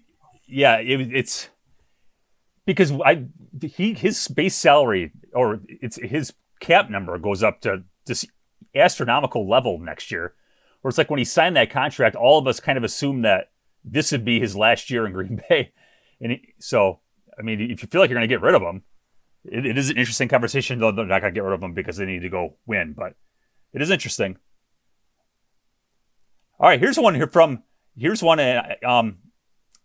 Yeah, 0.47 0.77
it, 0.77 1.01
it's 1.15 1.49
because 2.67 2.93
I 3.05 3.25
he 3.61 3.95
his 3.95 4.29
base 4.29 4.55
salary 4.55 5.13
or 5.35 5.61
it's 5.67 5.97
his 5.97 6.35
cap 6.61 6.91
number 6.91 7.19
goes 7.19 7.43
up 7.43 7.61
to 7.63 7.85
this 8.07 8.27
astronomical 8.75 9.49
level 9.49 9.79
next 9.79 10.11
year. 10.11 10.35
Where 10.81 10.91
it's 10.91 10.99
like 10.99 11.11
when 11.11 11.19
he 11.19 11.25
signed 11.25 11.57
that 11.57 11.71
contract, 11.71 12.17
all 12.17 12.39
of 12.39 12.47
us 12.47 12.61
kind 12.61 12.77
of 12.77 12.85
assumed 12.85 13.25
that 13.25 13.51
this 13.85 14.13
would 14.13 14.25
be 14.25 14.41
his 14.41 14.57
last 14.57 14.91
year 14.91 15.07
in 15.07 15.13
Green 15.13 15.41
Bay, 15.49 15.73
and 16.21 16.33
he, 16.33 16.55
so 16.59 17.01
I 17.39 17.43
mean, 17.43 17.61
if 17.61 17.83
you 17.83 17.89
feel 17.89 18.01
like 18.01 18.11
you're 18.11 18.19
going 18.19 18.29
to 18.29 18.35
get 18.35 18.43
rid 18.43 18.55
of 18.55 18.63
them, 18.63 18.83
it, 19.45 19.67
it 19.67 19.79
is 19.79 19.91
an 19.91 19.97
interesting 19.97 20.29
conversation. 20.29 20.79
Though 20.79 20.93
they're 20.93 21.07
not 21.07 21.21
going 21.21 21.33
to 21.33 21.39
get 21.39 21.45
rid 21.45 21.55
of 21.55 21.61
them 21.61 21.75
because 21.75 21.97
they 21.97 22.07
need 22.07 22.23
to 22.23 22.29
go 22.29 22.57
win, 22.67 22.95
but 22.97 23.15
it 23.73 23.83
is 23.83 23.91
interesting. 23.91 24.37
All 26.61 26.69
right, 26.69 26.81
here's 26.81 26.99
one 26.99 27.15
here 27.15 27.27
from 27.27 27.63
here's 27.97 28.23
one. 28.23 28.41
Um, 28.87 29.19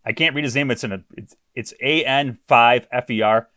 I 0.06 0.14
can't 0.14 0.36
read 0.36 0.46
his 0.46 0.56
name. 0.56 0.72
It's 0.72 0.84
in 0.84 0.92
a 0.92 1.04
it's 1.16 1.36
it's 1.56 1.74
A 1.82 2.06
N 2.06 2.40
five 2.48 2.88
F 2.92 3.10
E 3.10 3.22
R. 3.22 3.50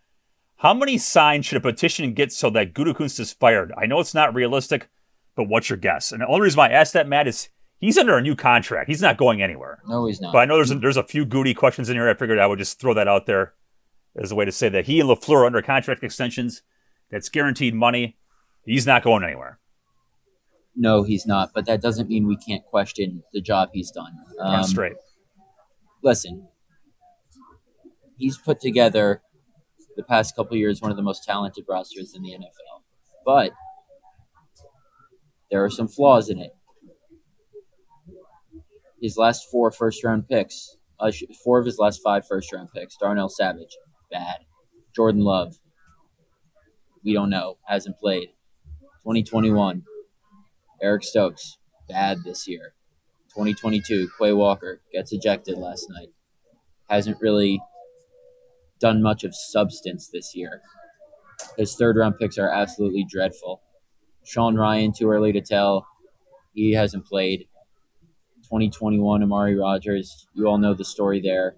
How 0.56 0.74
many 0.74 0.98
signs 0.98 1.46
should 1.46 1.56
a 1.56 1.60
petition 1.60 2.12
get 2.12 2.32
so 2.32 2.50
that 2.50 2.74
Gutekunst 2.74 3.18
is 3.18 3.32
fired? 3.32 3.72
I 3.78 3.86
know 3.86 4.00
it's 4.00 4.14
not 4.14 4.34
realistic, 4.34 4.90
but 5.34 5.48
what's 5.48 5.70
your 5.70 5.78
guess? 5.78 6.12
And 6.12 6.20
the 6.20 6.26
only 6.26 6.42
reason 6.42 6.58
why 6.58 6.68
I 6.68 6.72
asked 6.72 6.92
that, 6.92 7.08
Matt, 7.08 7.26
is 7.26 7.48
he's 7.78 7.96
under 7.96 8.18
a 8.18 8.22
new 8.22 8.36
contract. 8.36 8.88
He's 8.88 9.00
not 9.00 9.16
going 9.16 9.42
anywhere. 9.42 9.80
No, 9.88 10.06
he's 10.06 10.20
not. 10.20 10.34
But 10.34 10.40
I 10.40 10.44
know 10.44 10.56
there's 10.56 10.70
a, 10.70 10.74
there's 10.74 10.98
a 10.98 11.02
few 11.02 11.24
Goody 11.24 11.54
questions 11.54 11.88
in 11.88 11.96
here. 11.96 12.10
I 12.10 12.14
figured 12.14 12.38
I 12.38 12.46
would 12.46 12.58
just 12.58 12.78
throw 12.78 12.92
that 12.92 13.08
out 13.08 13.24
there 13.24 13.54
as 14.16 14.32
a 14.32 14.34
way 14.34 14.44
to 14.44 14.52
say 14.52 14.68
that 14.68 14.86
he 14.86 15.00
and 15.00 15.08
Lafleur 15.08 15.42
are 15.42 15.46
under 15.46 15.62
contract 15.62 16.02
extensions. 16.02 16.62
That's 17.10 17.28
guaranteed 17.28 17.74
money. 17.74 18.16
He's 18.64 18.86
not 18.86 19.02
going 19.02 19.24
anywhere. 19.24 19.58
No, 20.76 21.02
he's 21.02 21.26
not. 21.26 21.50
But 21.54 21.66
that 21.66 21.82
doesn't 21.82 22.08
mean 22.08 22.26
we 22.26 22.36
can't 22.36 22.64
question 22.64 23.22
the 23.32 23.40
job 23.40 23.70
he's 23.72 23.90
done. 23.90 24.12
Um, 24.40 24.62
straight. 24.64 24.94
Listen, 26.02 26.48
he's 28.16 28.38
put 28.38 28.60
together 28.60 29.22
the 29.96 30.02
past 30.04 30.36
couple 30.36 30.56
years 30.56 30.80
one 30.80 30.90
of 30.90 30.96
the 30.96 31.02
most 31.02 31.24
talented 31.24 31.64
rosters 31.68 32.14
in 32.14 32.22
the 32.22 32.30
NFL. 32.30 32.82
But 33.24 33.52
there 35.50 35.64
are 35.64 35.70
some 35.70 35.88
flaws 35.88 36.30
in 36.30 36.38
it. 36.38 36.52
His 39.02 39.16
last 39.16 39.46
four 39.50 39.70
first 39.70 40.04
round 40.04 40.28
picks, 40.28 40.76
uh, 41.00 41.10
four 41.42 41.58
of 41.58 41.66
his 41.66 41.78
last 41.78 42.00
five 42.04 42.26
first 42.26 42.52
round 42.52 42.68
picks, 42.74 42.96
Darnell 42.96 43.28
Savage, 43.28 43.76
bad. 44.10 44.40
Jordan 44.94 45.22
Love, 45.22 45.58
we 47.04 47.12
don't 47.12 47.30
know, 47.30 47.58
hasn't 47.66 47.98
played. 47.98 48.30
2021, 49.02 49.84
Eric 50.82 51.04
Stokes, 51.04 51.58
bad 51.88 52.18
this 52.24 52.46
year. 52.48 52.74
2022, 53.30 54.08
Quay 54.18 54.32
Walker 54.32 54.80
gets 54.92 55.12
ejected 55.12 55.56
last 55.56 55.86
night. 55.88 56.08
Hasn't 56.88 57.20
really 57.20 57.62
done 58.80 59.02
much 59.02 59.24
of 59.24 59.34
substance 59.34 60.08
this 60.08 60.34
year. 60.34 60.60
His 61.56 61.76
third 61.76 61.96
round 61.96 62.18
picks 62.18 62.38
are 62.38 62.50
absolutely 62.50 63.06
dreadful. 63.08 63.62
Sean 64.24 64.56
Rhyan, 64.56 64.96
too 64.96 65.08
early 65.08 65.32
to 65.32 65.40
tell. 65.40 65.86
He 66.52 66.72
hasn't 66.72 67.06
played. 67.06 67.46
2021, 68.44 69.22
Amari 69.22 69.54
Rodgers, 69.54 70.26
you 70.34 70.46
all 70.48 70.58
know 70.58 70.74
the 70.74 70.84
story 70.84 71.20
there. 71.20 71.54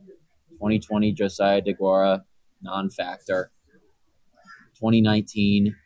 2020, 0.52 1.12
Josiah 1.12 1.62
Deguara, 1.62 2.22
non 2.62 2.90
factor. 2.90 3.50
2019, 4.74 5.76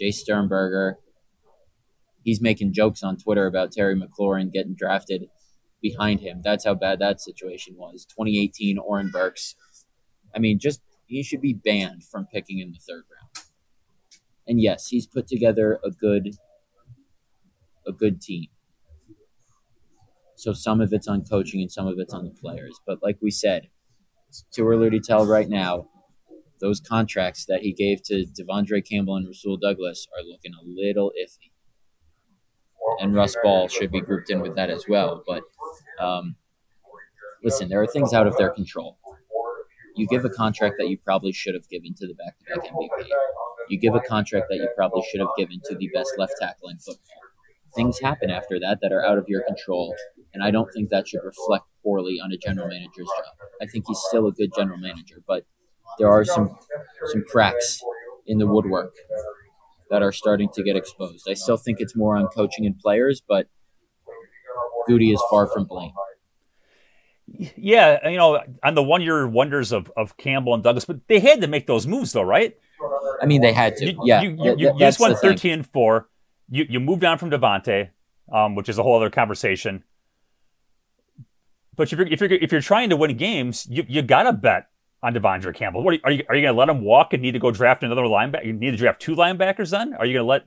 Jace 0.00 0.14
Sternberger. 0.14 0.98
He's 2.24 2.40
making 2.40 2.72
jokes 2.72 3.02
on 3.02 3.16
Twitter 3.16 3.46
about 3.46 3.72
Terry 3.72 3.96
McLaurin 3.96 4.52
getting 4.52 4.74
drafted 4.74 5.26
behind 5.80 6.20
him. 6.20 6.40
That's 6.42 6.64
how 6.64 6.74
bad 6.74 7.00
that 7.00 7.20
situation 7.20 7.74
was. 7.76 8.04
2018, 8.06 8.78
Oren 8.78 9.10
Burks. 9.10 9.56
I 10.34 10.38
mean, 10.38 10.58
just 10.58 10.80
he 11.06 11.22
should 11.22 11.40
be 11.40 11.52
banned 11.52 12.04
from 12.04 12.26
picking 12.32 12.60
in 12.60 12.72
the 12.72 12.78
third 12.78 13.04
round. 13.10 13.46
And 14.46 14.60
yes, 14.60 14.88
he's 14.88 15.06
put 15.06 15.26
together 15.26 15.78
a 15.84 15.90
good 15.90 16.36
a 17.86 17.92
good 17.92 18.20
team. 18.20 18.46
So 20.36 20.52
some 20.52 20.80
of 20.80 20.92
it's 20.92 21.08
on 21.08 21.24
coaching 21.24 21.60
and 21.60 21.70
some 21.70 21.86
of 21.86 21.98
it's 21.98 22.14
on 22.14 22.24
the 22.24 22.30
players. 22.30 22.80
But 22.86 23.02
like 23.02 23.18
we 23.20 23.30
said, 23.30 23.68
too 24.52 24.66
early 24.66 24.90
to 24.90 25.00
tell 25.00 25.26
right 25.26 25.48
now. 25.48 25.88
Those 26.60 26.80
contracts 26.80 27.44
that 27.46 27.62
he 27.62 27.72
gave 27.72 28.02
to 28.04 28.24
De'Vondre 28.24 28.88
Campbell 28.88 29.16
and 29.16 29.26
Rasul 29.26 29.56
Douglas 29.56 30.06
are 30.16 30.22
looking 30.22 30.52
a 30.54 30.64
little 30.64 31.12
iffy. 31.20 31.50
And 33.00 33.14
Russ 33.14 33.36
Ball 33.42 33.68
should 33.68 33.90
be 33.90 34.00
grouped 34.00 34.30
in 34.30 34.40
with 34.40 34.54
that 34.54 34.70
as 34.70 34.84
well. 34.88 35.24
But 35.26 35.42
um, 35.98 36.36
listen, 37.42 37.68
there 37.68 37.82
are 37.82 37.86
things 37.86 38.12
out 38.12 38.26
of 38.26 38.36
their 38.36 38.50
control. 38.50 38.98
You 39.96 40.06
give 40.06 40.24
a 40.24 40.30
contract 40.30 40.76
that 40.78 40.88
you 40.88 40.98
probably 40.98 41.32
should 41.32 41.54
have 41.54 41.68
given 41.68 41.94
to 41.94 42.06
the 42.06 42.14
back-to-back 42.14 42.72
MVP. 42.72 43.06
You 43.68 43.78
give 43.78 43.94
a 43.94 44.00
contract 44.00 44.46
that 44.50 44.56
you 44.56 44.68
probably 44.76 45.02
should 45.10 45.20
have 45.20 45.30
given 45.36 45.60
to 45.64 45.74
the 45.76 45.88
best 45.94 46.12
left 46.16 46.34
tackle 46.40 46.68
in 46.68 46.78
football. 46.78 47.20
Things 47.74 47.98
happen 48.00 48.30
after 48.30 48.60
that 48.60 48.78
that 48.82 48.92
are 48.92 49.04
out 49.04 49.18
of 49.18 49.24
your 49.28 49.42
control, 49.44 49.94
and 50.34 50.42
I 50.42 50.50
don't 50.50 50.70
think 50.72 50.90
that 50.90 51.08
should 51.08 51.22
reflect 51.24 51.64
poorly 51.82 52.18
on 52.22 52.32
a 52.32 52.36
general 52.36 52.68
manager's 52.68 53.08
job. 53.16 53.48
I 53.60 53.66
think 53.66 53.84
he's 53.86 54.00
still 54.08 54.26
a 54.26 54.32
good 54.32 54.50
general 54.56 54.78
manager, 54.78 55.22
but 55.26 55.44
there 55.98 56.08
are 56.08 56.24
some 56.24 56.56
some 57.06 57.24
cracks 57.28 57.82
in 58.26 58.38
the 58.38 58.46
woodwork 58.46 58.94
that 59.90 60.02
are 60.02 60.12
starting 60.12 60.48
to 60.54 60.62
get 60.62 60.76
exposed. 60.76 61.26
I 61.28 61.34
still 61.34 61.56
think 61.56 61.78
it's 61.80 61.94
more 61.94 62.16
on 62.16 62.28
coaching 62.28 62.64
and 62.64 62.78
players, 62.78 63.22
but 63.26 63.48
Gutey 64.88 65.12
is 65.12 65.22
far 65.30 65.46
from 65.46 65.64
blame. 65.64 65.92
Yeah, 67.56 68.08
you 68.08 68.16
know, 68.16 68.40
on 68.62 68.74
the 68.74 68.82
one-year 68.82 69.26
wonders 69.26 69.72
of, 69.72 69.90
of 69.96 70.16
Campbell 70.16 70.54
and 70.54 70.62
Douglas, 70.62 70.84
but 70.84 71.06
they 71.08 71.20
had 71.20 71.40
to 71.40 71.46
make 71.46 71.66
those 71.66 71.86
moves, 71.86 72.12
though, 72.12 72.22
right? 72.22 72.56
I 73.22 73.26
mean, 73.26 73.40
they 73.40 73.52
had 73.52 73.76
to. 73.76 73.86
You, 73.86 74.00
yeah, 74.04 74.22
you, 74.22 74.30
you, 74.30 74.56
you, 74.58 74.72
you 74.72 74.78
just 74.78 74.98
won 74.98 75.14
thirteen 75.14 75.52
and 75.52 75.66
four. 75.66 76.08
You 76.50 76.66
you 76.68 76.80
moved 76.80 77.04
on 77.04 77.18
from 77.18 77.30
Davante, 77.30 77.90
um, 78.32 78.54
which 78.54 78.68
is 78.68 78.78
a 78.78 78.82
whole 78.82 78.96
other 78.96 79.10
conversation. 79.10 79.84
But 81.76 81.92
if 81.92 81.98
you're 81.98 82.06
if 82.06 82.20
you're 82.20 82.32
if 82.32 82.52
you're 82.52 82.60
trying 82.60 82.90
to 82.90 82.96
win 82.96 83.16
games, 83.16 83.66
you 83.70 83.84
you 83.88 84.02
gotta 84.02 84.32
bet 84.32 84.68
on 85.02 85.14
De'Vondre 85.14 85.54
Campbell. 85.54 85.82
What 85.82 85.92
are 85.92 85.94
you 85.94 86.00
are 86.04 86.12
you, 86.12 86.24
are 86.28 86.36
you 86.36 86.42
going 86.42 86.54
to 86.54 86.58
let 86.58 86.68
him 86.68 86.82
walk 86.82 87.12
and 87.12 87.22
need 87.22 87.32
to 87.32 87.38
go 87.38 87.50
draft 87.50 87.82
another 87.82 88.02
linebacker? 88.02 88.46
You 88.46 88.52
need 88.52 88.70
to 88.70 88.76
draft 88.76 89.00
two 89.00 89.16
linebackers 89.16 89.70
then? 89.70 89.94
Are 89.94 90.06
you 90.06 90.14
going 90.14 90.24
to 90.24 90.28
let 90.28 90.44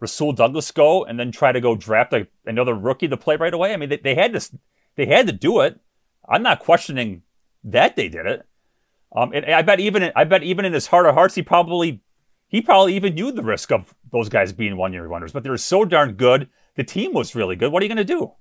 Rasul 0.00 0.32
Douglas 0.32 0.70
go 0.70 1.04
and 1.04 1.18
then 1.18 1.32
try 1.32 1.52
to 1.52 1.60
go 1.60 1.74
draft 1.74 2.12
a, 2.12 2.28
another 2.44 2.74
rookie 2.74 3.08
to 3.08 3.16
play 3.16 3.36
right 3.36 3.54
away? 3.54 3.72
I 3.72 3.76
mean, 3.76 3.88
they, 3.88 3.96
they 3.96 4.14
had 4.14 4.34
to 4.34 4.58
they 4.96 5.06
had 5.06 5.26
to 5.26 5.32
do 5.32 5.60
it. 5.60 5.80
I'm 6.28 6.42
not 6.42 6.60
questioning 6.60 7.22
that 7.64 7.96
they 7.96 8.08
did 8.08 8.26
it. 8.26 8.46
Um, 9.14 9.32
and 9.32 9.46
I 9.46 9.62
bet 9.62 9.80
even 9.80 10.12
I 10.14 10.24
bet 10.24 10.42
even 10.42 10.64
in 10.64 10.74
his 10.74 10.88
heart 10.88 11.06
of 11.06 11.14
hearts, 11.14 11.34
he 11.34 11.42
probably 11.42 12.02
he 12.46 12.60
probably 12.60 12.94
even 12.94 13.14
knew 13.14 13.32
the 13.32 13.42
risk 13.42 13.72
of 13.72 13.94
those 14.12 14.28
guys 14.28 14.52
being 14.52 14.76
one 14.76 14.92
year 14.92 15.08
wonders. 15.08 15.32
But 15.32 15.44
they 15.44 15.50
were 15.50 15.56
so 15.56 15.86
darn 15.86 16.12
good. 16.12 16.48
The 16.76 16.84
team 16.84 17.14
was 17.14 17.34
really 17.34 17.56
good. 17.56 17.72
What 17.72 17.82
are 17.82 17.86
you 17.86 17.94
going 17.94 17.96
to 17.96 18.04
do? 18.04 18.32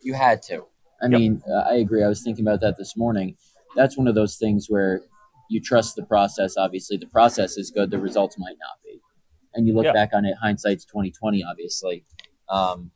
You 0.00 0.14
had 0.14 0.42
to. 0.44 0.66
I 1.02 1.06
yep. 1.06 1.20
mean, 1.20 1.42
uh, 1.48 1.64
I 1.68 1.74
agree. 1.74 2.04
I 2.04 2.08
was 2.08 2.22
thinking 2.22 2.46
about 2.46 2.60
that 2.60 2.76
this 2.78 2.96
morning 2.96 3.36
that's 3.74 3.96
one 3.96 4.08
of 4.08 4.14
those 4.14 4.36
things 4.36 4.66
where 4.68 5.02
you 5.48 5.60
trust 5.60 5.96
the 5.96 6.02
process. 6.04 6.56
Obviously, 6.56 6.96
the 6.96 7.06
process 7.06 7.56
is 7.56 7.70
good. 7.70 7.90
The 7.90 7.98
results 7.98 8.36
might 8.38 8.56
not 8.60 8.82
be, 8.84 9.00
and 9.54 9.66
you 9.66 9.74
look 9.74 9.84
yeah. 9.84 9.92
back 9.92 10.10
on 10.12 10.24
it. 10.24 10.34
Hindsight's 10.40 10.84
twenty 10.84 11.10
twenty, 11.10 11.42
obviously. 11.44 12.04
Um, 12.48 12.90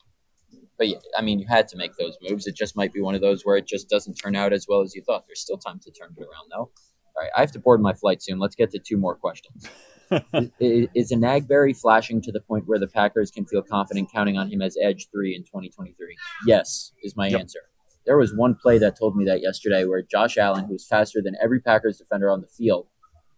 but 0.78 0.88
yeah, 0.88 0.98
I 1.16 1.22
mean, 1.22 1.38
you 1.38 1.46
had 1.48 1.68
to 1.68 1.76
make 1.76 1.96
those 1.96 2.18
moves. 2.22 2.46
It 2.46 2.54
just 2.54 2.76
might 2.76 2.92
be 2.92 3.00
one 3.00 3.14
of 3.14 3.22
those 3.22 3.42
where 3.44 3.56
it 3.56 3.66
just 3.66 3.88
doesn't 3.88 4.14
turn 4.14 4.36
out 4.36 4.52
as 4.52 4.66
well 4.68 4.82
as 4.82 4.94
you 4.94 5.02
thought. 5.02 5.26
There's 5.26 5.40
still 5.40 5.56
time 5.56 5.80
to 5.80 5.90
turn 5.90 6.14
it 6.16 6.20
around, 6.20 6.50
though. 6.50 6.70
All 7.16 7.22
right, 7.22 7.30
I 7.34 7.40
have 7.40 7.52
to 7.52 7.58
board 7.58 7.80
my 7.80 7.94
flight 7.94 8.22
soon. 8.22 8.38
Let's 8.38 8.54
get 8.54 8.70
to 8.72 8.78
two 8.78 8.98
more 8.98 9.14
questions. 9.14 9.66
is, 10.60 10.88
is 10.94 11.12
Enagbare 11.12 11.74
flashing 11.74 12.20
to 12.22 12.30
the 12.30 12.40
point 12.40 12.64
where 12.66 12.78
the 12.78 12.86
Packers 12.86 13.30
can 13.30 13.46
feel 13.46 13.62
confident 13.62 14.12
counting 14.12 14.36
on 14.36 14.50
him 14.50 14.60
as 14.60 14.76
edge 14.82 15.08
three 15.10 15.34
in 15.34 15.42
2023? 15.42 16.14
Yes, 16.46 16.92
is 17.02 17.16
my 17.16 17.28
yep. 17.28 17.40
answer. 17.40 17.60
There 18.06 18.16
was 18.16 18.34
one 18.34 18.54
play 18.54 18.78
that 18.78 18.98
told 18.98 19.16
me 19.16 19.24
that 19.24 19.42
yesterday 19.42 19.84
where 19.84 20.02
Josh 20.02 20.36
Allen, 20.36 20.66
who's 20.66 20.86
faster 20.86 21.20
than 21.22 21.36
every 21.42 21.60
Packers 21.60 21.98
defender 21.98 22.30
on 22.30 22.40
the 22.40 22.46
field 22.46 22.86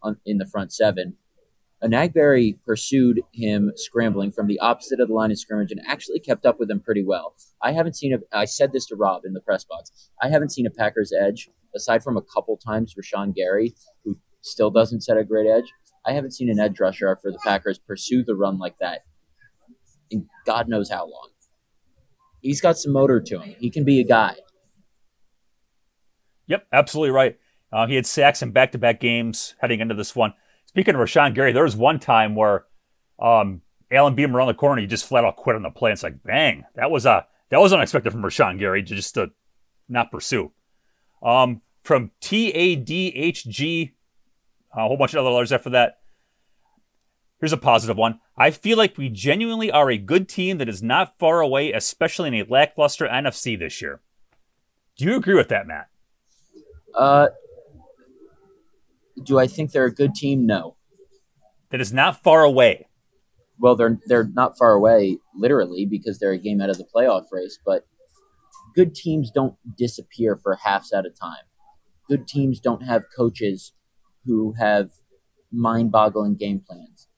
on, 0.02 0.18
in 0.26 0.38
the 0.38 0.46
front 0.46 0.72
seven, 0.72 1.16
Enagbare 1.82 2.58
pursued 2.66 3.22
him 3.32 3.72
scrambling 3.76 4.32
from 4.32 4.46
the 4.46 4.58
opposite 4.58 5.00
of 5.00 5.08
the 5.08 5.14
line 5.14 5.30
of 5.30 5.38
scrimmage 5.38 5.70
and 5.70 5.80
actually 5.86 6.20
kept 6.20 6.44
up 6.44 6.58
with 6.58 6.70
him 6.70 6.80
pretty 6.80 7.04
well. 7.04 7.34
I 7.62 7.72
haven't 7.72 7.96
seen 7.96 8.12
a, 8.12 8.36
I 8.36 8.44
said 8.44 8.72
this 8.72 8.86
to 8.86 8.96
Rob 8.96 9.24
in 9.24 9.32
the 9.32 9.40
press 9.40 9.64
box. 9.64 10.10
I 10.20 10.28
haven't 10.28 10.50
seen 10.50 10.66
a 10.66 10.70
Packers 10.70 11.12
edge, 11.18 11.48
aside 11.74 12.02
from 12.02 12.16
a 12.16 12.22
couple 12.22 12.56
times 12.56 12.94
Rashan 12.94 13.34
Gary, 13.34 13.74
who 14.04 14.18
still 14.42 14.70
doesn't 14.70 15.02
set 15.02 15.16
a 15.16 15.24
great 15.24 15.48
edge. 15.48 15.72
I 16.04 16.12
haven't 16.12 16.32
seen 16.32 16.50
an 16.50 16.58
edge 16.58 16.80
rusher 16.80 17.16
for 17.22 17.30
the 17.30 17.38
Packers 17.44 17.78
pursue 17.78 18.24
the 18.24 18.34
run 18.34 18.58
like 18.58 18.78
that 18.78 19.02
in 20.10 20.26
God 20.46 20.68
knows 20.68 20.90
how 20.90 21.04
long. 21.04 21.30
He's 22.40 22.60
got 22.60 22.78
some 22.78 22.92
motor 22.92 23.20
to 23.20 23.40
him. 23.40 23.56
He 23.58 23.70
can 23.70 23.84
be 23.84 24.00
a 24.00 24.04
guy. 24.04 24.36
Yep, 26.48 26.66
absolutely 26.72 27.12
right. 27.12 27.38
Uh, 27.72 27.86
he 27.86 27.94
had 27.94 28.06
sacks 28.06 28.42
in 28.42 28.50
back-to-back 28.50 29.00
games 29.00 29.54
heading 29.60 29.80
into 29.80 29.94
this 29.94 30.16
one. 30.16 30.32
Speaking 30.66 30.94
of 30.94 31.00
Rashan 31.00 31.34
Gary, 31.34 31.52
there 31.52 31.62
was 31.62 31.76
one 31.76 31.98
time 31.98 32.34
where 32.34 32.64
um, 33.18 33.62
Allen 33.90 34.14
beat 34.14 34.28
around 34.28 34.48
the 34.48 34.54
corner. 34.54 34.80
He 34.80 34.86
just 34.86 35.06
flat 35.06 35.24
out 35.24 35.36
quit 35.36 35.56
on 35.56 35.62
the 35.62 35.70
play. 35.70 35.92
It's 35.92 36.02
like, 36.02 36.22
bang, 36.22 36.64
that 36.74 36.90
was 36.90 37.06
a 37.06 37.10
uh, 37.10 37.22
that 37.50 37.60
was 37.60 37.72
unexpected 37.72 38.12
from 38.12 38.22
Rashan 38.22 38.58
Gary 38.58 38.82
to 38.82 38.94
just 38.94 39.14
to 39.14 39.30
not 39.88 40.10
pursue. 40.10 40.52
Um, 41.22 41.62
from 41.82 42.10
T 42.20 42.50
A 42.50 42.76
D 42.76 43.08
H 43.14 43.44
G, 43.46 43.94
a 44.74 44.86
whole 44.86 44.98
bunch 44.98 45.14
of 45.14 45.20
other 45.20 45.30
letters 45.30 45.52
after 45.52 45.70
that. 45.70 46.00
Here's 47.40 47.52
a 47.52 47.56
positive 47.56 47.96
one. 47.96 48.20
I 48.36 48.50
feel 48.50 48.76
like 48.76 48.98
we 48.98 49.08
genuinely 49.08 49.70
are 49.70 49.90
a 49.90 49.96
good 49.96 50.28
team 50.28 50.58
that 50.58 50.68
is 50.68 50.82
not 50.82 51.18
far 51.18 51.40
away, 51.40 51.72
especially 51.72 52.28
in 52.28 52.34
a 52.34 52.42
lackluster 52.42 53.06
NFC 53.06 53.58
this 53.58 53.80
year. 53.80 54.00
Do 54.96 55.04
you 55.04 55.16
agree 55.16 55.36
with 55.36 55.48
that, 55.48 55.66
Matt? 55.66 55.88
Uh, 56.94 57.28
do 59.22 59.38
I 59.38 59.46
think 59.46 59.72
they're 59.72 59.84
a 59.84 59.94
good 59.94 60.14
team? 60.14 60.46
No. 60.46 60.76
That 61.70 61.80
is 61.80 61.92
not 61.92 62.22
far 62.22 62.42
away. 62.42 62.88
Well, 63.58 63.76
they're 63.76 63.98
they're 64.06 64.28
not 64.32 64.56
far 64.56 64.72
away, 64.72 65.18
literally, 65.34 65.84
because 65.84 66.18
they're 66.18 66.32
a 66.32 66.38
game 66.38 66.60
out 66.60 66.70
of 66.70 66.78
the 66.78 66.86
playoff 66.94 67.24
race. 67.32 67.58
But 67.64 67.86
good 68.74 68.94
teams 68.94 69.30
don't 69.30 69.56
disappear 69.76 70.36
for 70.36 70.58
halves 70.64 70.92
at 70.92 71.04
a 71.04 71.10
time. 71.10 71.44
Good 72.08 72.26
teams 72.26 72.60
don't 72.60 72.84
have 72.84 73.04
coaches 73.14 73.72
who 74.24 74.54
have 74.58 74.90
mind-boggling 75.52 76.36
game 76.36 76.62
plans. 76.66 77.08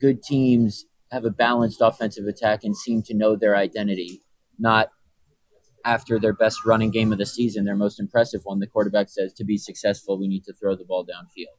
Good 0.00 0.22
teams 0.22 0.86
have 1.10 1.24
a 1.24 1.30
balanced 1.30 1.80
offensive 1.80 2.26
attack 2.26 2.64
and 2.64 2.76
seem 2.76 3.02
to 3.04 3.14
know 3.14 3.36
their 3.36 3.56
identity, 3.56 4.22
not 4.58 4.90
after 5.88 6.18
their 6.18 6.32
best 6.32 6.64
running 6.64 6.90
game 6.90 7.12
of 7.12 7.18
the 7.18 7.26
season, 7.26 7.64
their 7.64 7.76
most 7.76 7.98
impressive 7.98 8.42
one, 8.44 8.58
the 8.58 8.66
quarterback 8.66 9.08
says, 9.08 9.32
to 9.34 9.44
be 9.44 9.56
successful, 9.56 10.18
we 10.18 10.28
need 10.28 10.44
to 10.44 10.52
throw 10.52 10.76
the 10.76 10.84
ball 10.84 11.04
downfield. 11.04 11.56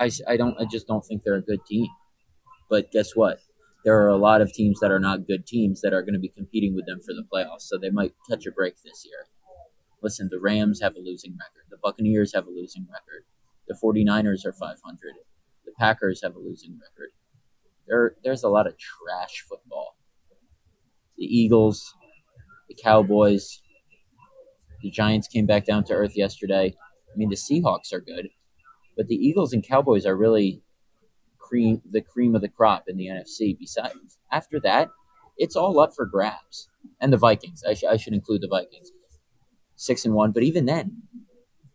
I, 0.00 0.10
I 0.32 0.36
don't 0.36 0.60
I 0.60 0.64
just 0.64 0.86
don't 0.88 1.04
think 1.04 1.22
they're 1.22 1.36
a 1.36 1.42
good 1.42 1.64
team. 1.66 1.88
But 2.68 2.90
guess 2.90 3.14
what? 3.14 3.38
there 3.84 4.02
are 4.02 4.08
a 4.08 4.16
lot 4.16 4.40
of 4.40 4.52
teams 4.52 4.80
that 4.80 4.90
are 4.90 4.98
not 4.98 5.26
good 5.26 5.46
teams 5.46 5.82
that 5.82 5.92
are 5.92 6.02
going 6.02 6.14
to 6.14 6.18
be 6.20 6.28
competing 6.28 6.74
with 6.74 6.86
them 6.86 7.00
for 7.00 7.12
the 7.12 7.24
playoffs. 7.32 7.62
So 7.62 7.78
they 7.78 7.90
might 7.90 8.14
catch 8.28 8.46
a 8.46 8.50
break 8.50 8.76
this 8.82 9.04
year. 9.04 9.28
Listen, 10.02 10.28
the 10.30 10.40
Rams 10.40 10.80
have 10.82 10.96
a 10.96 11.00
losing 11.00 11.32
record. 11.32 11.68
The 11.70 11.76
Buccaneers 11.82 12.34
have 12.34 12.46
a 12.46 12.50
losing 12.50 12.86
record. 12.90 13.24
The 13.68 13.78
49ers 13.82 14.44
are 14.46 14.52
500. 14.52 14.78
The 15.66 15.72
Packers 15.78 16.20
have 16.22 16.34
a 16.34 16.38
losing 16.38 16.78
record. 16.80 17.10
There, 17.86 18.16
there's 18.24 18.42
a 18.42 18.48
lot 18.48 18.66
of 18.66 18.74
trash 18.78 19.44
football. 19.48 19.96
The 21.18 21.24
Eagles, 21.24 21.94
the 22.74 22.82
Cowboys, 22.82 23.60
the 24.82 24.90
Giants 24.90 25.28
came 25.28 25.46
back 25.46 25.64
down 25.64 25.84
to 25.84 25.94
earth 25.94 26.16
yesterday. 26.16 26.74
I 27.12 27.16
mean, 27.16 27.28
the 27.28 27.36
Seahawks 27.36 27.92
are 27.92 28.00
good, 28.00 28.28
but 28.96 29.08
the 29.08 29.14
Eagles 29.14 29.52
and 29.52 29.66
Cowboys 29.66 30.06
are 30.06 30.16
really 30.16 30.62
cream 31.38 31.82
the 31.90 32.00
cream 32.00 32.34
of 32.34 32.40
the 32.40 32.48
crop 32.48 32.84
in 32.88 32.96
the 32.96 33.06
NFC. 33.06 33.56
Besides, 33.58 34.18
after 34.32 34.60
that, 34.60 34.90
it's 35.36 35.56
all 35.56 35.78
up 35.80 35.94
for 35.94 36.06
grabs. 36.06 36.68
And 37.00 37.12
the 37.12 37.16
Vikings, 37.16 37.62
I, 37.68 37.74
sh- 37.74 37.84
I 37.88 37.96
should 37.96 38.12
include 38.12 38.42
the 38.42 38.48
Vikings, 38.48 38.92
six 39.76 40.04
and 40.04 40.14
one. 40.14 40.32
But 40.32 40.42
even 40.42 40.66
then, 40.66 41.02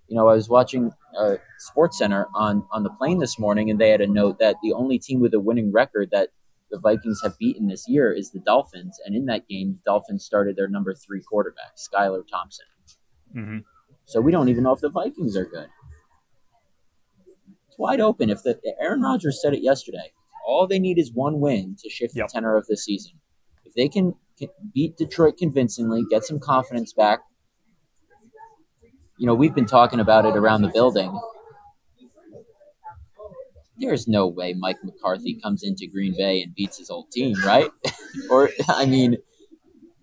you 0.07 0.15
know, 0.15 0.27
I 0.27 0.33
was 0.33 0.49
watching 0.49 0.91
uh, 1.17 1.35
Sports 1.59 1.97
Center 1.97 2.27
on 2.33 2.65
on 2.71 2.83
the 2.83 2.89
plane 2.89 3.19
this 3.19 3.39
morning, 3.39 3.69
and 3.69 3.79
they 3.79 3.89
had 3.89 4.01
a 4.01 4.07
note 4.07 4.39
that 4.39 4.57
the 4.63 4.73
only 4.73 4.99
team 4.99 5.19
with 5.19 5.33
a 5.33 5.39
winning 5.39 5.71
record 5.71 6.09
that 6.11 6.29
the 6.71 6.79
Vikings 6.79 7.19
have 7.23 7.37
beaten 7.37 7.67
this 7.67 7.85
year 7.87 8.11
is 8.11 8.31
the 8.31 8.39
Dolphins, 8.39 8.99
and 9.05 9.15
in 9.15 9.25
that 9.25 9.47
game, 9.47 9.73
the 9.73 9.91
Dolphins 9.91 10.23
started 10.23 10.55
their 10.55 10.67
number 10.67 10.93
three 10.93 11.21
quarterback, 11.21 11.75
Skylar 11.77 12.23
Thompson. 12.27 12.65
Mm-hmm. 13.35 13.57
So 14.05 14.21
we 14.21 14.31
don't 14.31 14.49
even 14.49 14.63
know 14.63 14.73
if 14.73 14.81
the 14.81 14.89
Vikings 14.89 15.37
are 15.37 15.45
good. 15.45 15.67
It's 17.67 17.77
wide 17.77 18.01
open. 18.01 18.29
If 18.29 18.43
the 18.43 18.59
Aaron 18.81 19.01
Rodgers 19.01 19.41
said 19.41 19.53
it 19.53 19.61
yesterday, 19.61 20.11
all 20.45 20.67
they 20.67 20.79
need 20.79 20.97
is 20.97 21.11
one 21.13 21.39
win 21.39 21.75
to 21.83 21.89
shift 21.89 22.15
Yep. 22.15 22.27
the 22.27 22.33
tenor 22.33 22.55
of 22.57 22.65
the 22.67 22.75
season. 22.77 23.13
If 23.65 23.73
they 23.75 23.87
can, 23.87 24.15
can 24.37 24.49
beat 24.73 24.97
Detroit 24.97 25.37
convincingly, 25.37 26.03
get 26.09 26.23
some 26.23 26.39
confidence 26.39 26.91
back. 26.91 27.19
You 29.17 29.27
know, 29.27 29.35
we've 29.35 29.53
been 29.53 29.67
talking 29.67 29.99
about 29.99 30.25
it 30.25 30.35
around 30.35 30.61
the 30.63 30.69
building. 30.69 31.19
There's 33.79 34.07
no 34.07 34.27
way 34.27 34.53
Mike 34.53 34.77
McCarthy 34.83 35.35
mm. 35.35 35.41
comes 35.41 35.63
into 35.63 35.87
Green 35.87 36.15
Bay 36.17 36.41
and 36.41 36.53
beats 36.53 36.77
his 36.77 36.89
old 36.89 37.11
team, 37.11 37.35
right? 37.45 37.69
or 38.29 38.49
I 38.67 38.85
mean, 38.85 39.17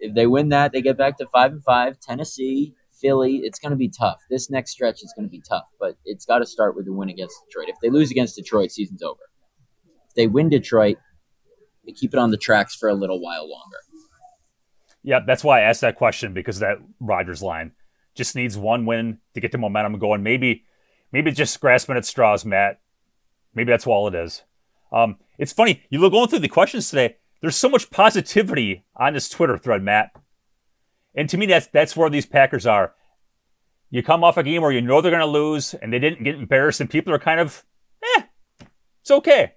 if 0.01 0.15
they 0.15 0.27
win 0.27 0.49
that, 0.51 0.73
they 0.73 0.83
get 0.83 0.97
back 0.97 1.19
to 1.19 1.27
five 1.27 1.53
and 1.53 1.63
five. 1.63 1.99
Tennessee, 2.01 2.75
Philly, 3.01 3.41
it's 3.45 3.59
going 3.59 3.71
to 3.71 3.77
be 3.77 3.89
tough. 3.89 4.21
This 4.31 4.51
next 4.51 4.73
stretch 4.73 5.03
is 5.03 5.13
going 5.17 5.27
to 5.27 5.31
be 5.31 5.43
tough, 5.47 5.67
but 5.79 5.97
it's 6.05 6.25
got 6.25 6.39
to 6.39 6.47
start 6.47 6.77
with 6.77 6.87
the 6.87 6.93
win 6.93 7.09
against 7.09 7.37
Detroit. 7.47 7.69
If 7.69 7.77
they 7.83 7.91
lose 7.91 8.11
against 8.11 8.37
Detroit, 8.37 8.71
season's 8.71 9.03
over. 9.03 9.21
If 10.09 10.15
they 10.15 10.27
win 10.27 10.49
Detroit, 10.49 10.97
they 11.85 11.93
keep 11.93 12.15
it 12.15 12.19
on 12.19 12.31
the 12.31 12.37
tracks 12.37 12.75
for 12.75 12.89
a 12.89 12.95
little 12.95 13.21
while 13.21 13.49
longer. 13.49 13.79
Yeah, 15.03 15.21
that's 15.25 15.45
why 15.45 15.61
I 15.61 15.63
asked 15.63 15.83
that 15.83 15.97
question 15.97 16.35
because 16.35 16.59
that 16.59 16.79
Rodgers 16.99 17.43
line 17.43 17.73
just 18.17 18.35
needs 18.35 18.59
one 18.59 18.87
win 18.87 19.19
to 19.35 19.41
get 19.41 19.53
the 19.53 19.59
momentum 19.59 19.99
going. 19.99 20.23
Maybe, 20.23 20.65
maybe 21.13 21.31
just 21.31 21.61
grasping 21.61 21.97
at 21.97 22.05
straws, 22.05 22.45
Matt. 22.45 22.81
Maybe 23.57 23.73
that's 23.73 23.87
all 23.87 24.07
it 24.07 24.15
is. 24.15 24.43
Um, 24.93 25.17
it's 25.39 25.53
funny 25.53 25.83
you 25.91 25.99
look 25.99 26.13
going 26.13 26.29
through 26.29 26.39
the 26.41 26.49
questions 26.49 26.89
today. 26.89 27.17
There's 27.41 27.57
so 27.57 27.69
much 27.69 27.91
positivity 27.91 28.85
on 28.95 29.15
this 29.15 29.29
Twitter 29.29 29.59
thread, 29.59 29.83
Matt. 29.83 30.11
And 31.15 31.29
to 31.31 31.37
me, 31.37 31.47
that's 31.47 31.67
that's 31.69 31.97
where 31.97 32.11
these 32.11 32.27
Packers 32.27 32.67
are. 32.67 32.95
You 33.91 34.03
come 34.03 34.23
off 34.23 34.37
a 34.37 34.43
game 34.43 34.63
where 34.63 34.73
you 34.73 34.83
know 34.83 35.01
they're 35.01 35.11
going 35.11 35.21
to 35.21 35.27
lose, 35.27 35.75
and 35.75 35.93
they 35.93 35.99
didn't 35.99 36.23
get 36.23 36.35
embarrassed, 36.35 36.81
and 36.81 36.91
people 36.91 37.15
are 37.15 37.19
kind 37.19 37.41
of, 37.41 37.65
eh, 38.03 38.23
it's 39.01 39.11
okay. 39.11 39.55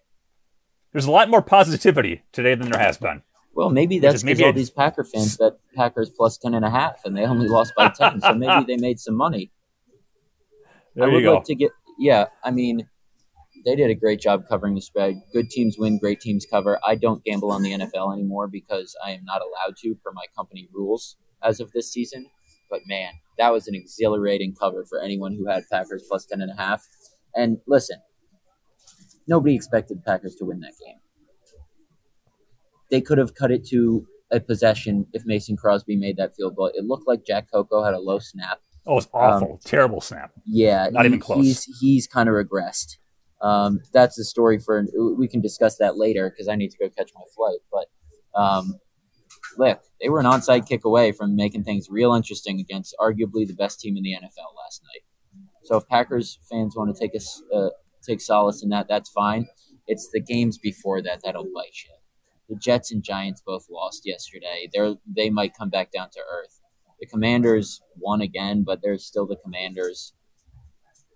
There's 0.93 1.05
a 1.05 1.11
lot 1.11 1.29
more 1.29 1.41
positivity 1.41 2.21
today 2.31 2.55
than 2.55 2.69
there 2.69 2.79
has 2.79 2.97
been. 2.97 3.23
Well, 3.53 3.69
maybe 3.69 3.99
that's 3.99 4.13
because 4.13 4.23
maybe 4.23 4.43
all 4.45 4.53
these 4.53 4.69
Packer 4.69 5.03
fans 5.03 5.35
bet 5.35 5.53
Packers 5.75 6.09
plus 6.09 6.37
ten 6.37 6.53
and 6.53 6.63
a 6.63 6.69
half, 6.69 7.01
and 7.05 7.17
they 7.17 7.23
only 7.25 7.47
lost 7.47 7.73
by 7.75 7.89
ten. 7.89 8.21
so 8.21 8.33
maybe 8.33 8.65
they 8.67 8.77
made 8.77 8.99
some 8.99 9.15
money. 9.15 9.51
There 10.95 11.05
I 11.05 11.07
you 11.07 11.15
would 11.15 11.23
go. 11.23 11.33
like 11.35 11.43
to 11.45 11.55
get. 11.55 11.71
Yeah, 11.97 12.27
I 12.43 12.51
mean, 12.51 12.87
they 13.65 13.75
did 13.75 13.89
a 13.89 13.95
great 13.95 14.19
job 14.19 14.43
covering 14.47 14.75
the 14.75 14.81
spread. 14.81 15.21
Good 15.33 15.49
teams 15.49 15.77
win, 15.77 15.97
great 15.99 16.19
teams 16.19 16.45
cover. 16.49 16.79
I 16.85 16.95
don't 16.95 17.23
gamble 17.23 17.51
on 17.51 17.61
the 17.61 17.71
NFL 17.71 18.13
anymore 18.13 18.47
because 18.47 18.95
I 19.05 19.11
am 19.11 19.25
not 19.25 19.41
allowed 19.41 19.75
to 19.83 19.95
per 19.95 20.11
my 20.11 20.25
company 20.35 20.67
rules 20.73 21.17
as 21.43 21.59
of 21.59 21.71
this 21.71 21.91
season. 21.91 22.27
But 22.69 22.81
man, 22.85 23.13
that 23.37 23.51
was 23.51 23.67
an 23.67 23.75
exhilarating 23.75 24.53
cover 24.53 24.85
for 24.87 25.01
anyone 25.01 25.33
who 25.33 25.47
had 25.47 25.63
Packers 25.71 26.03
plus 26.07 26.25
ten 26.25 26.41
and 26.41 26.51
a 26.51 26.55
half. 26.55 26.59
And 26.59 26.59
a 26.61 26.69
half. 26.69 26.85
And 27.35 27.57
listen, 27.67 27.97
nobody 29.27 29.55
expected 29.55 30.03
Packers 30.05 30.35
to 30.35 30.45
win 30.45 30.59
that 30.61 30.73
game. 30.83 30.97
They 32.91 33.01
could 33.01 33.17
have 33.17 33.35
cut 33.35 33.51
it 33.51 33.65
to 33.67 34.07
a 34.31 34.39
possession 34.39 35.07
if 35.13 35.25
Mason 35.25 35.57
Crosby 35.57 35.95
made 35.95 36.17
that 36.17 36.35
field 36.35 36.55
goal. 36.55 36.71
It 36.73 36.85
looked 36.85 37.07
like 37.07 37.25
Jack 37.25 37.51
Coco 37.51 37.83
had 37.83 37.93
a 37.93 37.99
low 37.99 38.19
snap. 38.19 38.59
Oh, 38.85 38.97
it's 38.97 39.07
um, 39.07 39.21
awful. 39.21 39.59
Terrible 39.63 40.01
snap. 40.01 40.31
Yeah, 40.45 40.89
Not 40.91 41.03
he- 41.03 41.07
even 41.09 41.19
close. 41.19 41.45
He's 41.45 41.63
he's 41.79 42.07
kind 42.07 42.29
of 42.29 42.35
regressed. 42.35 42.97
Um, 43.41 43.79
that's 43.93 44.19
a 44.19 44.23
story 44.23 44.59
for 44.59 44.85
we 45.17 45.27
can 45.27 45.41
discuss 45.41 45.77
that 45.77 45.97
later 45.97 46.29
because 46.29 46.47
I 46.47 46.55
need 46.55 46.71
to 46.71 46.77
go 46.77 46.89
catch 46.89 47.11
my 47.15 47.21
flight. 47.35 47.59
But 47.71 48.39
um, 48.39 48.79
look, 49.57 49.81
they 50.01 50.09
were 50.09 50.19
an 50.19 50.25
onside 50.25 50.67
kick 50.67 50.85
away 50.85 51.11
from 51.11 51.35
making 51.35 51.63
things 51.63 51.87
real 51.89 52.13
interesting 52.13 52.59
against 52.59 52.95
arguably 52.99 53.47
the 53.47 53.55
best 53.57 53.79
team 53.79 53.97
in 53.97 54.03
the 54.03 54.13
NFL 54.13 54.55
last 54.57 54.81
night. 54.83 55.03
So 55.63 55.77
if 55.77 55.87
Packers 55.87 56.39
fans 56.49 56.75
want 56.75 56.93
to 56.93 56.99
take 56.99 57.15
us 57.15 57.41
uh, 57.53 57.69
take 58.05 58.21
solace 58.21 58.63
in 58.63 58.69
that, 58.69 58.87
that's 58.87 59.09
fine. 59.09 59.47
It's 59.87 60.09
the 60.11 60.19
games 60.19 60.57
before 60.57 61.01
that 61.01 61.21
that'll 61.23 61.43
bite 61.43 61.83
you. 61.85 61.95
The 62.49 62.55
Jets 62.55 62.91
and 62.91 63.03
Giants 63.03 63.41
both 63.45 63.67
lost 63.69 64.03
yesterday. 64.05 64.69
They're 64.73 64.95
they 65.05 65.29
might 65.29 65.57
come 65.57 65.69
back 65.69 65.91
down 65.91 66.09
to 66.11 66.19
earth. 66.19 66.59
The 66.99 67.05
Commanders 67.05 67.81
won 67.95 68.21
again, 68.21 68.63
but 68.63 68.81
they're 68.81 68.97
still 68.97 69.25
the 69.25 69.37
Commanders. 69.37 70.13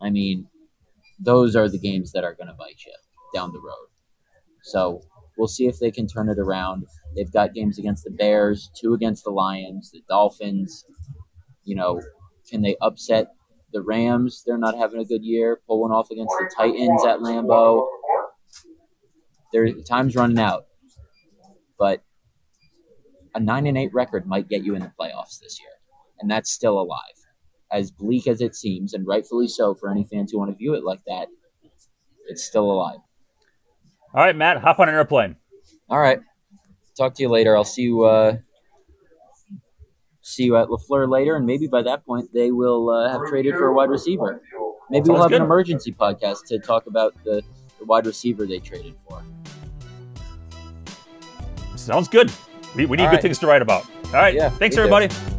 I 0.01 0.09
mean, 0.09 0.47
those 1.23 1.55
are 1.55 1.69
the 1.69 1.79
games 1.79 2.11
that 2.11 2.23
are 2.23 2.35
going 2.35 2.47
to 2.47 2.53
bite 2.53 2.81
you 2.85 2.93
down 3.33 3.51
the 3.51 3.59
road. 3.59 3.87
So 4.63 5.01
we'll 5.37 5.47
see 5.47 5.67
if 5.67 5.79
they 5.79 5.91
can 5.91 6.07
turn 6.07 6.29
it 6.29 6.39
around. 6.39 6.85
They've 7.15 7.31
got 7.31 7.53
games 7.53 7.77
against 7.79 8.03
the 8.03 8.11
Bears, 8.11 8.69
two 8.79 8.93
against 8.93 9.23
the 9.23 9.31
Lions, 9.31 9.91
the 9.91 10.01
Dolphins. 10.07 10.85
You 11.63 11.75
know, 11.75 12.01
can 12.49 12.61
they 12.61 12.75
upset 12.81 13.27
the 13.71 13.81
Rams? 13.81 14.43
They're 14.45 14.57
not 14.57 14.77
having 14.77 14.99
a 14.99 15.05
good 15.05 15.23
year. 15.23 15.61
Pulling 15.67 15.91
off 15.91 16.09
against 16.11 16.35
the 16.37 16.51
Titans 16.55 17.03
at 17.05 17.19
Lambeau. 17.19 17.87
Their 19.51 19.71
time's 19.87 20.15
running 20.15 20.39
out, 20.39 20.65
but 21.77 22.03
a 23.35 23.39
nine 23.39 23.67
and 23.67 23.77
eight 23.77 23.93
record 23.93 24.25
might 24.25 24.49
get 24.49 24.63
you 24.63 24.75
in 24.75 24.81
the 24.81 24.91
playoffs 24.99 25.39
this 25.39 25.59
year, 25.59 25.69
and 26.19 26.29
that's 26.29 26.49
still 26.51 26.79
alive. 26.79 27.22
As 27.73 27.89
bleak 27.89 28.27
as 28.27 28.39
it 28.39 28.55
seems, 28.55 28.93
and 28.93 29.07
rightfully 29.07 29.47
so 29.47 29.73
for 29.73 29.89
any 29.89 30.03
fans 30.03 30.31
who 30.31 30.37
want 30.37 30.51
to 30.51 30.55
view 30.55 30.75
it 30.75 30.83
like 30.83 30.99
that, 31.07 31.27
it's 32.27 32.43
still 32.43 32.69
alive. 32.71 32.99
All 34.13 34.23
right, 34.23 34.35
Matt, 34.35 34.61
hop 34.61 34.79
on 34.79 34.89
an 34.89 34.95
airplane. 34.95 35.37
All 35.89 35.99
right. 35.99 36.19
Talk 36.95 37.15
to 37.15 37.23
you 37.23 37.29
later. 37.29 37.57
I'll 37.57 37.63
see 37.63 37.81
you. 37.81 38.03
Uh, 38.03 38.37
see 40.21 40.43
you 40.43 40.55
at 40.55 40.67
LaFleur 40.67 41.09
later, 41.09 41.35
and 41.35 41.47
maybe 41.47 41.67
by 41.67 41.81
that 41.81 42.05
point 42.05 42.29
they 42.31 42.51
will 42.51 42.91
uh, 42.91 43.09
have 43.11 43.21
traded 43.27 43.55
for 43.55 43.67
a 43.67 43.73
wide 43.73 43.89
receiver. 43.89 44.39
Maybe 44.91 45.09
we'll 45.09 45.23
have 45.23 45.31
an 45.31 45.41
emergency 45.41 45.91
podcast 45.91 46.45
to 46.49 46.59
talk 46.59 46.85
about 46.85 47.15
the, 47.23 47.41
the 47.79 47.85
wide 47.85 48.05
receiver 48.05 48.45
they 48.45 48.59
traded 48.59 48.95
for. 49.07 49.23
Sounds 51.75 52.07
good. 52.07 52.31
We, 52.75 52.85
we 52.85 52.97
need 52.97 53.09
good 53.09 53.21
things 53.21 53.39
to 53.39 53.47
write 53.47 53.61
about. 53.61 53.85
All 54.07 54.11
right. 54.13 54.33
Yeah, 54.33 54.49
Thanks, 54.49 54.75
we 54.77 54.83
do. 54.83 54.93
everybody. 54.93 55.32